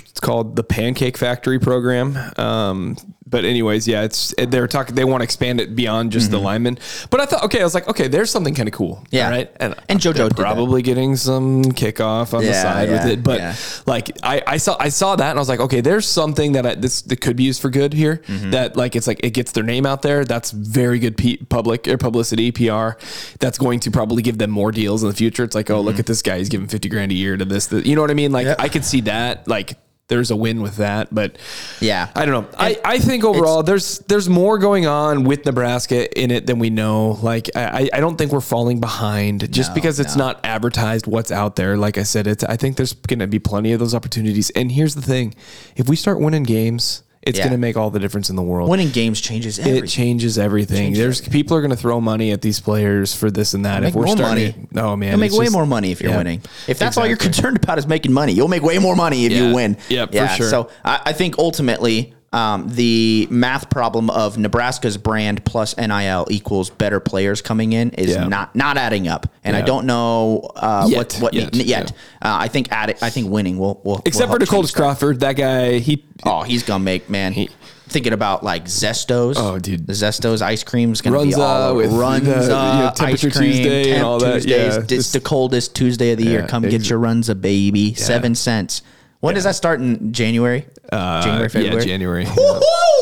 it's 0.10 0.20
called 0.20 0.56
the 0.56 0.64
Pancake 0.64 1.18
Factory 1.18 1.60
program. 1.60 2.18
Um, 2.38 2.98
but 3.30 3.44
anyways, 3.46 3.88
yeah, 3.88 4.04
it's 4.04 4.34
they're 4.38 4.68
talking. 4.68 4.96
They 4.96 5.04
want 5.04 5.22
to 5.22 5.24
expand 5.26 5.60
it 5.60 5.76
beyond 5.76 6.12
just 6.12 6.32
the 6.32 6.40
linemen. 6.40 6.78
But 7.10 7.20
I 7.20 7.26
thought, 7.26 7.44
okay, 7.46 7.60
I 7.60 7.64
was 7.64 7.74
like, 7.74 7.88
okay, 7.88 8.08
there's 8.08 8.32
something 8.32 8.56
kind 8.56 8.68
of 8.70 8.74
cool. 8.74 8.96
Mm-hmm. 8.96 9.16
Yeah. 9.16 9.26
all 9.26 9.32
right. 9.32 9.52
And, 9.60 9.76
And 9.90 10.00
JoJo 10.00 10.36
probably 10.36 10.82
getting 10.82 11.16
some 11.16 11.64
kickoff 11.66 12.34
on 12.34 12.42
the 12.44 12.50
Yeah, 12.52 12.62
side 12.62 12.90
with 12.90 13.06
it. 13.06 13.24
But 13.24 13.40
yeah. 13.40 13.56
like 13.86 14.12
I, 14.24 14.42
I 14.48 14.58
saw 14.58 14.78
I 14.80 14.90
saw 14.90 15.16
that 15.16 15.30
and 15.30 15.38
I 15.40 15.42
was 15.42 15.50
like, 15.50 15.60
okay, 15.60 15.82
there's 15.82 16.08
something 16.08 16.54
that 16.54 16.66
I, 16.66 16.76
this 16.76 17.02
that 17.04 17.22
could 17.22 17.36
be 17.36 17.44
used 17.44 17.62
for 17.62 17.70
good 17.70 17.94
here. 17.94 18.22
Mm-hmm. 18.28 18.52
That 18.52 18.78
like 18.78 18.96
it's 18.96 19.08
like 19.08 19.20
it 19.24 19.32
gets 19.32 19.52
their 19.52 19.64
name 19.64 19.86
out 19.86 20.02
there. 20.02 20.24
That's 20.26 20.52
very 20.52 21.00
good 21.00 21.18
P- 21.18 21.38
public 21.38 21.88
or 21.88 21.98
publicity 21.98 22.52
PR. 22.52 22.92
That's 23.40 23.58
going 23.58 23.80
to 23.82 23.92
probably 23.92 24.22
give 24.24 24.38
them 24.38 24.52
more 24.52 24.72
deals 24.72 25.04
in 25.04 25.10
the 25.10 25.16
future. 25.16 25.44
It's 25.44 25.56
like, 25.56 25.70
oh, 25.70 25.78
Mm-hmm. 25.78 25.86
look 25.88 26.00
at 26.00 26.06
this 26.06 26.22
guy. 26.22 26.38
He's 26.40 26.50
giving 26.50 26.68
fifty 26.68 26.90
grand 26.90 27.12
a 27.12 27.16
year 27.16 27.38
to 27.38 27.46
this. 27.46 27.68
that- 27.68 27.86
you 27.86 27.96
know 27.96 28.02
what 28.02 28.12
I 28.12 28.16
mean? 28.16 28.32
Like 28.32 28.48
I 28.60 28.70
could 28.70 28.86
see 28.86 29.02
that. 29.02 29.48
Like 29.48 29.78
there's 30.08 30.32
a 30.32 30.36
win 30.36 30.62
with 30.62 30.78
that. 30.78 31.14
But 31.14 31.38
Yeah. 31.82 32.10
I 32.16 32.26
don't 32.26 32.44
know. 32.44 32.58
I, 32.58 32.80
I 32.86 33.00
think 33.00 33.24
overall 33.24 33.62
there's 33.64 34.00
there's 34.08 34.30
more 34.30 34.58
going 34.58 34.86
on 34.86 35.24
with 35.26 35.46
Nebraska 35.46 36.20
in 36.20 36.32
it 36.32 36.48
than 36.48 36.60
we 36.60 36.70
know. 36.70 37.20
Like 37.22 37.50
I, 37.56 37.90
I 37.92 38.00
don't 38.00 38.18
think 38.18 38.32
we're 38.32 38.40
falling 38.42 38.80
behind 38.80 39.52
just 39.52 39.72
No, 39.72 39.76
because 39.76 40.00
it's 40.00 40.16
no. 40.16 40.28
not 40.28 40.40
advertised 40.46 41.08
what's 41.08 41.32
out 41.32 41.56
there. 41.58 41.78
Like 41.78 41.98
I 41.98 42.04
said, 42.04 42.26
it's 42.28 42.44
I 42.44 42.56
think 42.56 42.78
there's 42.78 42.94
gonna 42.94 43.28
be 43.28 43.40
plenty 43.40 43.74
of 43.74 43.80
those 43.80 43.94
opportunities. 43.94 44.50
And 44.52 44.72
here's 44.72 44.96
the 44.96 45.02
thing. 45.02 45.36
If 45.76 45.90
we 45.90 45.96
start 45.96 46.20
winning 46.20 46.44
games, 46.44 47.04
it's 47.28 47.38
Yeah. 47.38 47.46
gonna 47.46 47.58
make 47.58 47.78
all 47.78 47.90
the 47.90 48.00
difference 48.00 48.30
in 48.30 48.36
the 48.36 48.42
world. 48.42 48.70
Winning 48.70 48.90
games 48.90 49.20
changes 49.22 49.60
everything. 49.60 49.84
it 49.84 49.88
changes 49.88 50.38
everything. 50.38 50.94
There's 50.94 51.22
people 51.22 51.56
are 51.58 51.62
gonna 51.62 51.76
throw 51.76 52.00
money 52.02 52.32
at 52.32 52.42
these 52.42 52.60
players 52.60 53.14
for 53.14 53.30
this 53.30 53.54
and 53.54 53.66
that. 53.66 53.84
If 53.84 53.94
we're 53.96 54.08
starting, 54.08 54.68
money. 54.74 54.88
oh 54.88 54.96
man, 54.96 55.12
You'll 55.12 55.20
make 55.20 55.32
way 55.34 55.46
just- 55.46 55.54
more 55.54 55.66
money 55.66 55.92
if 55.92 56.02
you're 56.02 56.12
yeah. 56.12 56.18
winning. 56.18 56.42
If 56.68 56.80
that's 56.80 56.98
all 56.98 57.06
you're 57.08 57.18
concerned 57.18 57.58
about 57.58 57.78
is 57.78 57.88
making 57.88 58.14
money, 58.14 58.34
you'll 58.34 58.48
make 58.48 58.64
way 58.64 58.80
more 58.80 58.96
money 58.96 59.26
if 59.26 59.32
Yeah. 59.32 59.50
you 59.50 59.56
win. 59.56 59.78
Yep, 59.90 60.14
for 60.16 60.28
sure. 60.30 60.50
So 60.50 60.70
I, 60.84 61.00
I 61.08 61.14
think 61.14 61.38
ultimately 61.38 62.14
um, 62.34 62.68
the 62.68 63.28
math 63.32 63.70
problem 63.70 64.10
of 64.10 64.38
Nebraska's 64.38 64.98
brand 64.98 65.46
plus 65.46 65.78
NIL 65.78 66.28
equals 66.30 66.70
better 66.70 67.00
players 67.00 67.42
coming 67.42 67.72
in 67.74 67.92
is 67.92 68.12
Yeah. 68.16 68.28
not 68.28 68.54
not 68.56 68.78
adding 68.78 69.08
up. 69.08 69.32
And 69.44 69.56
I 69.56 69.62
don't 69.62 69.86
know 69.86 70.52
uh, 70.56 70.88
Yet. 70.90 70.98
what 70.98 71.14
what 71.22 71.34
Yet, 71.34 71.56
yet. 71.56 71.66
yeah. 71.66 71.80
Uh, 72.22 72.38
I 72.40 72.48
think 72.50 72.68
add, 72.72 72.98
I 73.02 73.10
think 73.10 73.30
winning 73.32 73.58
will 73.58 73.80
will 73.84 74.02
Except 74.06 74.30
will 74.30 74.38
for 74.40 74.46
Decoldest. 74.46 74.76
Crawford, 74.76 75.22
that 75.22 75.34
guy, 75.34 75.80
he 75.80 76.04
Oh, 76.26 76.42
he's 76.44 76.64
gonna 76.64 76.84
make 76.84 77.10
man. 77.10 77.32
He, 77.34 77.50
Thinking 77.90 78.12
about 78.12 78.44
like 78.44 78.66
Zestos. 78.66 79.36
Oh, 79.38 79.58
dude. 79.60 79.88
the 79.88 79.94
Zestos 79.94 80.42
ice 80.42 80.62
cream's 80.62 81.00
gonna 81.00 81.24
be 81.24 81.34
all 81.36 81.70
over. 81.70 81.78
with 81.78 81.90
the, 81.92 81.96
you 81.96 82.50
know, 82.50 82.92
temperature 82.94 83.28
ice 83.30 83.38
cream, 83.38 83.52
Tuesday 83.54 83.92
and 83.92 84.04
all 84.04 84.20
that. 84.20 84.34
Tuesdays. 84.44 84.52
Yeah, 84.52 84.80
it's 84.82 84.92
it's- 84.92 85.12
the 85.14 85.22
coldest 85.22 85.74
Tuesday 85.74 86.12
of 86.12 86.18
the 86.18 86.26
year. 86.26 86.42
Yeah, 86.42 86.48
Come 86.48 86.64
get 86.64 86.90
your 86.90 87.00
Runza, 87.00 87.40
baby. 87.40 87.94
Seven 87.94 88.36
cents. 88.36 88.82
When 89.20 89.34
does 89.34 89.46
that 89.46 89.56
start 89.56 89.80
in 89.82 90.14
January? 90.14 90.66
January, 90.92 91.46
Uh, 91.46 91.50
February. 91.50 91.78
Yeah, 91.80 91.86
January. 91.86 92.26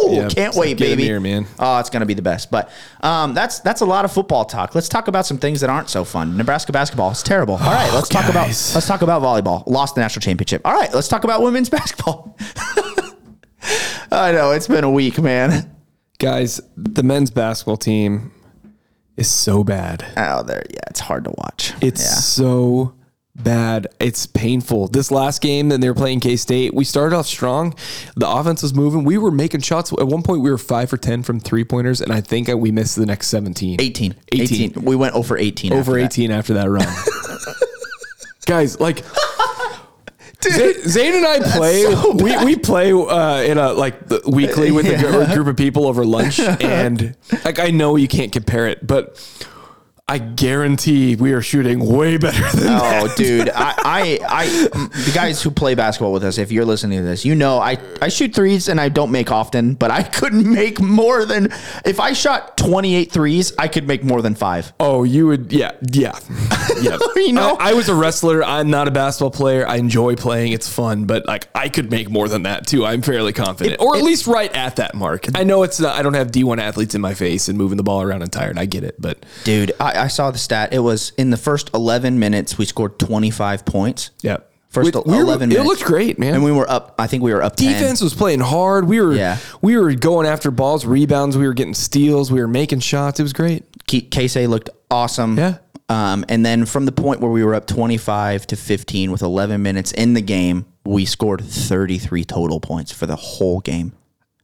Yeah, 0.07 0.27
Can't 0.29 0.55
wait, 0.55 0.77
baby. 0.77 1.03
here, 1.03 1.19
man. 1.19 1.45
Oh, 1.59 1.79
it's 1.79 1.89
gonna 1.89 2.05
be 2.05 2.13
the 2.13 2.21
best. 2.21 2.51
But 2.51 2.69
um, 3.01 3.33
that's 3.33 3.59
that's 3.59 3.81
a 3.81 3.85
lot 3.85 4.05
of 4.05 4.11
football 4.11 4.45
talk. 4.45 4.75
Let's 4.75 4.87
talk 4.87 5.07
about 5.07 5.25
some 5.25 5.37
things 5.37 5.61
that 5.61 5.69
aren't 5.69 5.89
so 5.89 6.03
fun. 6.05 6.37
Nebraska 6.37 6.71
basketball 6.71 7.11
is 7.11 7.21
terrible. 7.23 7.55
All 7.55 7.59
right, 7.73 7.91
let's 7.93 8.07
talk 8.09 8.29
about 8.29 8.47
let's 8.47 8.87
talk 8.87 9.01
about 9.01 9.21
volleyball. 9.21 9.65
Lost 9.67 9.95
the 9.95 10.01
national 10.01 10.21
championship. 10.21 10.61
All 10.63 10.73
right, 10.73 10.93
let's 10.93 11.07
talk 11.07 11.23
about 11.25 11.41
women's 11.41 11.69
basketball. 11.77 12.37
I 14.11 14.31
know 14.31 14.51
it's 14.51 14.67
been 14.67 14.83
a 14.83 14.91
week, 14.91 15.19
man. 15.19 15.71
Guys, 16.19 16.61
the 16.77 17.03
men's 17.03 17.31
basketball 17.31 17.77
team 17.77 18.31
is 19.17 19.29
so 19.29 19.63
bad. 19.63 20.05
Oh, 20.17 20.43
there, 20.43 20.63
yeah, 20.69 20.79
it's 20.89 20.99
hard 21.01 21.23
to 21.25 21.31
watch. 21.37 21.73
It's 21.81 22.01
yeah. 22.01 22.07
so 22.13 22.94
bad. 23.35 23.87
It's 23.99 24.25
painful. 24.25 24.87
This 24.87 25.11
last 25.11 25.41
game 25.41 25.69
that 25.69 25.81
they 25.81 25.87
were 25.89 25.95
playing 25.95 26.19
K 26.21 26.35
State, 26.35 26.73
we 26.73 26.83
started 26.85 27.15
off 27.15 27.27
strong. 27.27 27.75
The 28.15 28.27
offense 28.27 28.63
was 28.63 28.73
moving. 28.73 29.03
We 29.03 29.17
were 29.17 29.31
making 29.31 29.61
shots. 29.61 29.91
At 29.91 30.07
one 30.07 30.23
point, 30.23 30.41
we 30.41 30.49
were 30.49 30.57
five 30.57 30.89
for 30.89 30.97
10 30.97 31.23
from 31.23 31.39
three 31.39 31.63
pointers, 31.63 32.01
and 32.01 32.11
I 32.11 32.21
think 32.21 32.47
we 32.47 32.71
missed 32.71 32.95
the 32.95 33.05
next 33.05 33.27
17. 33.27 33.79
18. 33.81 34.15
18. 34.31 34.71
18. 34.73 34.85
We 34.85 34.95
went 34.95 35.15
over 35.15 35.37
18. 35.37 35.73
Over 35.73 35.99
after 35.99 36.01
that. 36.01 36.05
18 36.05 36.31
after 36.31 36.53
that 36.55 36.69
run. 36.69 36.87
Guys, 38.45 38.79
like, 38.79 39.03
Zay- 40.43 40.81
Zane 40.83 41.15
and 41.15 41.25
I 41.25 41.39
play. 41.39 41.81
so 41.83 42.11
we, 42.11 42.45
we 42.45 42.55
play 42.55 42.91
uh, 42.91 43.41
in 43.41 43.57
a 43.57 43.73
like 43.73 43.95
weekly 44.27 44.71
with 44.71 44.85
a 44.85 45.31
group 45.33 45.47
of 45.47 45.57
people 45.57 45.87
over 45.87 46.05
lunch, 46.05 46.39
and 46.39 47.15
like 47.43 47.57
I 47.57 47.71
know 47.71 47.95
you 47.95 48.07
can't 48.07 48.31
compare 48.31 48.67
it, 48.67 48.85
but 48.85 49.17
I 50.07 50.19
guarantee 50.19 51.15
we 51.15 51.33
are 51.33 51.41
shooting 51.41 51.83
way 51.83 52.17
better 52.17 52.43
than 52.55 52.67
oh, 52.67 52.79
that. 52.79 53.03
Oh, 53.03 53.15
dude, 53.15 53.49
I, 53.55 53.73
I, 53.83 54.19
I, 54.29 54.47
the 54.67 55.11
guys 55.15 55.41
who 55.41 55.49
play 55.49 55.73
basketball 55.73 56.13
with 56.13 56.23
us, 56.23 56.37
if 56.37 56.51
you're 56.51 56.63
listening 56.63 56.99
to 56.99 57.03
this, 57.03 57.25
you 57.25 57.33
know 57.33 57.57
I, 57.57 57.79
I 58.03 58.09
shoot 58.09 58.35
threes 58.35 58.69
and 58.69 58.79
I 58.79 58.89
don't 58.89 59.09
make 59.09 59.31
often, 59.31 59.73
but 59.73 59.89
I 59.89 60.03
couldn't 60.03 60.47
make 60.47 60.79
more 60.79 61.25
than 61.25 61.45
if 61.85 61.99
I 61.99 62.13
shot 62.13 62.55
28 62.55 63.11
threes, 63.11 63.53
I 63.57 63.67
could 63.67 63.87
make 63.87 64.03
more 64.03 64.21
than 64.21 64.35
five. 64.35 64.73
Oh, 64.79 65.05
you 65.05 65.25
would, 65.25 65.51
yeah, 65.51 65.71
yeah, 65.91 66.19
yeah. 66.81 66.99
You 67.15 67.33
know? 67.33 67.57
I, 67.59 67.71
I 67.71 67.73
was 67.73 67.89
a 67.89 67.95
wrestler. 67.95 68.43
I'm 68.43 68.69
not 68.69 68.87
a 68.87 68.91
basketball 68.91 69.31
player. 69.31 69.67
I 69.67 69.77
enjoy 69.77 70.15
playing. 70.15 70.51
It's 70.51 70.71
fun, 70.71 71.05
but 71.05 71.25
like 71.25 71.47
I 71.55 71.69
could 71.69 71.89
make 71.89 72.07
more 72.07 72.27
than 72.27 72.43
that 72.43 72.67
too. 72.67 72.85
I'm 72.85 73.01
fairly 73.01 73.33
confident, 73.33 73.81
or 73.81 73.95
at 73.95 74.03
least 74.03 74.27
right 74.27 74.53
at 74.53 74.75
that 74.75 74.93
mark. 74.93 75.25
I 75.33 75.43
know 75.43 75.63
it's 75.63 75.79
not. 75.79 75.95
I 75.95 76.03
don't 76.03 76.13
have 76.13 76.27
D1 76.27 76.59
athletes 76.59 76.93
in 76.93 77.01
my 77.01 77.15
face 77.15 77.47
and 77.47 77.57
moving 77.57 77.77
the 77.77 77.83
ball 77.83 78.03
around 78.03 78.21
and 78.21 78.31
tired. 78.31 78.59
I 78.59 78.65
get 78.65 78.83
it, 78.83 78.95
but 78.99 79.25
Dude, 79.43 79.71
I, 79.79 79.94
I 79.95 80.07
saw 80.07 80.31
the 80.31 80.37
stat. 80.37 80.73
It 80.73 80.79
was 80.79 81.11
in 81.17 81.29
the 81.29 81.37
first 81.37 81.69
11 81.73 82.19
minutes, 82.19 82.57
we 82.57 82.65
scored 82.65 82.99
25 82.99 83.65
points. 83.65 84.11
yeah. 84.21 84.37
First 84.69 84.93
We- 84.93 85.01
we 85.05 85.17
were- 85.17 85.23
11 85.23 85.51
it 85.53 85.63
looked 85.63 85.85
great, 85.85 86.19
man. 86.19 86.33
And 86.33 86.43
we 86.43 86.51
were 86.51 86.69
up, 86.69 86.95
I 86.99 87.07
think 87.07 87.23
we 87.23 87.31
were 87.33 87.41
up 87.41 87.55
10. 87.55 87.71
Defense 87.71 88.01
was 88.01 88.13
playing 88.13 88.41
hard. 88.41 88.89
We 88.89 88.99
were 88.99 89.13
Yeah. 89.15 89.37
we 89.61 89.77
were 89.77 89.93
going 89.93 90.27
after 90.27 90.51
balls, 90.51 90.85
rebounds. 90.85 91.37
We 91.37 91.47
were 91.47 91.53
getting 91.53 91.73
steals. 91.73 92.29
We 92.29 92.41
were 92.41 92.47
making 92.49 92.81
shots. 92.81 93.17
It 93.17 93.23
was 93.23 93.31
great. 93.31 93.63
Casey 93.87 94.47
looked 94.47 94.69
awesome. 94.91 95.37
Yeah. 95.37 95.53
Um, 95.87 96.25
and 96.27 96.45
then 96.45 96.65
from 96.65 96.85
the 96.85 96.91
point 96.91 97.21
where 97.21 97.31
we 97.31 97.41
were 97.43 97.55
up 97.55 97.67
25 97.67 98.47
to 98.47 98.57
15 98.57 99.11
with 99.13 99.21
11 99.21 99.61
minutes 99.63 99.93
in 99.93 100.13
the 100.13 100.21
game, 100.21 100.65
we 100.83 101.05
scored 101.05 101.41
33 101.41 102.25
total 102.25 102.59
points 102.59 102.91
for 102.91 103.05
the 103.05 103.15
whole 103.15 103.61
game. 103.61 103.93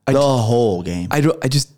the 0.08 0.20
whole 0.22 0.82
game. 0.82 1.08
I 1.12 1.20
don't. 1.22 1.38
I 1.44 1.48
just 1.50 1.70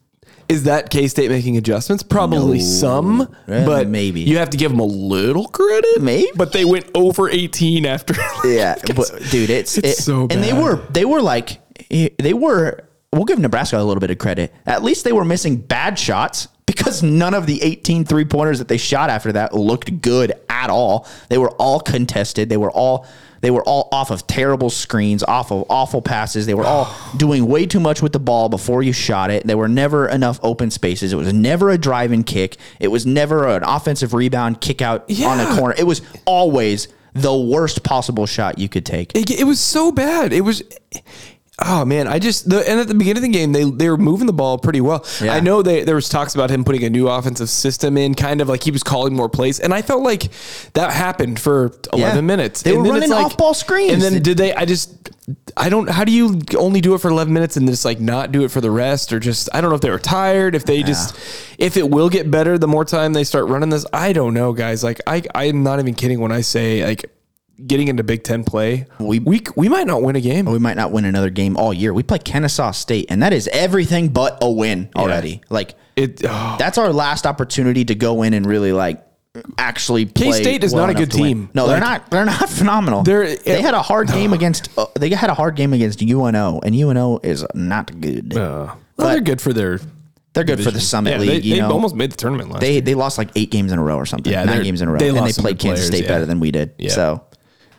is 0.50 0.64
that 0.64 0.89
K 0.89 1.08
State 1.08 1.30
making 1.30 1.58
adjustments? 1.58 2.04
Probably 2.04 2.60
No. 2.60 2.64
some, 2.64 3.36
Eh, 3.48 3.66
but 3.66 3.88
maybe. 3.88 4.22
you 4.22 4.38
have 4.38 4.50
to 4.52 4.58
give 4.58 4.72
them 4.72 4.80
a 4.80 4.86
little 4.86 5.48
credit. 5.48 6.02
Maybe. 6.02 6.28
but 6.36 6.52
they 6.54 6.66
went 6.66 6.86
over 6.96 7.30
eighteen 7.30 7.86
after. 7.86 8.14
yeah, 8.46 8.76
but 8.96 9.12
dude, 9.32 9.50
it's, 9.50 9.78
It's 9.78 10.00
it- 10.00 10.04
so 10.04 10.22
And 10.30 10.44
they 10.44 10.52
bad. 10.52 10.64
were 10.64 10.76
they 10.91 11.06
were 11.06 11.22
like 11.22 11.60
they 11.89 12.34
were. 12.34 12.80
We'll 13.12 13.26
give 13.26 13.38
Nebraska 13.38 13.78
a 13.78 13.84
little 13.84 14.02
bit 14.02 14.10
of 14.10 14.18
credit. 14.18 14.52
At 14.66 14.84
least 14.84 15.04
they 15.04 15.12
were 15.12 15.24
missing 15.26 15.58
bad 15.58 16.00
shots 16.00 16.48
because 16.66 17.04
none 17.04 17.36
of 17.36 17.46
the 17.46 17.62
18 17.62 18.06
three 18.06 18.26
pointers 18.26 18.58
that 18.58 18.68
they 18.68 18.78
shot 18.78 19.12
after 19.12 19.32
that 19.34 19.54
looked 19.54 20.02
good 20.02 20.34
at 20.50 20.72
all. 20.72 21.08
They 21.30 21.38
were 21.38 21.52
all 21.52 21.80
contested. 21.80 22.50
They 22.50 22.58
were 22.58 22.72
all 22.72 23.06
they 23.44 23.52
were 23.52 23.64
all 23.64 23.89
off 23.91 24.10
of 24.10 24.26
terrible 24.26 24.70
screens, 24.70 25.22
off 25.22 25.52
of 25.52 25.66
awful 25.70 26.02
passes. 26.02 26.46
They 26.46 26.54
were 26.54 26.64
all 26.64 26.96
doing 27.18 27.46
way 27.46 27.66
too 27.66 27.82
much 27.82 28.02
with 28.02 28.14
the 28.14 28.20
ball 28.20 28.48
before 28.48 28.82
you 28.82 28.94
shot 28.94 29.32
it. 29.32 29.46
There 29.46 29.58
were 29.58 29.68
never 29.68 30.08
enough 30.08 30.39
open 30.41 30.72
spaces. 30.72 31.12
It 31.12 31.18
was 31.18 31.34
never 31.34 31.70
a 31.70 31.78
drive 31.78 32.14
and 32.14 32.26
kick. 32.26 32.56
It 32.80 32.88
was 32.88 33.06
never 33.06 33.50
an 33.50 33.64
offensive 33.66 34.14
rebound 34.14 34.62
kick 34.62 34.82
out 34.82 35.12
on 35.26 35.41
a 35.41 35.58
corner. 35.58 35.76
It 35.78 35.84
was 35.84 36.02
always 36.24 36.88
the 37.12 37.36
worst 37.38 37.84
possible 37.84 38.26
shot 38.26 38.60
you 38.60 38.70
could 38.70 38.86
take. 38.86 39.14
It, 39.14 39.30
it 39.30 39.44
was 39.44 39.60
so 39.60 39.91
bad. 39.91 40.32
It 40.32 40.41
was. 40.41 40.64
Oh 41.66 41.86
man, 41.86 42.07
I 42.07 42.20
just 42.20 42.49
the 42.49 42.68
and 42.70 42.80
at 42.80 42.88
the 42.88 42.93
beginning 42.93 43.24
of 43.24 43.32
the 43.32 43.38
game 43.38 43.53
they 43.53 43.64
they 43.64 43.89
were 43.89 43.97
moving 43.97 44.28
the 44.28 44.34
ball 44.34 44.57
pretty 44.57 44.82
well. 44.82 45.05
Yeah. 45.22 45.34
I 45.34 45.39
know 45.39 45.61
they 45.61 45.84
there 45.84 45.95
was 45.95 46.09
talks 46.09 46.36
about 46.36 46.49
him 46.49 46.64
putting 46.66 46.84
a 46.84 46.89
new 46.89 47.07
offensive 47.07 47.49
system 47.49 47.97
in, 47.97 48.16
kind 48.16 48.41
of 48.41 48.49
like 48.49 48.64
he 48.64 48.72
was 48.72 48.84
calling 48.84 49.16
more 49.16 49.30
plays, 49.30 49.59
and 49.59 49.74
I 49.74 49.82
felt 49.82 50.03
like 50.03 50.30
that 50.74 50.91
happened 50.91 51.39
for 51.39 51.72
eleven 51.93 52.16
Yeah. 52.18 52.22
minutes. 52.22 52.64
They 52.64 52.72
and 52.74 52.80
were 52.82 52.88
then 52.89 53.03
it's 53.03 53.09
running 53.11 53.26
off-ball 53.26 53.53
screens. 53.53 53.93
And 53.93 54.01
then 54.01 54.22
did 54.22 54.38
they? 54.38 54.53
I 54.53 54.66
just 54.66 55.09
I 55.55 55.70
don't. 55.70 55.89
How 55.89 56.03
do 56.03 56.11
you 56.11 56.41
only 56.57 56.82
do 56.82 56.95
it 56.95 56.97
for 57.01 57.09
eleven 57.09 57.34
minutes 57.34 57.55
and 57.55 57.66
just 57.68 57.86
like 57.86 57.99
not 58.01 58.32
do 58.34 58.43
it 58.43 58.51
for 58.51 58.59
the 58.59 58.72
rest, 58.72 59.14
or 59.14 59.20
just 59.22 59.47
I 59.53 59.61
don't 59.61 59.70
know 59.70 59.76
if 59.76 59.82
they 59.82 59.89
were 59.89 59.99
tired, 59.99 60.55
if 60.55 60.66
they 60.66 60.84
just 60.84 61.16
if 61.57 61.78
it 61.78 61.89
will 61.89 62.09
get 62.09 62.30
better 62.30 62.57
the 62.57 62.68
more 62.68 62.84
time 62.84 63.14
they 63.14 63.24
start 63.24 63.47
running 63.47 63.70
this. 63.70 63.86
I 63.93 64.11
don't 64.11 64.34
know, 64.34 64.51
guys. 64.51 64.84
Like 64.84 64.99
I 65.07 65.24
I'm 65.34 65.64
not 65.64 65.80
even 65.80 65.93
kidding 65.93 66.20
when 66.20 66.32
I 66.34 66.41
say 66.41 66.86
like. 66.86 67.05
Getting 67.68 67.88
into 67.88 68.04
Big 68.04 68.24
Ten 68.24 68.43
play, 68.43 68.88
We- 68.99 69.20
we 69.20 69.41
we 69.56 69.70
might 69.70 69.86
not 69.86 70.01
win 70.01 70.16
a 70.16 70.22
game. 70.22 70.45
we 70.45 70.58
might 70.60 70.76
not 70.76 70.91
win 70.91 71.06
another 71.06 71.30
game 71.30 71.56
all 71.56 71.72
year. 71.74 71.93
We 71.93 72.01
play 72.01 72.18
Kennesaw 72.18 72.72
State, 72.72 73.06
and 73.10 73.22
that 73.22 73.32
is 73.32 73.47
everything 73.54 74.08
but 74.10 74.39
a 74.41 74.49
win 74.51 74.89
already. 74.95 75.41
Like 75.49 75.76
It 75.95 76.22
oh, 76.28 76.56
that's 76.58 76.78
our 76.80 76.91
last 76.91 77.28
opportunity 77.28 77.86
to 77.86 77.93
go 77.95 78.24
in 78.24 78.34
and 78.34 78.45
really 78.45 78.72
like 78.74 79.06
actually 79.58 80.06
play. 80.06 80.32
K-State 80.32 80.64
is 80.64 80.74
well 80.74 80.88
not 80.88 80.95
a 80.95 80.97
good 80.97 81.12
team. 81.12 81.49
No, 81.54 81.66
Like- 81.66 81.72
they're 81.72 81.80
not. 81.80 82.12
They're 82.12 82.26
not 82.26 82.49
phenomenal. 82.60 83.04
They're- 83.04 83.36
they 83.36 83.62
had 83.62 83.76
a 83.76 83.82
hard 83.82 84.08
game 84.08 84.34
against. 84.34 84.70
Uh, 84.78 84.88
they 84.95 85.10
had 85.12 85.30
a 85.30 85.34
hard 85.36 85.56
game 85.56 85.74
against 85.74 86.01
UNO, 86.01 86.60
and 86.64 86.76
UNO 86.76 87.20
is 87.24 87.45
not 87.54 87.99
good. 88.01 88.34
well, 88.34 88.78
they're 88.97 89.22
good 89.22 89.41
for 89.41 89.54
their. 89.54 89.80
they're 90.34 90.43
good 90.43 90.64
for 90.64 90.72
the 90.72 90.80
Summit 90.82 91.12
Yeah, 91.12 91.18
League. 91.20 91.30
they, 91.43 91.47
you 91.47 91.56
they 91.56 91.62
know, 91.62 91.72
almost 91.72 91.95
made 91.95 92.12
the 92.12 92.18
tournament 92.18 92.49
last. 92.49 92.62
they 92.62 92.80
they 92.82 92.95
lost 92.95 93.18
like 93.20 93.30
eight 93.36 93.51
games 93.51 93.72
in 93.72 93.78
a 93.80 93.84
row 93.84 93.97
or 93.97 94.08
something. 94.08 94.32
Yeah, 94.34 94.43
nine 94.43 94.64
games 94.64 94.82
in 94.82 94.88
a 94.88 94.91
row, 94.91 94.97
they 94.97 95.10
and 95.10 95.18
they 95.18 95.32
played 95.34 95.60
Kansas 95.60 95.62
players, 95.62 95.88
State 95.88 96.01
yeah. 96.04 96.08
better 96.10 96.26
than 96.26 96.39
we 96.39 96.49
did. 96.51 96.72
Yeah. 96.80 96.89
So 96.91 97.24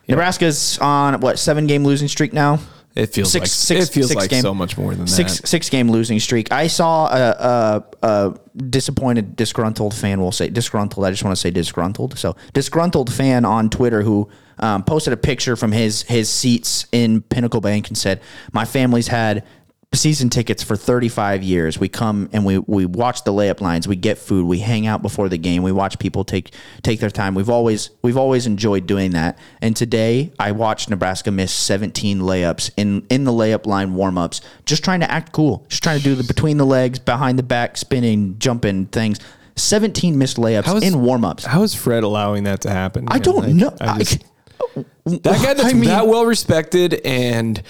Nebraska's 0.09 0.79
on 0.79 1.21
what 1.21 1.39
seven 1.39 1.67
game 1.67 1.85
losing 1.85 2.09
streak 2.09 2.33
now. 2.33 2.59
it 2.95 3.07
feels 3.13 3.33
six- 3.33 3.43
like 3.43 3.49
six- 3.49 3.89
it 3.91 3.93
feels 3.93 4.09
six 4.09 4.21
like 4.21 4.31
game- 4.31 4.43
so 4.43 4.55
much 4.55 4.77
more 4.79 4.95
than 4.95 5.07
six 5.07 5.39
that. 5.41 5.47
six 5.49 5.69
game 5.71 5.91
losing 5.91 6.21
streak. 6.21 6.53
I 6.53 6.67
saw 6.69 7.07
a, 7.07 7.85
a, 8.03 8.07
a 8.07 8.35
disappointed, 8.69 9.35
disgruntled 9.37 9.95
fan. 9.95 10.21
We'll 10.21 10.33
say 10.33 10.49
disgruntled. 10.49 11.05
I 11.05 11.11
just 11.11 11.25
want 11.25 11.35
to 11.37 11.41
say 11.41 11.51
disgruntled. 11.51 12.19
So 12.19 12.37
disgruntled 12.53 13.13
fan 13.13 13.45
on 13.45 13.71
Twitter 13.71 14.03
who 14.03 14.29
um, 14.61 14.85
posted 14.85 15.13
a 15.13 15.17
picture 15.17 15.57
from 15.57 15.73
his 15.73 16.03
his 16.03 16.29
seats 16.29 16.87
in 16.93 17.23
Pinnacle 17.23 17.61
Bank 17.61 17.89
and 17.89 17.99
said, 17.99 18.21
"My 18.53 18.65
family's 18.65 19.09
had." 19.09 19.45
Season 19.93 20.29
tickets 20.29 20.63
for 20.63 20.75
35 20.77 21.43
years. 21.45 21.79
We 21.79 21.89
come 21.89 22.29
and 22.33 22.45
we 22.45 22.59
we 22.59 22.85
watch 22.85 23.23
the 23.23 23.33
layup 23.33 23.61
lines. 23.61 23.87
We 23.87 23.95
get 23.95 24.19
food. 24.19 24.45
We 24.47 24.59
hang 24.59 24.87
out 24.89 25.03
before 25.03 25.29
the 25.29 25.39
game. 25.39 25.63
We 25.63 25.71
watch 25.71 25.99
people 26.01 26.25
take 26.25 26.53
take 26.83 26.99
their 26.99 27.11
time. 27.11 27.35
We've 27.37 27.49
always 27.51 27.91
we've 28.03 28.17
always 28.17 28.47
enjoyed 28.47 28.87
doing 28.89 29.13
that. 29.13 29.39
And 29.63 29.77
today 29.77 30.33
I 30.39 30.51
watched 30.53 30.91
Nebraska 30.91 31.31
miss 31.31 31.53
17 31.53 32.19
layups 32.21 32.71
in 32.77 33.07
in 33.09 33.23
the 33.23 33.31
layup 33.31 33.67
line 33.67 33.95
warm-ups, 33.95 34.41
just 34.67 34.83
trying 34.83 34.99
to 35.01 35.11
act 35.11 35.33
cool, 35.33 35.65
just 35.69 35.83
trying 35.85 35.99
to 35.99 36.05
do 36.05 36.17
the 36.17 36.25
between 36.25 36.57
the 36.57 36.67
legs, 36.67 36.99
behind 36.99 37.39
the 37.39 37.45
back, 37.45 37.77
spinning, 37.77 38.37
jumping 38.39 38.87
things. 38.87 39.21
17 39.57 40.19
missed 40.19 40.37
layups 40.39 40.65
How 40.65 40.77
is- 40.77 40.83
in 40.83 41.03
warm-ups. 41.03 41.45
How 41.45 41.63
is 41.63 41.73
Fred 41.77 42.03
allowing 42.03 42.43
that 42.45 42.63
to 42.63 42.71
happen? 42.71 43.07
I 43.09 43.21
don't 43.21 43.37
Like, 43.47 43.55
know. 43.55 43.73
I 43.81 43.99
just- 43.99 44.25
I- 44.77 44.85
that 45.05 45.23
guy 45.23 45.55
that's 45.55 45.65
I 45.67 45.73
mean- 45.75 45.85
that 45.85 46.09
well 46.09 46.27
respected 46.27 46.95
and 47.05 47.63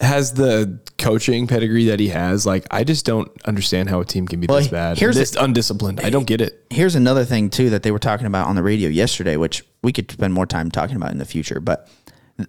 has 0.00 0.32
the 0.32 0.80
coaching 0.98 1.46
pedigree 1.46 1.86
that 1.86 2.00
he 2.00 2.08
has. 2.08 2.46
Like 2.46 2.66
I 2.70 2.84
just 2.84 3.04
don't 3.04 3.30
understand 3.44 3.90
how 3.90 4.00
a 4.00 4.04
team 4.04 4.26
can 4.26 4.40
be 4.40 4.46
this 4.46 4.68
bad. 4.68 4.98
here's 4.98 5.16
this 5.16 5.32
the- 5.32 5.44
undisciplined. 5.44 6.00
I 6.00 6.10
don't 6.10 6.26
get 6.26 6.40
it. 6.40 6.64
here's 6.70 6.94
another 6.94 7.24
thing 7.24 7.50
too 7.50 7.70
that 7.70 7.82
they 7.82 7.90
were 7.90 7.98
talking 7.98 8.26
about 8.26 8.46
on 8.48 8.56
the 8.56 8.62
radio 8.62 8.88
yesterday, 8.88 9.36
which 9.36 9.64
we 9.82 9.92
could 9.92 10.10
spend 10.10 10.32
more 10.34 10.46
time 10.46 10.70
talking 10.70 10.96
about 10.96 11.12
in 11.12 11.18
the 11.18 11.24
future. 11.24 11.60
But 11.60 11.88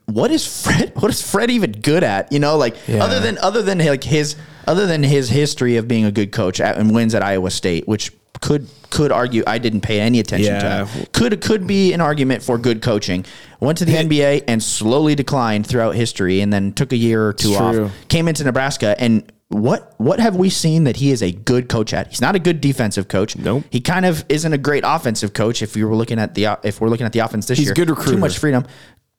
what 0.06 0.32
is 0.32 0.46
Fred? 0.64 0.94
What 1.02 1.10
is 1.12 1.22
Fred 1.22 1.50
even 1.52 1.72
good 1.72 2.04
at? 2.04 2.32
You 2.32 2.39
know, 2.39 2.58
like 2.58 2.76
Yeah. 2.88 3.04
other 3.04 3.20
than 3.20 3.38
other 3.39 3.62
than 3.62 3.80
like 3.80 4.04
his 4.04 4.36
other 4.68 4.86
than 4.86 5.04
his 5.04 5.30
history 5.30 5.78
of 5.78 5.88
being 5.88 6.06
a 6.06 6.12
good 6.12 6.32
coach 6.32 6.60
at, 6.62 6.78
and 6.78 6.94
wins 6.94 7.16
at 7.16 7.24
Iowa 7.24 7.50
State, 7.50 7.88
which 7.88 8.12
could 8.42 8.68
could 8.89 9.12
argue 9.12 9.44
I 9.48 9.58
didn't 9.60 9.82
pay 9.82 10.00
any 10.00 10.20
attention 10.20 10.54
Yeah. 10.56 10.86
to. 10.86 11.06
Could 11.14 11.42
could 11.42 11.66
be 11.68 11.94
an 11.94 12.02
argument 12.02 12.44
for 12.44 12.58
good 12.58 12.82
coaching. 12.82 13.26
Went 13.60 13.78
to 13.80 13.86
the 13.86 13.94
NBA 13.98 14.44
and 14.48 14.62
slowly 14.62 15.16
declined 15.16 15.68
throughout 15.68 15.96
history, 15.96 16.42
and 16.42 16.52
then 16.52 16.74
took 16.74 16.92
a 16.92 16.98
year 16.98 17.26
or 17.28 17.34
two 17.34 17.54
off. 17.56 17.74
true. 17.76 17.92
Came 18.10 18.28
into 18.28 18.44
Nebraska 18.44 18.96
and. 19.00 19.24
What 19.54 19.96
what 19.98 20.22
have 20.22 20.38
we 20.38 20.50
seen 20.50 20.86
that 20.86 20.96
he 20.96 21.12
is 21.12 21.22
a 21.22 21.30
good 21.34 21.68
coach 21.68 21.94
at? 21.94 22.08
He's 22.08 22.22
not 22.22 22.36
a 22.38 22.39
good 22.39 22.62
defensive 22.62 23.10
coach. 23.10 23.36
Nope. 23.36 23.66
He 23.70 23.82
kind 23.82 24.06
of 24.06 24.24
isn't 24.30 24.54
a 24.54 24.58
great 24.58 24.86
offensive 24.88 25.34
coach. 25.34 25.62
If 25.62 25.76
you 25.76 25.89
were 25.89 25.96
looking 25.98 26.20
at 26.20 26.36
the 26.36 26.58
if 26.64 26.80
we're 26.80 26.88
looking 26.88 27.06
at 27.06 27.12
the 27.12 27.20
offense 27.20 27.48
this 27.48 27.58
He's 27.58 27.66
year, 27.68 27.74
a 27.74 27.76
good 27.76 27.89
Too 28.08 28.16
much 28.16 28.38
freedom. 28.38 28.64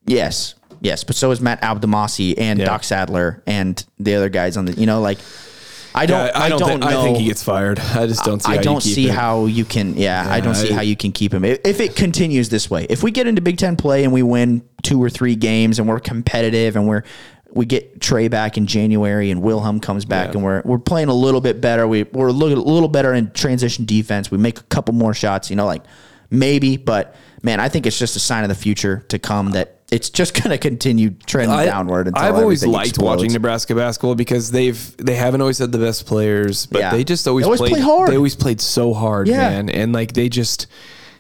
Yes, 0.07 0.55
yes, 0.83 1.05
but 1.05 1.17
so 1.17 1.31
is 1.31 1.41
Matt 1.41 1.63
Abdelmassih 1.63 2.35
and 2.39 2.59
Yeah. 2.59 2.67
Doc 2.67 2.85
Sadler 2.85 3.43
and 3.47 3.83
the 3.99 4.15
other 4.15 4.29
guys 4.29 4.57
on 4.59 4.67
the. 4.67 4.73
You 4.73 4.85
know, 4.87 5.01
like 5.01 5.19
I 5.95 6.07
don't. 6.07 6.35
I, 6.37 6.45
I, 6.45 6.49
don't. 6.49 6.59
don't, 6.59 6.69
think, 6.69 6.81
know. 6.83 7.01
I 7.01 7.05
think 7.05 7.19
he 7.19 7.25
gets 7.27 7.43
fired. 7.43 7.79
I 7.95 8.07
just 8.07 8.25
don't 8.25 8.43
see. 8.43 8.53
I 8.53 8.57
how 8.57 8.63
don't 8.63 8.81
see 8.83 9.09
it. 9.09 9.15
how 9.15 9.47
you 9.47 9.65
can. 9.65 9.97
Yeah, 9.97 10.27
I 10.29 10.41
don't 10.41 10.55
see 10.55 10.71
I- 10.71 10.75
how 10.75 10.81
you 10.83 10.97
can 10.97 11.13
keep 11.13 11.33
him 11.33 11.45
if, 11.45 11.61
if 11.65 11.81
it 11.81 11.97
continues 11.97 12.49
this 12.49 12.69
way. 12.71 12.87
If 12.91 13.03
we 13.03 13.11
get 13.11 13.27
into 13.27 13.41
Big 13.43 13.59
Ten 13.59 13.77
play 13.77 14.05
and 14.05 14.13
we 14.13 14.23
win 14.23 14.63
two 14.83 15.03
or 15.03 15.09
three 15.11 15.37
games 15.37 15.79
and 15.79 15.89
we're 15.89 16.01
competitive 16.01 16.77
and 16.77 16.89
we're 16.89 17.03
we 17.55 17.67
get 17.67 18.01
Trey 18.01 18.29
back 18.29 18.57
in 18.57 18.67
January 18.67 19.31
and 19.31 19.43
Wilhelm 19.43 19.79
comes 19.79 20.07
back 20.07 20.29
Yeah. 20.29 20.33
and 20.37 20.43
we're 20.45 20.63
we're 20.65 20.79
playing 20.79 21.09
a 21.09 21.15
little 21.15 21.43
bit 21.43 21.61
better. 21.61 21.87
We 21.87 22.05
we're 22.05 22.29
a 22.29 22.33
little, 22.33 22.59
a 22.59 22.73
little 22.73 22.89
better 22.89 23.13
in 23.13 23.31
transition 23.33 23.85
defense. 23.85 24.31
We 24.31 24.39
make 24.39 24.59
a 24.59 24.65
couple 24.65 24.95
more 24.95 25.13
shots. 25.13 25.51
You 25.51 25.57
know, 25.57 25.67
like 25.67 25.83
maybe, 26.31 26.79
but 26.79 27.15
man, 27.43 27.61
I 27.61 27.69
think 27.69 27.87
it's 27.87 27.99
just 27.99 28.17
a 28.17 28.21
sign 28.21 28.43
of 28.45 28.49
the 28.49 28.55
future 28.55 29.05
to 29.09 29.19
come 29.19 29.51
that 29.53 29.81
it's 29.91 30.09
just 30.11 30.35
going 30.43 30.51
to 30.51 30.59
continue 30.59 31.11
trending 31.27 31.57
I- 31.57 31.67
downward. 31.67 32.09
Until 32.09 32.23
I've 32.25 32.35
always 32.37 32.65
liked 32.65 32.91
explodes. 32.91 33.17
watching 33.23 33.33
Nebraska 33.33 33.75
basketball 33.75 34.15
because 34.15 34.51
they've 34.51 34.97
they 34.97 35.15
haven't 35.15 35.41
always 35.41 35.59
had 35.59 35.73
the 35.73 35.79
best 35.79 36.07
players, 36.07 36.67
but 36.67 36.79
Yeah. 36.81 36.91
they 36.93 37.05
just 37.05 37.27
always, 37.29 37.43
They 37.45 37.47
always 37.47 37.61
played 37.61 37.73
play 37.73 37.81
hard. 37.81 38.11
They 38.11 38.17
always 38.17 38.37
played 38.37 38.61
so 38.61 38.95
hard, 38.95 39.29
Yeah. 39.29 39.39
man, 39.51 39.69
and 39.71 39.93
like 39.93 40.13
they 40.15 40.29
just 40.29 40.67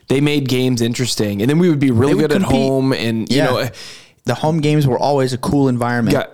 they 0.08 0.20
made 0.20 0.48
games 0.48 0.80
interesting, 0.82 1.42
and 1.42 1.48
then 1.50 1.58
we 1.58 1.68
would 1.68 1.78
be 1.78 1.90
really 1.90 2.14
would 2.14 2.30
good 2.30 2.32
at 2.32 2.42
home, 2.42 2.92
and 2.92 3.30
you 3.30 3.38
Yeah. 3.38 3.44
know. 3.46 3.56
Eh, 3.58 3.68
the 4.24 4.34
home 4.36 4.60
games 4.60 4.86
were 4.86 4.98
always 4.98 5.32
a 5.32 5.38
cool 5.38 5.68
environment. 5.68 6.14
Yeah, 6.16 6.26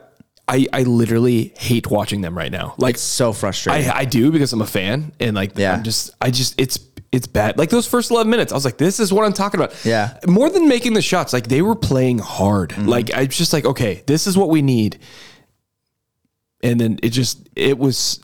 I 0.46 0.66
I 0.72 0.82
literally 0.82 1.54
hate 1.58 1.90
watching 1.90 2.20
them 2.20 2.36
right 2.36 2.52
now. 2.52 2.74
Like 2.76 2.94
It's 2.96 3.02
so 3.02 3.32
frustrating. 3.32 3.88
I 3.90 3.98
I 4.00 4.04
do 4.04 4.30
because 4.30 4.52
I'm 4.52 4.60
a 4.60 4.66
fan 4.66 5.12
and 5.20 5.34
like 5.34 5.56
Yeah. 5.56 5.72
I'm 5.74 5.82
just 5.84 6.10
I 6.20 6.30
just 6.30 6.54
it's 6.60 6.78
it's 7.10 7.26
bad. 7.26 7.56
Like 7.56 7.70
those 7.70 7.86
first 7.86 8.10
11 8.10 8.30
minutes, 8.30 8.52
I 8.52 8.54
was 8.54 8.64
like, 8.64 8.76
this 8.78 9.00
is 9.00 9.12
what 9.12 9.24
I'm 9.24 9.32
talking 9.32 9.58
about. 9.60 9.74
Yeah. 9.84 10.08
Mm-hmm. 10.22 10.30
More 10.32 10.50
than 10.50 10.68
making 10.68 10.92
the 10.92 11.02
shots, 11.02 11.32
like 11.32 11.48
they 11.48 11.62
were 11.62 11.74
playing 11.74 12.18
hard. 12.18 12.76
Like 12.78 13.12
I 13.14 13.24
was 13.24 13.36
just 13.36 13.52
like, 13.52 13.64
okay, 13.64 14.02
this 14.06 14.26
is 14.26 14.36
what 14.36 14.50
we 14.50 14.60
need. 14.62 14.98
And 16.62 16.80
then 16.80 16.98
it 17.02 17.10
just 17.10 17.48
it 17.54 17.78
was 17.78 18.20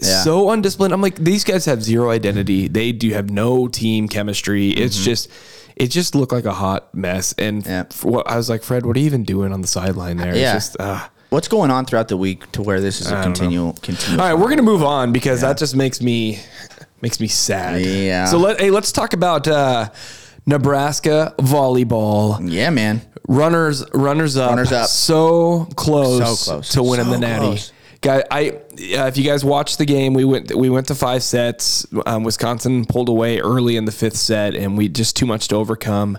Yeah. 0.00 0.22
so 0.22 0.50
undisciplined. 0.50 0.94
I'm 0.94 1.02
like, 1.02 1.16
these 1.16 1.44
guys 1.44 1.64
have 1.66 1.82
zero 1.82 2.10
identity. 2.10 2.68
They 2.68 2.92
do 2.92 3.10
have 3.10 3.30
no 3.30 3.66
team 3.68 4.08
chemistry. 4.08 4.70
It's 4.70 4.96
just 5.04 5.28
it 5.74 5.88
just 5.88 6.14
looked 6.14 6.32
like 6.32 6.44
a 6.46 6.54
hot 6.54 6.94
mess. 6.94 7.34
And 7.38 7.64
Mm-hmm. 7.64 8.08
Yeah. 8.08 8.12
what 8.12 8.28
I 8.30 8.36
was 8.36 8.48
like, 8.48 8.62
Fred, 8.62 8.86
what 8.86 8.96
are 8.96 9.00
you 9.00 9.06
even 9.06 9.24
doing 9.24 9.52
on 9.52 9.60
the 9.60 9.66
sideline 9.68 10.16
there? 10.16 10.34
Yeah. 10.34 10.56
It's 10.56 10.66
just 10.68 10.80
uh, 10.80 11.06
What's 11.30 11.48
going 11.48 11.72
on 11.72 11.86
throughout 11.86 12.06
the 12.08 12.16
week 12.16 12.50
to 12.52 12.62
where 12.62 12.80
this 12.80 13.00
is 13.00 13.10
a 13.10 13.20
continual 13.20 13.72
continual 13.82 14.20
all 14.22 14.28
right, 14.30 14.40
we're 14.40 14.48
gonna 14.48 14.62
move 14.62 14.84
on 14.84 15.12
because 15.12 15.40
that 15.40 15.58
just 15.58 15.74
makes 15.74 16.00
me 16.00 16.38
makes 17.06 17.20
me 17.20 17.28
sad. 17.28 17.80
Yeah. 17.82 18.24
So 18.24 18.36
let 18.38 18.58
hey, 18.60 18.70
let's 18.70 18.90
talk 18.90 19.12
about 19.12 19.46
uh, 19.46 19.90
Nebraska 20.44 21.34
volleyball 21.38 22.38
Yeah, 22.42 22.70
man. 22.70 23.00
runners 23.28 23.84
runners 23.94 24.36
up 24.36 24.50
Runners 24.50 24.72
up. 24.72 24.88
so 24.88 25.66
close, 25.76 26.44
So 26.44 26.52
close. 26.54 26.68
to 26.70 26.82
winning 26.82 27.06
So 27.06 27.12
the 27.12 27.18
natty. 27.18 27.46
close. 27.46 27.72
Guy, 28.00 28.24
I 28.30 28.48
uh, 28.50 29.06
if 29.06 29.16
you 29.16 29.22
guys 29.24 29.44
watched 29.44 29.78
the 29.78 29.84
game, 29.84 30.14
we 30.14 30.24
went 30.24 30.52
we 30.54 30.68
went 30.68 30.88
to 30.88 30.94
five 30.96 31.22
sets. 31.22 31.86
Um, 32.06 32.24
Wisconsin 32.24 32.84
pulled 32.84 33.08
away 33.08 33.38
early 33.40 33.76
in 33.76 33.84
the 33.84 33.92
fifth 33.92 34.16
set, 34.16 34.54
and 34.56 34.76
we 34.76 34.88
just 34.88 35.14
too 35.16 35.26
much 35.26 35.46
to 35.48 35.56
overcome. 35.56 36.18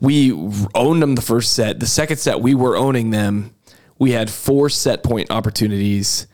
We 0.00 0.32
owned 0.74 1.02
them 1.02 1.14
the 1.14 1.22
first 1.22 1.52
set. 1.52 1.78
The 1.80 1.86
second 1.86 2.16
set, 2.18 2.40
we 2.40 2.54
were 2.54 2.76
owning 2.76 3.10
them. 3.10 3.54
We 3.98 4.12
had 4.12 4.30
four 4.30 4.68
set 4.70 5.02
point 5.02 5.30
opportunities 5.30 6.26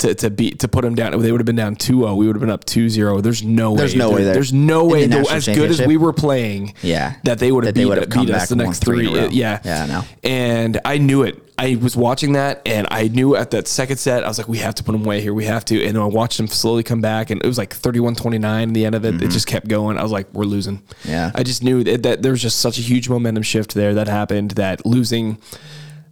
to, 0.00 0.14
to 0.14 0.30
beat 0.30 0.58
to 0.60 0.68
put 0.68 0.82
them 0.82 0.94
down. 0.94 1.18
They 1.20 1.30
would 1.32 1.40
have 1.40 1.46
been 1.46 1.56
down 1.56 1.76
2-0. 1.76 2.16
We 2.16 2.26
would 2.26 2.36
have 2.36 2.40
been 2.40 2.50
up 2.50 2.64
2-0. 2.64 3.22
There's 3.22 3.42
no 3.42 3.72
way. 3.72 3.78
There's 3.78 3.94
no 3.94 4.10
way 4.10 4.24
there. 4.24 4.34
There's 4.34 4.52
no 4.52 4.92
In 4.94 5.10
the 5.10 5.16
way. 5.16 5.22
national 5.22 5.36
as 5.36 5.46
good 5.46 5.52
as 5.70 5.76
championship? 5.78 5.86
we 5.86 5.96
were 5.96 6.12
playing, 6.12 6.74
Yeah. 6.82 7.14
that 7.24 7.38
they 7.38 7.50
would 7.52 7.64
have 7.64 7.74
That 7.74 7.78
they 7.78 7.84
beat, 7.84 7.88
would 7.90 7.98
have 7.98 8.10
come 8.10 8.26
beat 8.26 8.34
us 8.34 8.40
back 8.42 8.48
the 8.48 8.54
and 8.54 8.62
next 8.64 8.84
three 8.84 9.06
three. 9.06 9.08
in 9.12 9.16
a 9.24 9.26
row. 9.26 9.32
Yeah. 9.32 9.60
Yeah, 9.64 9.84
I 9.84 9.86
know. 9.86 10.02
And 10.24 10.80
I 10.84 10.98
knew 10.98 11.22
it. 11.22 11.42
I 11.58 11.76
was 11.76 11.94
watching 11.94 12.32
that, 12.32 12.62
and 12.64 12.86
I 12.90 13.08
knew 13.08 13.36
at 13.36 13.50
that 13.50 13.68
second 13.68 13.98
set, 13.98 14.24
I 14.24 14.28
was 14.28 14.38
like, 14.38 14.48
we 14.48 14.56
have 14.58 14.74
to 14.76 14.82
put 14.82 14.92
them 14.92 15.04
away 15.04 15.20
here. 15.20 15.34
We 15.34 15.44
have 15.44 15.62
to. 15.66 15.84
And 15.84 15.98
I 15.98 16.04
watched 16.06 16.38
them 16.38 16.46
slowly 16.46 16.82
come 16.82 17.02
back, 17.02 17.28
and 17.28 17.42
it 17.42 17.46
was 17.46 17.58
like 17.58 17.74
31 17.74 18.14
29 18.14 18.72
the 18.72 18.86
end 18.86 18.94
of 18.94 19.04
it. 19.04 19.20
It 19.22 19.28
just 19.30 19.46
kept 19.46 19.68
going. 19.68 19.98
I 19.98 20.02
was 20.02 20.10
like, 20.10 20.32
we're 20.32 20.44
losing. 20.46 20.78
Mm-hmm. 20.78 21.08
Yeah. 21.10 21.30
I 21.34 21.42
just 21.42 21.62
knew 21.62 21.84
that, 21.84 22.02
that 22.04 22.22
there 22.22 22.32
was 22.32 22.40
just 22.40 22.60
such 22.60 22.78
a 22.78 22.80
huge 22.80 23.10
momentum 23.10 23.42
shift 23.42 23.74
there 23.74 23.92
that 23.92 24.08
happened 24.08 24.52
that 24.52 24.86
losing 24.86 25.36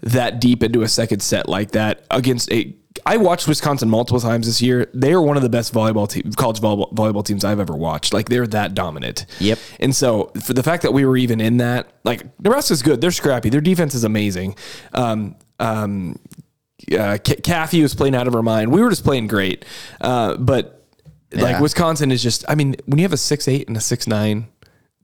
that 0.03 0.39
deep 0.41 0.63
into 0.63 0.83
a 0.83 0.89
second 0.89 1.21
set 1.21 1.49
like 1.49 1.71
that 1.71 2.05
against 2.11 2.53
a. 2.53 2.75
I 3.09 3.17
watched 3.17 3.49
Wisconsin 3.49 3.89
multiple 3.89 4.21
times 4.21 4.47
this 4.47 4.61
year. 4.61 4.91
They 4.93 5.15
are 5.15 5.23
one 5.23 5.39
of 5.39 5.43
the 5.43 5.49
best 5.49 5.73
volleyball 5.73 6.07
team, 6.07 6.31
college 6.33 6.61
volleyball, 6.61 6.93
volleyball 6.93 7.25
teams 7.25 7.43
I've 7.43 7.59
ever 7.59 7.75
watched. 7.75 8.13
Like 8.13 8.29
they're 8.29 8.47
that 8.49 8.75
dominant. 8.75 9.25
Yep. 9.41 9.59
And 9.81 9.97
so 9.97 10.31
for 10.45 10.53
the 10.53 10.63
fact 10.63 10.83
that 10.83 10.93
we 10.93 11.07
were 11.07 11.17
even 11.17 11.41
in 11.41 11.57
that, 11.57 11.91
like 12.05 12.27
Nebraska's 12.39 12.83
good. 12.83 13.01
They're 13.01 13.11
scrappy. 13.11 13.49
Their 13.49 13.63
defense 13.63 13.95
is 13.95 14.05
amazing. 14.05 14.57
Um, 14.93 15.37
um, 15.59 16.19
uh, 16.93 17.17
K- 17.25 17.37
Caffey 17.37 17.81
was 17.81 17.95
playing 17.95 18.15
out 18.15 18.27
of 18.27 18.35
her 18.35 18.43
mind. 18.43 18.73
We 18.73 18.83
were 18.83 18.91
just 18.91 19.05
playing 19.05 19.29
great. 19.29 19.65
Uh, 20.03 20.37
but 20.37 20.87
like 21.33 21.61
Wisconsin 21.61 22.13
is 22.13 22.23
just, 22.23 22.45
I 22.47 22.57
mean, 22.57 22.77
when 22.85 22.99
you 22.99 23.05
have 23.05 23.15
a 23.15 23.17
six 23.17 23.49
eight 23.49 23.69
and 23.69 23.77
a 23.77 23.81
six 23.81 24.07
nine 24.07 24.49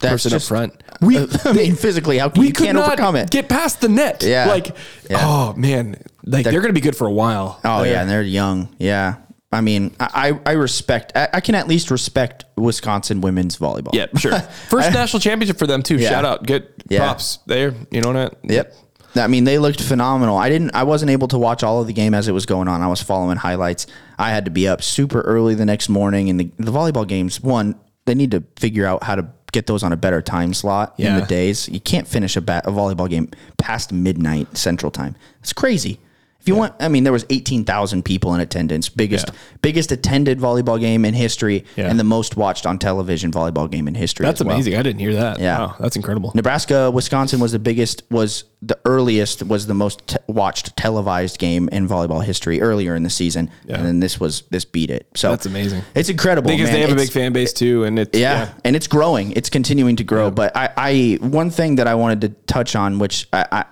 That's 0.00 0.12
person 0.24 0.30
just- 0.32 0.46
up 0.46 0.48
front, 0.48 0.82
we 1.00 1.18
uh, 1.18 1.26
I 1.44 1.52
mean, 1.52 1.76
physically, 1.76 2.18
how 2.18 2.28
can 2.28 2.40
we 2.40 2.48
you 2.48 2.52
could 2.52 2.64
can't 2.66 2.76
not 2.76 2.86
overcome 2.88 3.16
it? 3.16 3.30
get 3.30 3.48
past 3.48 3.80
the 3.80 3.88
net. 3.88 4.22
Yeah. 4.22 4.46
Like, 4.46 4.68
Yeah. 5.08 5.18
oh 5.20 5.54
man, 5.56 5.96
like 6.24 6.44
they're, 6.44 6.52
going 6.60 6.68
to 6.68 6.72
be 6.72 6.80
good 6.80 6.96
for 6.96 7.06
a 7.06 7.12
while. 7.12 7.60
Oh 7.64 7.82
They're- 7.82 7.92
yeah, 7.92 8.00
and 8.02 8.10
they're 8.10 8.22
young. 8.22 8.74
Yeah, 8.78 9.16
I 9.52 9.60
mean, 9.60 9.94
I 10.00 10.38
I 10.44 10.52
respect. 10.52 11.12
I, 11.14 11.28
I 11.34 11.40
can 11.40 11.54
at 11.54 11.68
least 11.68 11.90
respect 11.90 12.44
Wisconsin 12.56 13.20
women's 13.20 13.56
volleyball. 13.56 13.94
Yeah, 13.94 14.06
sure. 14.18 14.38
First 14.68 14.92
national 14.92 15.20
championship 15.20 15.58
for 15.58 15.66
them 15.66 15.82
too. 15.82 15.96
Yeah. 15.96 16.08
Shout 16.10 16.24
out, 16.24 16.44
good 16.46 16.68
Yeah. 16.88 16.98
props 17.00 17.38
there. 17.46 17.74
You 17.90 18.00
know 18.00 18.12
what? 18.12 18.16
I, 18.34 18.36
Yep. 18.52 18.74
I 19.16 19.28
mean, 19.28 19.44
they 19.44 19.58
looked 19.60 19.80
phenomenal. 19.80 20.36
I 20.36 20.48
didn't. 20.48 20.74
I 20.74 20.82
wasn't 20.82 21.12
able 21.12 21.28
to 21.28 21.38
watch 21.38 21.62
all 21.62 21.80
of 21.80 21.86
the 21.86 21.92
game 21.92 22.14
as 22.14 22.26
it 22.26 22.32
was 22.32 22.46
going 22.46 22.66
on. 22.66 22.82
I 22.82 22.88
was 22.88 23.00
following 23.00 23.36
highlights. 23.36 23.86
I 24.18 24.30
had 24.30 24.46
to 24.46 24.50
be 24.50 24.66
up 24.66 24.82
super 24.82 25.20
early 25.20 25.54
the 25.54 25.64
next 25.64 25.88
morning, 25.88 26.28
and 26.30 26.40
the, 26.40 26.50
the 26.58 26.72
volleyball 26.72 27.06
games. 27.06 27.40
One, 27.40 27.76
they 28.06 28.16
need 28.16 28.32
to 28.32 28.42
figure 28.56 28.84
out 28.86 29.04
how 29.04 29.14
to 29.14 29.28
get 29.54 29.66
those 29.66 29.82
on 29.84 29.92
a 29.92 29.96
better 29.96 30.20
time 30.20 30.52
slot 30.52 30.94
in 30.98 31.14
the 31.14 31.24
days. 31.26 31.68
You 31.68 31.80
can't 31.80 32.06
finish 32.08 32.36
a, 32.36 32.40
bat, 32.40 32.66
a 32.66 32.70
volleyball 32.70 33.08
game 33.08 33.30
past 33.56 33.92
midnight 33.92 34.56
Central 34.56 34.90
Time. 34.90 35.14
It's 35.40 35.52
crazy. 35.52 36.00
If 36.44 36.48
you 36.48 36.56
want, 36.56 36.74
I 36.78 36.88
mean, 36.88 37.04
there 37.04 37.12
was 37.12 37.24
eighteen 37.30 37.64
thousand 37.64 38.04
people 38.04 38.34
in 38.34 38.40
attendance. 38.42 38.90
Biggest, 38.90 39.28
Yeah. 39.28 39.34
biggest 39.62 39.90
attended 39.92 40.38
volleyball 40.38 40.78
game 40.78 41.06
in 41.06 41.14
history, 41.14 41.64
Yeah. 41.74 41.88
and 41.88 41.98
the 41.98 42.04
most 42.04 42.36
watched 42.36 42.66
on 42.66 42.78
television 42.78 43.32
volleyball 43.32 43.70
game 43.70 43.88
in 43.88 43.94
history. 43.94 44.26
That's 44.26 44.42
as 44.42 44.46
well. 44.46 44.54
amazing. 44.54 44.76
I 44.76 44.82
didn't 44.82 45.00
hear 45.00 45.14
that. 45.14 45.38
Yeah. 45.40 45.58
Wow, 45.58 45.74
that's 45.80 45.96
incredible. 45.96 46.32
Nebraska, 46.34 46.90
Wisconsin 46.90 47.40
was 47.40 47.52
the 47.52 47.58
biggest, 47.58 48.02
was 48.10 48.44
the 48.60 48.78
earliest, 48.84 49.42
was 49.42 49.66
the 49.68 49.72
most 49.72 50.06
te- 50.06 50.16
watched 50.26 50.76
televised 50.76 51.38
game 51.38 51.70
in 51.72 51.88
volleyball 51.88 52.22
history 52.22 52.60
earlier 52.60 52.94
in 52.94 53.04
the 53.04 53.10
season, 53.10 53.48
Yeah. 53.66 53.76
and 53.76 53.86
then 53.86 54.00
this 54.00 54.20
was 54.20 54.42
this 54.50 54.66
beat 54.66 54.90
it. 54.90 55.06
So 55.14 55.30
That's 55.30 55.46
amazing. 55.46 55.80
It's 55.94 56.10
incredible 56.10 56.50
Because 56.50 56.66
man. 56.66 56.74
they 56.74 56.80
have 56.82 56.92
a 56.92 56.94
big 56.94 57.10
fan 57.10 57.32
base 57.32 57.54
too, 57.54 57.84
and 57.84 57.98
it's 57.98 58.18
yeah, 58.18 58.48
and 58.66 58.76
it's 58.76 58.86
growing. 58.86 59.32
It's 59.32 59.48
continuing 59.48 59.96
to 59.96 60.04
grow. 60.04 60.30
But 60.30 60.54
I, 60.54 60.68
I, 60.76 61.18
one 61.22 61.48
thing 61.48 61.76
that 61.76 61.86
I 61.86 61.94
wanted 61.94 62.20
to 62.20 62.28
touch 62.46 62.76
on, 62.76 62.98
which 62.98 63.28
I, 63.32 63.46
I 63.50 63.64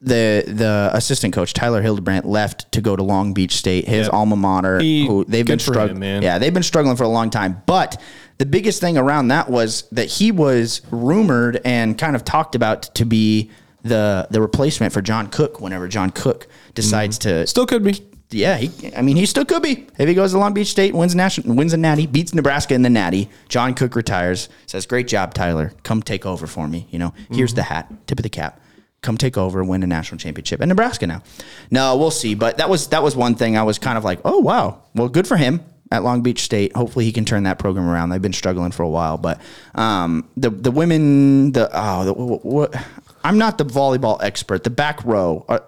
the 0.00 0.44
the 0.46 0.90
assistant 0.94 1.34
coach 1.34 1.52
Tyler 1.52 1.82
Hildebrandt 1.82 2.24
left 2.24 2.72
to 2.72 2.80
go 2.80 2.96
to 2.96 3.02
Long 3.02 3.34
Beach 3.34 3.56
State, 3.56 3.86
his 3.86 4.06
Yep. 4.06 4.14
alma 4.14 4.36
mater. 4.36 4.80
He- 4.80 5.06
who 5.06 5.24
they've 5.24 5.44
been 5.44 5.58
good 5.58 5.62
for 5.62 5.72
him, 5.72 5.88
struggling. 5.96 6.22
Yeah, 6.22 6.38
they've 6.38 6.54
been 6.54 6.62
struggling 6.62 6.96
for 6.96 7.04
a 7.04 7.08
long 7.08 7.28
time. 7.30 7.62
But 7.66 8.00
the 8.38 8.46
biggest 8.46 8.80
thing 8.80 8.96
around 8.96 9.28
that 9.28 9.50
was 9.50 9.84
that 9.92 10.06
he 10.06 10.32
was 10.32 10.80
rumored 10.90 11.60
and 11.64 11.98
kind 11.98 12.16
of 12.16 12.24
talked 12.24 12.54
about 12.54 12.94
to 12.94 13.04
be 13.04 13.50
the 13.82 14.26
the 14.30 14.40
replacement 14.40 14.92
for 14.92 15.02
John 15.02 15.26
Cook 15.26 15.60
whenever 15.60 15.86
John 15.88 16.10
Cook 16.10 16.46
decides 16.74 17.18
mm-hmm. 17.18 17.40
to 17.40 17.46
still 17.46 17.66
could 17.66 17.84
be. 17.84 18.02
yeah, 18.30 18.56
he, 18.56 18.94
I 18.94 19.02
mean, 19.02 19.16
he 19.16 19.26
still 19.26 19.44
could 19.44 19.62
be. 19.62 19.86
If 19.98 20.08
he 20.08 20.14
goes 20.14 20.32
to 20.32 20.38
Long 20.38 20.54
Beach 20.54 20.68
State, 20.68 20.94
wins 20.94 21.14
national, 21.14 21.54
wins 21.56 21.72
a 21.72 21.76
natty, 21.76 22.06
beats 22.06 22.32
Nebraska 22.32 22.74
in 22.74 22.82
the 22.82 22.90
natty, 22.90 23.28
John 23.48 23.74
Cook 23.74 23.94
retires, 23.96 24.48
says, 24.66 24.86
"Great 24.86 25.08
job, 25.08 25.34
Tyler. 25.34 25.72
Come 25.82 26.02
take 26.02 26.24
over 26.24 26.46
for 26.46 26.66
me. 26.68 26.86
You 26.90 26.98
know, 27.00 27.10
mm-hmm. 27.10 27.34
here's 27.34 27.52
the 27.54 27.64
hat, 27.64 27.92
tip 28.06 28.18
of 28.18 28.22
the 28.22 28.30
cap. 28.30 28.60
Come 29.02 29.16
take 29.16 29.38
over, 29.38 29.64
win 29.64 29.82
a 29.82 29.86
national 29.86 30.18
championship 30.18 30.60
in 30.60 30.68
Nebraska 30.68 31.06
now." 31.06 31.22
No, 31.70 31.96
we'll 31.96 32.10
see. 32.10 32.34
But 32.34 32.58
that 32.58 32.68
was 32.68 32.88
that 32.88 33.02
was 33.02 33.16
one 33.16 33.34
thing 33.34 33.56
I 33.56 33.62
was 33.62 33.78
kind 33.78 33.96
of 33.98 34.04
like, 34.04 34.20
"Oh 34.24 34.38
wow, 34.38 34.82
well, 34.94 35.08
good 35.08 35.26
for 35.26 35.36
him." 35.36 35.60
At 35.92 36.04
Long 36.04 36.22
Beach 36.22 36.42
State, 36.42 36.76
hopefully 36.76 37.04
he 37.04 37.10
can 37.10 37.24
turn 37.24 37.42
that 37.42 37.58
program 37.58 37.88
around. 37.88 38.10
They've 38.10 38.22
been 38.22 38.32
struggling 38.32 38.70
for 38.70 38.84
a 38.84 38.88
while, 38.88 39.18
but 39.18 39.40
um, 39.74 40.28
the 40.36 40.48
the 40.50 40.70
women, 40.70 41.50
the 41.50 41.68
oh, 41.72 42.04
the, 42.04 42.12
what, 42.14 42.76
I'm 43.24 43.38
not 43.38 43.58
the 43.58 43.64
volleyball 43.64 44.22
expert. 44.22 44.62
The 44.62 44.70
back 44.70 45.04
row, 45.04 45.44
uh, 45.48 45.58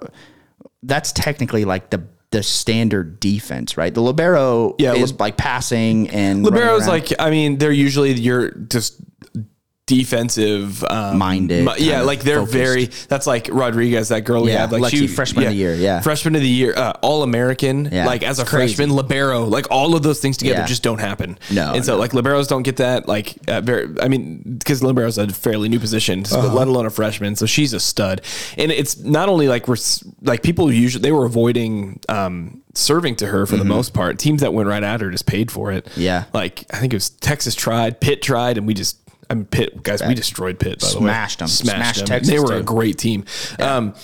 that's 0.84 1.10
technically 1.10 1.64
like 1.64 1.90
the 1.90 2.04
the 2.30 2.42
standard 2.44 3.18
defense, 3.18 3.76
right? 3.76 3.92
The 3.92 4.00
libero 4.00 4.76
Yeah, 4.78 4.94
is 4.94 5.10
lib- 5.10 5.20
like 5.20 5.36
passing 5.36 6.08
and 6.10 6.44
Libero's 6.44 6.82
around. 6.82 6.88
like, 6.88 7.12
I 7.18 7.28
mean, 7.30 7.58
they're 7.58 7.72
usually 7.72 8.12
you're 8.12 8.52
just 8.52 9.00
defensive 9.96 10.82
um, 10.84 11.18
Minded, 11.18 11.68
yeah, 11.78 12.02
like 12.02 12.20
they're 12.20 12.36
focused. 12.38 12.52
very. 12.54 12.84
That's 13.08 13.26
like 13.26 13.48
Rodriguez, 13.50 14.08
that 14.08 14.22
girl 14.24 14.42
we 14.42 14.50
Yeah, 14.52 14.58
have, 14.60 14.72
like 14.72 14.92
Lexi, 14.92 15.08
freshman 15.08 15.44
of 15.44 15.50
the 15.50 15.56
year, 15.56 15.74
yeah. 15.74 16.00
freshman 16.00 16.34
of 16.34 16.42
the 16.42 16.48
year, 16.48 16.74
uh, 16.76 16.92
all 17.02 17.22
American. 17.22 17.88
Yeah, 17.92 18.06
like 18.06 18.22
as 18.22 18.38
a 18.38 18.44
crazy. 18.44 18.74
freshman, 18.74 18.94
libero, 18.96 19.44
like 19.44 19.66
all 19.70 19.94
of 19.94 20.02
those 20.02 20.20
things 20.20 20.36
together 20.36 20.60
Yeah. 20.60 20.66
just 20.66 20.82
don't 20.82 20.98
happen. 21.00 21.38
No, 21.50 21.72
and 21.74 21.84
so 21.84 21.94
no. 21.94 21.98
like 21.98 22.12
liberos 22.12 22.48
don't 22.48 22.62
get 22.62 22.76
that. 22.78 23.06
Like 23.08 23.36
uh, 23.48 23.60
very, 23.60 23.88
I 24.00 24.08
mean, 24.08 24.42
because 24.58 24.82
libero's 24.82 25.18
a 25.18 25.28
fairly 25.28 25.68
new 25.68 25.78
position, 25.80 26.24
so, 26.24 26.38
Uh-huh. 26.38 26.54
let 26.54 26.68
alone 26.68 26.86
a 26.86 26.90
freshman. 26.90 27.36
So 27.36 27.46
she's 27.46 27.72
a 27.72 27.80
stud, 27.80 28.22
and 28.56 28.70
it's 28.72 28.98
not 28.98 29.28
only 29.28 29.48
like 29.48 29.68
we're 29.68 29.76
like 30.22 30.42
people 30.42 30.72
usually 30.72 31.02
they 31.02 31.12
were 31.12 31.24
avoiding. 31.26 32.00
um 32.08 32.58
serving 32.74 33.14
to 33.14 33.26
her 33.26 33.44
for 33.44 33.58
the 33.58 33.66
most 33.66 33.92
part 33.92 34.18
teams 34.18 34.40
that 34.40 34.54
went 34.54 34.66
right 34.66 34.82
at 34.82 35.02
her 35.02 35.10
just 35.10 35.26
paid 35.26 35.50
for 35.50 35.70
it 35.70 35.84
Mm-hmm. 35.84 36.00
Yeah. 36.00 36.24
like 36.32 36.64
I 36.72 36.78
think 36.78 36.94
it 36.94 36.96
was 36.96 37.10
Texas 37.10 37.54
tried, 37.54 38.00
Pitt 38.00 38.22
tried, 38.22 38.56
and 38.56 38.66
we 38.66 38.72
just 38.72 38.96
I 39.32 39.34
mean 39.34 39.44
Pitt 39.46 39.82
guys, 39.82 40.02
we 40.06 40.14
destroyed 40.14 40.58
Pitt. 40.60 40.80
By 40.80 40.86
Smashed 40.86 41.38
the 41.38 41.42
way. 41.44 41.46
'em. 41.46 41.48
smashed 41.48 41.76
Smashed 41.76 41.98
them. 42.00 42.06
Texas, 42.06 42.30
They 42.32 42.38
were 42.38 42.54
a 42.54 42.62
great 42.62 42.98
team. 42.98 43.24
Um, 43.58 43.94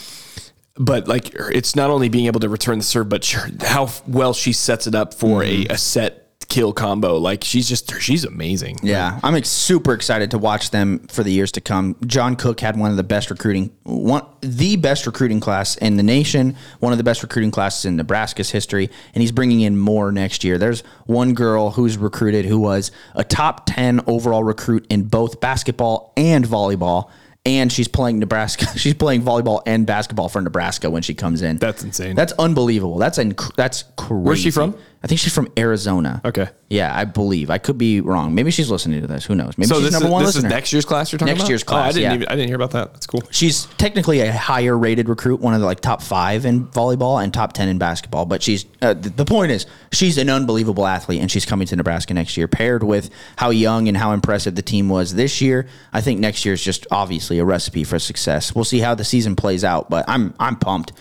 but 0.77 1.09
like 1.09 1.35
it's 1.35 1.75
not 1.77 1.91
only 1.91 2.09
being 2.09 2.27
able 2.27 2.41
to 2.41 2.49
return 2.49 2.79
the 2.79 2.85
serve, 2.85 3.09
but 3.09 3.25
sure, 3.25 3.49
how 3.63 3.91
well 4.07 4.33
she 4.33 4.53
sets 4.53 4.87
it 4.87 4.95
up 4.95 5.13
for 5.15 5.43
Mm-hmm. 5.43 5.71
a, 5.73 5.75
a 5.75 5.79
set 5.79 6.28
kill 6.49 6.73
combo. 6.73 7.19
Like 7.19 7.45
she's 7.45 7.69
just 7.69 8.01
she's 8.01 8.25
amazing. 8.25 8.79
Yeah, 8.83 9.21
I'm 9.23 9.35
ex- 9.35 9.49
super 9.51 9.93
excited 9.93 10.31
to 10.31 10.39
watch 10.39 10.71
them 10.71 11.01
for 11.09 11.23
the 11.23 11.31
years 11.31 11.53
to 11.53 11.61
come. 11.61 11.97
John 12.07 12.37
Cook 12.37 12.61
had 12.61 12.77
one 12.79 12.91
of 12.91 12.97
the 12.97 13.03
best 13.03 13.31
recruiting, 13.31 13.71
one 13.85 14.25
the 14.41 14.77
best 14.77 15.07
recruiting 15.07 15.41
class 15.41 15.77
in 15.77 15.97
the 15.97 16.03
nation, 16.03 16.57
one 16.81 16.93
of 16.93 16.99
the 16.99 17.05
best 17.05 17.23
recruiting 17.23 17.51
classes 17.51 17.85
in 17.85 17.97
Nebraska's 17.97 18.51
history, 18.51 18.89
and 19.15 19.21
he's 19.23 19.33
bringing 19.33 19.61
in 19.61 19.77
more 19.79 20.11
next 20.11 20.43
year. 20.45 20.59
There's 20.59 20.83
one 21.07 21.35
girl 21.35 21.71
who's 21.71 21.99
recruited 21.99 22.45
who 22.47 22.59
was 22.59 22.91
a 23.15 23.25
top 23.25 23.67
10 23.67 24.03
overall 24.07 24.43
recruit 24.45 24.87
in 24.89 25.05
both 25.05 25.41
basketball 25.41 26.13
and 26.17 26.45
volleyball. 26.47 27.11
and 27.47 27.73
she's 27.73 27.89
playing 27.89 28.19
Nebraska. 28.19 28.67
She's 28.79 28.95
playing 28.95 29.23
volleyball 29.23 29.63
and 29.65 29.87
basketball 29.87 30.29
for 30.29 30.41
Nebraska 30.43 30.91
when 30.91 31.03
she 31.03 31.15
comes 31.15 31.41
in. 31.41 31.57
That's 31.57 31.83
insane. 31.83 32.15
That's 32.15 32.33
unbelievable. 32.39 32.99
That's 32.99 33.17
inc- 33.19 33.55
that's 33.57 33.85
crazy. 33.97 34.23
Where's 34.23 34.41
she 34.41 34.51
from? 34.51 34.75
I 35.03 35.07
think 35.07 35.21
she's 35.21 35.33
from 35.35 35.49
Arizona. 35.57 36.21
Okay. 36.25 36.49
Yeah, 36.69 36.95
I 36.95 37.05
believe. 37.05 37.51
I 37.51 37.59
could 37.59 37.79
be 37.79 38.01
wrong. 38.01 38.35
Maybe 38.35 38.51
she's 38.51 38.69
listening 38.69 39.01
to 39.01 39.07
this. 39.07 39.25
Who 39.25 39.35
knows? 39.37 39.57
Maybe 39.57 39.69
so 39.69 39.77
she's 39.77 39.85
this, 39.85 39.93
number 39.93 40.09
is, 40.09 40.13
one 40.13 40.25
this 40.25 40.37
is 40.37 40.43
next 40.45 40.73
year's 40.73 40.85
class 40.85 41.13
you're 41.13 41.19
talking 41.19 41.31
Next 41.33 41.43
about? 41.43 41.49
year's 41.51 41.63
Oh, 41.69 41.77
I 41.77 41.83
class, 41.83 41.95
didn't 41.95 42.11
yeah. 42.11 42.15
even 42.17 42.29
I 42.29 42.33
didn't 42.33 42.49
hear 42.49 42.57
about 42.57 42.73
that. 42.73 42.93
That's 42.95 43.07
cool. 43.07 43.23
She's 43.31 43.67
technically 43.79 44.21
a 44.21 44.33
higher 44.33 44.77
rated 44.77 45.09
recruit, 45.09 45.41
one 45.41 45.55
of 45.55 45.61
the 45.61 45.67
like 45.67 45.81
top 45.81 46.03
five 46.03 46.45
in 46.45 46.67
volleyball 46.67 47.23
and 47.23 47.33
top 47.33 47.53
10 47.53 47.69
in 47.69 47.79
basketball. 47.79 48.27
But 48.27 48.43
she's, 48.43 48.67
uh, 48.83 48.95
th- 48.95 49.15
the 49.15 49.25
point 49.25 49.53
is, 49.53 49.67
she's 49.93 50.19
an 50.19 50.29
unbelievable 50.29 50.87
athlete 50.87 51.21
and 51.21 51.31
she's 51.31 51.47
coming 51.47 51.67
to 51.69 51.77
Nebraska 51.77 52.13
next 52.13 52.37
year. 52.37 52.49
Paired 52.49 52.83
with 52.83 53.09
how 53.37 53.51
young 53.51 53.87
and 53.87 53.97
how 53.97 54.11
impressive 54.13 54.57
the 54.57 54.63
team 54.63 54.89
was 54.89 55.15
this 55.15 55.41
year, 55.41 55.69
I 55.93 56.01
think 56.01 56.19
next 56.19 56.45
year 56.45 56.55
is 56.55 56.63
just 56.63 56.89
obviously 56.91 57.39
a 57.39 57.45
recipe 57.45 57.85
for 57.85 58.01
success. 58.01 58.53
We'll 58.55 58.65
see 58.65 58.81
how 58.81 58.95
the 58.97 59.05
season 59.05 59.37
plays 59.37 59.63
out, 59.65 59.89
but 59.91 60.05
I'm, 60.09 60.35
I'm 60.41 60.57
pumped. 60.57 60.93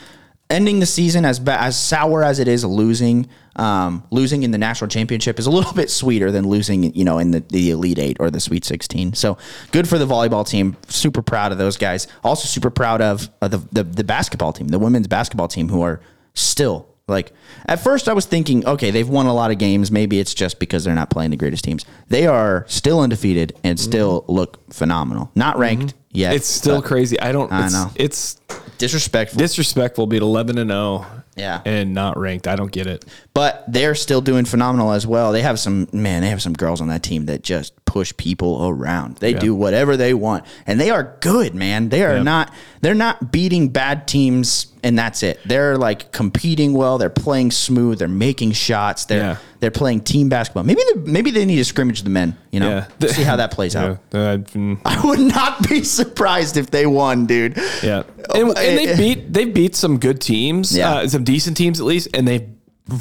Ending 0.50 0.80
the 0.80 0.86
season 0.86 1.26
as 1.26 1.42
as 1.46 1.78
sour 1.78 2.24
as 2.24 2.40
it 2.40 2.48
is, 2.48 2.64
losing 2.64 3.28
um, 3.58 4.04
losing 4.12 4.44
in 4.44 4.52
the 4.52 4.58
national 4.58 4.88
championship 4.88 5.40
is 5.40 5.46
a 5.46 5.52
little 5.52 5.74
bit 5.76 5.90
sweeter 5.90 6.32
than 6.32 6.48
losing, 6.48 6.96
you 6.96 7.04
know, 7.04 7.18
in 7.18 7.32
the, 7.32 7.42
the 7.42 7.72
elite 7.72 8.00
eight 8.00 8.18
or 8.20 8.30
the 8.30 8.40
sweet 8.40 8.64
sixteen. 8.64 9.14
So 9.14 9.38
good 9.72 9.90
for 9.90 9.98
the 9.98 10.08
volleyball 10.08 10.48
team. 10.48 10.78
Super 10.88 11.22
proud 11.22 11.52
of 11.52 11.58
those 11.58 11.76
guys. 11.76 12.08
Also 12.24 12.48
super 12.48 12.70
proud 12.70 13.02
of 13.02 13.30
uh, 13.42 13.50
the, 13.50 13.58
the 13.72 13.84
the 13.84 14.04
basketball 14.04 14.54
team, 14.54 14.70
the 14.70 14.80
women's 14.80 15.08
basketball 15.08 15.48
team, 15.50 15.70
who 15.70 15.82
are 15.82 16.00
still 16.34 16.87
like. 17.08 17.34
At 17.66 17.80
first, 17.80 18.08
I 18.08 18.14
was 18.14 18.26
thinking, 18.26 18.66
okay, 18.66 18.92
they've 18.92 19.08
won 19.08 19.26
a 19.26 19.34
lot 19.34 19.52
of 19.52 19.58
games. 19.58 19.92
Maybe 19.92 20.20
it's 20.20 20.34
just 20.34 20.60
because 20.60 20.84
they're 20.84 20.96
not 20.96 21.10
playing 21.10 21.32
the 21.32 21.38
greatest 21.38 21.64
teams. 21.64 21.86
They 22.08 22.28
are 22.28 22.66
still 22.68 23.00
undefeated 23.02 23.54
and 23.64 23.78
mm-hmm. 23.78 23.90
still 23.90 24.26
look 24.28 24.74
phenomenal. 24.74 25.32
Not 25.36 25.54
mm-hmm. 25.54 25.62
ranked 25.62 25.94
yet. 26.12 26.36
It's 26.36 26.48
still 26.48 26.82
but 26.82 26.88
crazy. 26.88 27.20
I 27.20 27.32
don't 27.32 27.52
I 27.52 27.66
it's, 27.66 27.74
know. 27.74 27.92
It's 27.96 28.42
disrespectful. 28.78 29.38
disrespectful 29.38 30.08
being 30.08 30.24
11 30.24 30.58
and 30.58 30.70
0 30.70 31.06
Yeah. 31.36 31.62
and 31.66 31.94
not 31.94 32.18
ranked. 32.18 32.48
I 32.48 32.56
don't 32.56 32.72
get 32.72 32.88
it. 32.88 33.06
but 33.34 33.64
they're 33.68 33.96
still 33.96 34.22
doing 34.22 34.46
phenomenal 34.46 34.92
as 34.92 35.06
well. 35.06 35.32
They 35.32 35.42
have 35.42 35.60
some 35.60 35.88
man, 35.92 36.22
they 36.22 36.30
have 36.30 36.42
some 36.42 36.54
girls 36.54 36.82
on 36.82 36.88
that 36.88 37.04
team 37.04 37.26
that 37.26 37.44
just 37.44 37.74
push 37.88 38.14
people 38.18 38.68
around. 38.68 39.18
They 39.18 39.34
do 39.34 39.56
whatever 39.56 39.98
they 39.98 40.14
want, 40.14 40.44
and 40.68 40.80
they 40.80 40.92
are 40.92 41.18
good, 41.22 41.56
man. 41.56 41.90
They 41.90 42.04
are 42.04 42.18
Yeah. 42.18 42.24
not 42.24 42.54
they're 42.82 42.94
not 42.94 43.32
beating 43.32 43.70
bad 43.70 44.08
teams, 44.08 44.68
and 44.84 44.98
that's 45.00 45.24
it. 45.24 45.40
They're 45.46 45.78
like 45.78 46.12
competing 46.12 46.74
well. 46.74 47.00
They're 47.00 47.10
playing 47.10 47.50
smooth. 47.50 47.98
They're 47.98 48.08
making 48.08 48.52
shots. 48.52 49.06
They're 49.06 49.20
Yeah. 49.22 49.36
they're 49.60 49.72
playing 49.72 50.02
team 50.02 50.30
basketball. 50.30 50.64
Maybe 50.64 50.82
they, 50.94 51.12
maybe 51.12 51.32
they 51.32 51.44
need 51.46 51.56
to 51.56 51.66
scrimmage 51.66 52.04
the 52.04 52.12
men. 52.12 52.38
You 52.52 52.60
know, 52.60 52.86
Yeah. 53.00 53.08
see 53.10 53.24
how 53.24 53.38
that 53.38 53.50
plays 53.50 53.76
out. 53.82 53.98
Uh, 54.14 54.38
I 54.86 55.02
would 55.04 55.20
not 55.20 55.68
be 55.68 55.84
surprised 55.84 56.56
if 56.58 56.70
they 56.70 56.86
won, 56.86 57.26
dude. 57.26 57.58
yeah. 57.82 58.04
And, 58.36 58.50
and 58.50 58.78
they 58.78 58.96
beat 58.96 59.34
they 59.34 59.46
beat 59.46 59.76
some 59.76 59.98
good 59.98 60.22
teams, 60.22 60.76
Yeah. 60.78 60.92
uh, 60.98 61.08
some 61.08 61.24
decent 61.24 61.58
teams 61.58 61.80
at 61.80 61.86
least, 61.88 62.10
and 62.14 62.28
they 62.28 62.48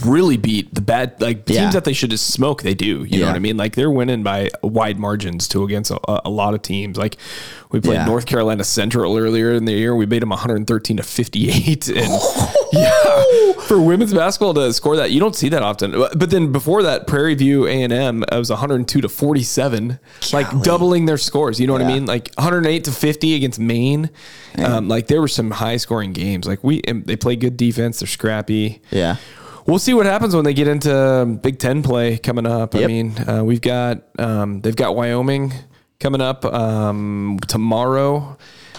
really 0.04 0.36
beat 0.36 0.74
the 0.74 0.80
bad 0.80 1.20
like 1.20 1.48
Yeah. 1.48 1.60
teams 1.62 1.74
that 1.74 1.84
they 1.84 1.92
should 1.92 2.10
just 2.10 2.28
smoke. 2.28 2.62
They 2.62 2.74
do. 2.74 3.04
You 3.04 3.20
know 3.20 3.26
what 3.26 3.36
I 3.36 3.40
mean? 3.40 3.56
Like 3.56 3.74
they're 3.74 3.90
winning 3.90 4.22
by 4.22 4.50
wide 4.62 4.98
margins 4.98 5.46
to 5.48 5.64
against 5.64 5.90
a, 5.90 5.98
a 6.26 6.30
lot 6.30 6.54
of 6.54 6.62
teams. 6.62 6.96
Like 6.98 7.16
we 7.70 7.80
played 7.80 7.94
Yeah. 7.94 8.04
North 8.06 8.26
Carolina 8.26 8.64
Central 8.64 9.16
earlier 9.16 9.52
in 9.52 9.64
the 9.64 9.72
year. 9.72 9.94
We 9.94 10.06
beat 10.06 10.20
them 10.20 10.30
113 10.30 10.96
to 10.96 11.02
58. 11.02 11.88
And 11.96 12.12
yeah, 12.72 13.52
for 13.68 13.80
women's 13.80 14.12
basketball 14.12 14.54
to 14.54 14.72
score 14.72 14.96
that, 14.96 15.10
you 15.12 15.20
don't 15.20 15.36
see 15.36 15.48
that 15.50 15.62
often. 15.62 15.92
But 15.92 16.30
then 16.30 16.50
before 16.52 16.82
that, 16.82 17.06
Prairie 17.06 17.34
View 17.34 17.66
A 17.66 17.82
and 17.82 17.92
M 17.92 18.24
was 18.32 18.50
102 18.50 19.00
to 19.02 19.08
47, 19.08 19.98
like 20.32 20.62
doubling 20.62 21.06
their 21.06 21.16
scores. 21.18 21.60
You 21.60 21.66
know 21.68 21.72
what 21.72 21.82
I 21.82 21.86
mean? 21.86 22.06
Like 22.06 22.32
108 22.34 22.84
to 22.84 22.92
50 22.92 23.34
against 23.34 23.58
Maine. 23.60 24.10
Um, 24.58 24.88
like 24.88 25.06
there 25.06 25.20
were 25.20 25.28
some 25.28 25.50
high 25.52 25.76
scoring 25.76 26.12
games. 26.12 26.46
Like 26.46 26.64
we, 26.64 26.80
and 26.88 27.06
they 27.06 27.14
play 27.16 27.36
good 27.36 27.56
defense. 27.56 28.00
They're 28.00 28.06
scrappy. 28.08 28.80
Yeah. 28.90 29.16
We'll 29.66 29.78
see 29.80 29.94
what 29.94 30.06
happens 30.06 30.34
when 30.34 30.44
they 30.44 30.54
get 30.54 30.68
into 30.68 31.38
Big 31.42 31.58
Ten 31.58 31.82
play 31.82 32.18
coming 32.18 32.46
up. 32.46 32.74
I 32.74 32.86
mean, 32.86 33.14
uh, 33.28 33.42
we've 33.44 33.60
got 33.60 34.02
um, 34.18 34.60
they've 34.60 34.76
got 34.76 34.94
Wyoming 34.94 35.52
coming 35.98 36.20
up 36.20 36.44
um, 36.44 37.38
tomorrow, 37.48 38.36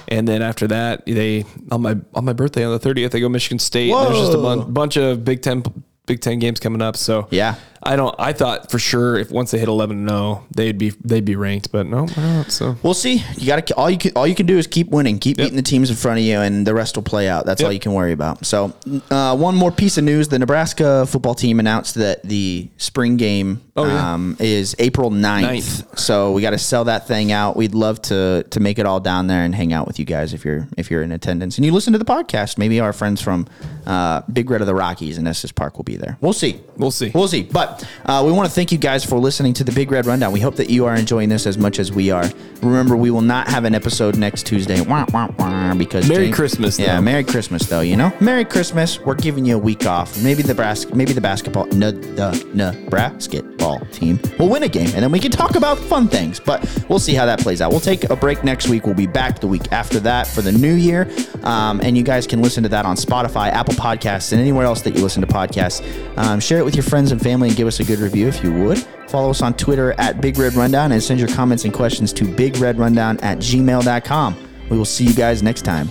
and 0.07 0.27
then 0.27 0.41
after 0.41 0.67
that, 0.67 1.05
they 1.05 1.43
on 1.71 1.81
my 1.81 1.97
on 2.13 2.23
my 2.25 2.33
birthday 2.33 2.63
on 2.63 2.71
the 2.71 2.79
thirtieth, 2.79 3.11
they 3.11 3.19
go 3.19 3.27
Michigan 3.29 3.59
State. 3.59 3.91
And 3.91 4.07
There's 4.07 4.19
just 4.27 4.33
a 4.33 4.41
bun- 4.41 4.71
bunch 4.71 4.95
of 4.97 5.25
Big 5.25 5.41
Ten 5.41 5.63
Big 6.05 6.21
Ten 6.21 6.39
games 6.39 6.59
coming 6.59 6.81
up. 6.81 6.95
So 6.95 7.27
Yeah. 7.31 7.55
I 7.87 7.95
don't. 7.95 8.15
I 8.19 8.33
thought 8.33 8.69
for 8.71 8.79
sure 8.79 9.17
if 9.17 9.31
once 9.31 9.51
they 9.51 9.59
hit 9.59 9.67
eleven 9.67 9.99
and 9.99 10.09
zero, 10.09 10.45
they'd 10.51 10.77
be 10.77 10.89
they'd 11.03 11.25
be 11.25 11.35
ranked, 11.35 11.71
but 11.71 11.87
no, 11.87 12.05
they're 12.05 12.37
not. 12.37 12.51
So 12.51 12.77
We'll 12.83 12.93
see. 12.93 13.23
You 13.37 13.47
got 13.47 13.65
to 13.65 13.75
all 13.75 13.89
you 13.89 13.97
can 13.97 14.11
all 14.15 14.27
you 14.27 14.35
can 14.35 14.45
do 14.45 14.57
is 14.57 14.67
keep 14.67 14.89
winning, 14.89 15.19
keep 15.19 15.37
beating 15.37 15.55
the 15.55 15.61
teams 15.61 15.89
in 15.89 15.95
front 15.95 16.19
of 16.19 16.25
you, 16.25 16.39
and 16.39 16.65
the 16.65 16.73
rest 16.73 16.95
will 16.95 17.03
play 17.03 17.27
out. 17.27 17.45
That's 17.45 17.63
all 17.63 17.71
you 17.71 17.79
can 17.79 17.93
worry 17.93 18.11
about. 18.11 18.45
So, 18.45 18.73
uh, 19.09 19.35
one 19.35 19.55
more 19.55 19.71
piece 19.71 19.97
of 19.97 20.03
news: 20.03 20.27
the 20.27 20.39
Nebraska 20.39 21.05
football 21.05 21.35
team 21.35 21.59
announced 21.59 21.95
that 21.95 22.23
the 22.23 22.69
spring 22.77 23.17
game 23.17 23.61
yeah. 23.75 24.13
um, 24.13 24.37
is 24.39 24.75
April 24.79 25.11
9th. 25.11 25.41
9th. 25.41 25.99
So 25.99 26.31
we 26.31 26.41
got 26.41 26.51
to 26.51 26.57
sell 26.57 26.85
that 26.85 27.07
thing 27.07 27.31
out. 27.31 27.55
We'd 27.55 27.75
love 27.75 28.01
to 28.03 28.43
to 28.49 28.59
make 28.59 28.79
it 28.79 28.85
all 28.85 28.99
down 28.99 29.27
there 29.27 29.43
and 29.43 29.53
hang 29.53 29.73
out 29.73 29.87
with 29.87 29.99
you 29.99 30.05
guys 30.05 30.33
if 30.33 30.45
you're 30.45 30.67
if 30.77 30.89
you're 30.89 31.03
in 31.03 31.11
attendance 31.11 31.57
and 31.57 31.65
you 31.65 31.71
listen 31.71 31.93
to 31.93 31.99
the 31.99 32.05
podcast. 32.05 32.57
Maybe 32.57 32.79
our 32.79 32.93
friends 32.93 33.21
from 33.21 33.47
uh, 33.85 34.21
Big 34.31 34.49
Red 34.49 34.61
of 34.61 34.67
the 34.67 34.75
Rockies 34.75 35.17
and 35.17 35.27
Estes 35.27 35.51
Park 35.51 35.77
will 35.77 35.83
be 35.83 35.97
there. 35.97 36.17
We'll 36.21 36.33
see. 36.33 36.59
We'll 36.77 36.91
see. 36.91 37.11
We'll 37.13 37.27
see. 37.27 37.43
But 37.43 37.76
uh, 38.05 38.23
we 38.25 38.31
want 38.31 38.47
to 38.47 38.53
thank 38.53 38.71
you 38.71 38.77
guys 38.77 39.03
for 39.03 39.17
listening 39.19 39.53
to 39.53 39.63
the 39.63 39.71
Big 39.71 39.91
Red 39.91 40.05
Rundown. 40.05 40.31
We 40.31 40.39
hope 40.39 40.55
that 40.55 40.69
you 40.69 40.85
are 40.85 40.95
enjoying 40.95 41.29
this 41.29 41.45
as 41.45 41.57
much 41.57 41.79
as 41.79 41.91
we 41.91 42.11
are. 42.11 42.25
Remember, 42.61 42.95
we 42.97 43.11
will 43.11 43.21
not 43.21 43.47
have 43.47 43.65
an 43.65 43.75
episode 43.75 44.17
next 44.17 44.45
Tuesday. 44.47 44.81
Wah, 44.81 45.05
wah, 45.13 45.27
wah, 45.37 45.73
because 45.75 46.07
Merry 46.09 46.25
Jane- 46.25 46.33
Christmas, 46.33 46.79
Yeah, 46.79 46.95
though. 46.95 47.01
Merry 47.01 47.23
Christmas 47.23 47.67
though. 47.67 47.81
You 47.81 47.95
know, 47.97 48.11
Merry 48.19 48.45
Christmas. 48.45 48.99
We're 48.99 49.15
giving 49.15 49.45
you 49.45 49.55
a 49.55 49.59
week 49.59 49.85
off. 49.85 50.21
Maybe 50.23 50.41
the 50.41 50.55
bras- 50.55 50.89
maybe 50.93 51.13
the 51.13 51.21
basketball, 51.21 51.65
no, 51.67 51.91
the 51.91 52.75
basketball 52.89 53.79
team 53.91 54.19
will 54.39 54.49
win 54.49 54.63
a 54.63 54.67
game, 54.67 54.87
and 54.93 55.03
then 55.03 55.11
we 55.11 55.19
can 55.19 55.31
talk 55.31 55.55
about 55.55 55.77
fun 55.77 56.07
things. 56.07 56.39
But 56.39 56.63
we'll 56.89 56.99
see 56.99 57.13
how 57.13 57.25
that 57.25 57.39
plays 57.39 57.61
out. 57.61 57.71
We'll 57.71 57.79
take 57.79 58.09
a 58.09 58.15
break 58.15 58.43
next 58.43 58.67
week. 58.69 58.85
We'll 58.85 58.95
be 58.95 59.07
back 59.07 59.39
the 59.39 59.47
week 59.47 59.71
after 59.71 59.99
that 60.01 60.27
for 60.27 60.41
the 60.41 60.51
new 60.51 60.73
year, 60.73 61.09
um, 61.43 61.79
and 61.83 61.97
you 61.97 62.03
guys 62.03 62.27
can 62.27 62.41
listen 62.41 62.63
to 62.63 62.69
that 62.69 62.85
on 62.85 62.95
Spotify, 62.95 63.49
Apple 63.51 63.75
Podcasts, 63.75 64.31
and 64.31 64.41
anywhere 64.41 64.65
else 64.65 64.81
that 64.81 64.95
you 64.95 65.01
listen 65.01 65.21
to 65.21 65.27
podcasts. 65.27 65.81
Um, 66.17 66.39
share 66.39 66.59
it 66.59 66.65
with 66.65 66.75
your 66.75 66.83
friends 66.83 67.11
and 67.11 67.21
family, 67.21 67.49
and 67.49 67.56
give 67.57 67.67
us 67.67 67.79
a 67.79 67.83
good 67.83 67.99
review 67.99 68.27
if 68.27 68.43
you 68.43 68.53
would. 68.53 68.77
Follow 69.09 69.31
us 69.31 69.41
on 69.41 69.53
Twitter 69.55 69.93
at 69.97 70.21
Big 70.21 70.37
Red 70.37 70.53
Rundown 70.53 70.91
and 70.91 71.01
send 71.01 71.19
your 71.19 71.29
comments 71.29 71.65
and 71.65 71.73
questions 71.73 72.13
to 72.13 72.23
bigredrundown 72.23 73.21
at 73.23 73.39
gmail.com. 73.39 74.37
We 74.69 74.77
will 74.77 74.85
see 74.85 75.05
you 75.05 75.13
guys 75.13 75.41
next 75.41 75.63
time. 75.63 75.89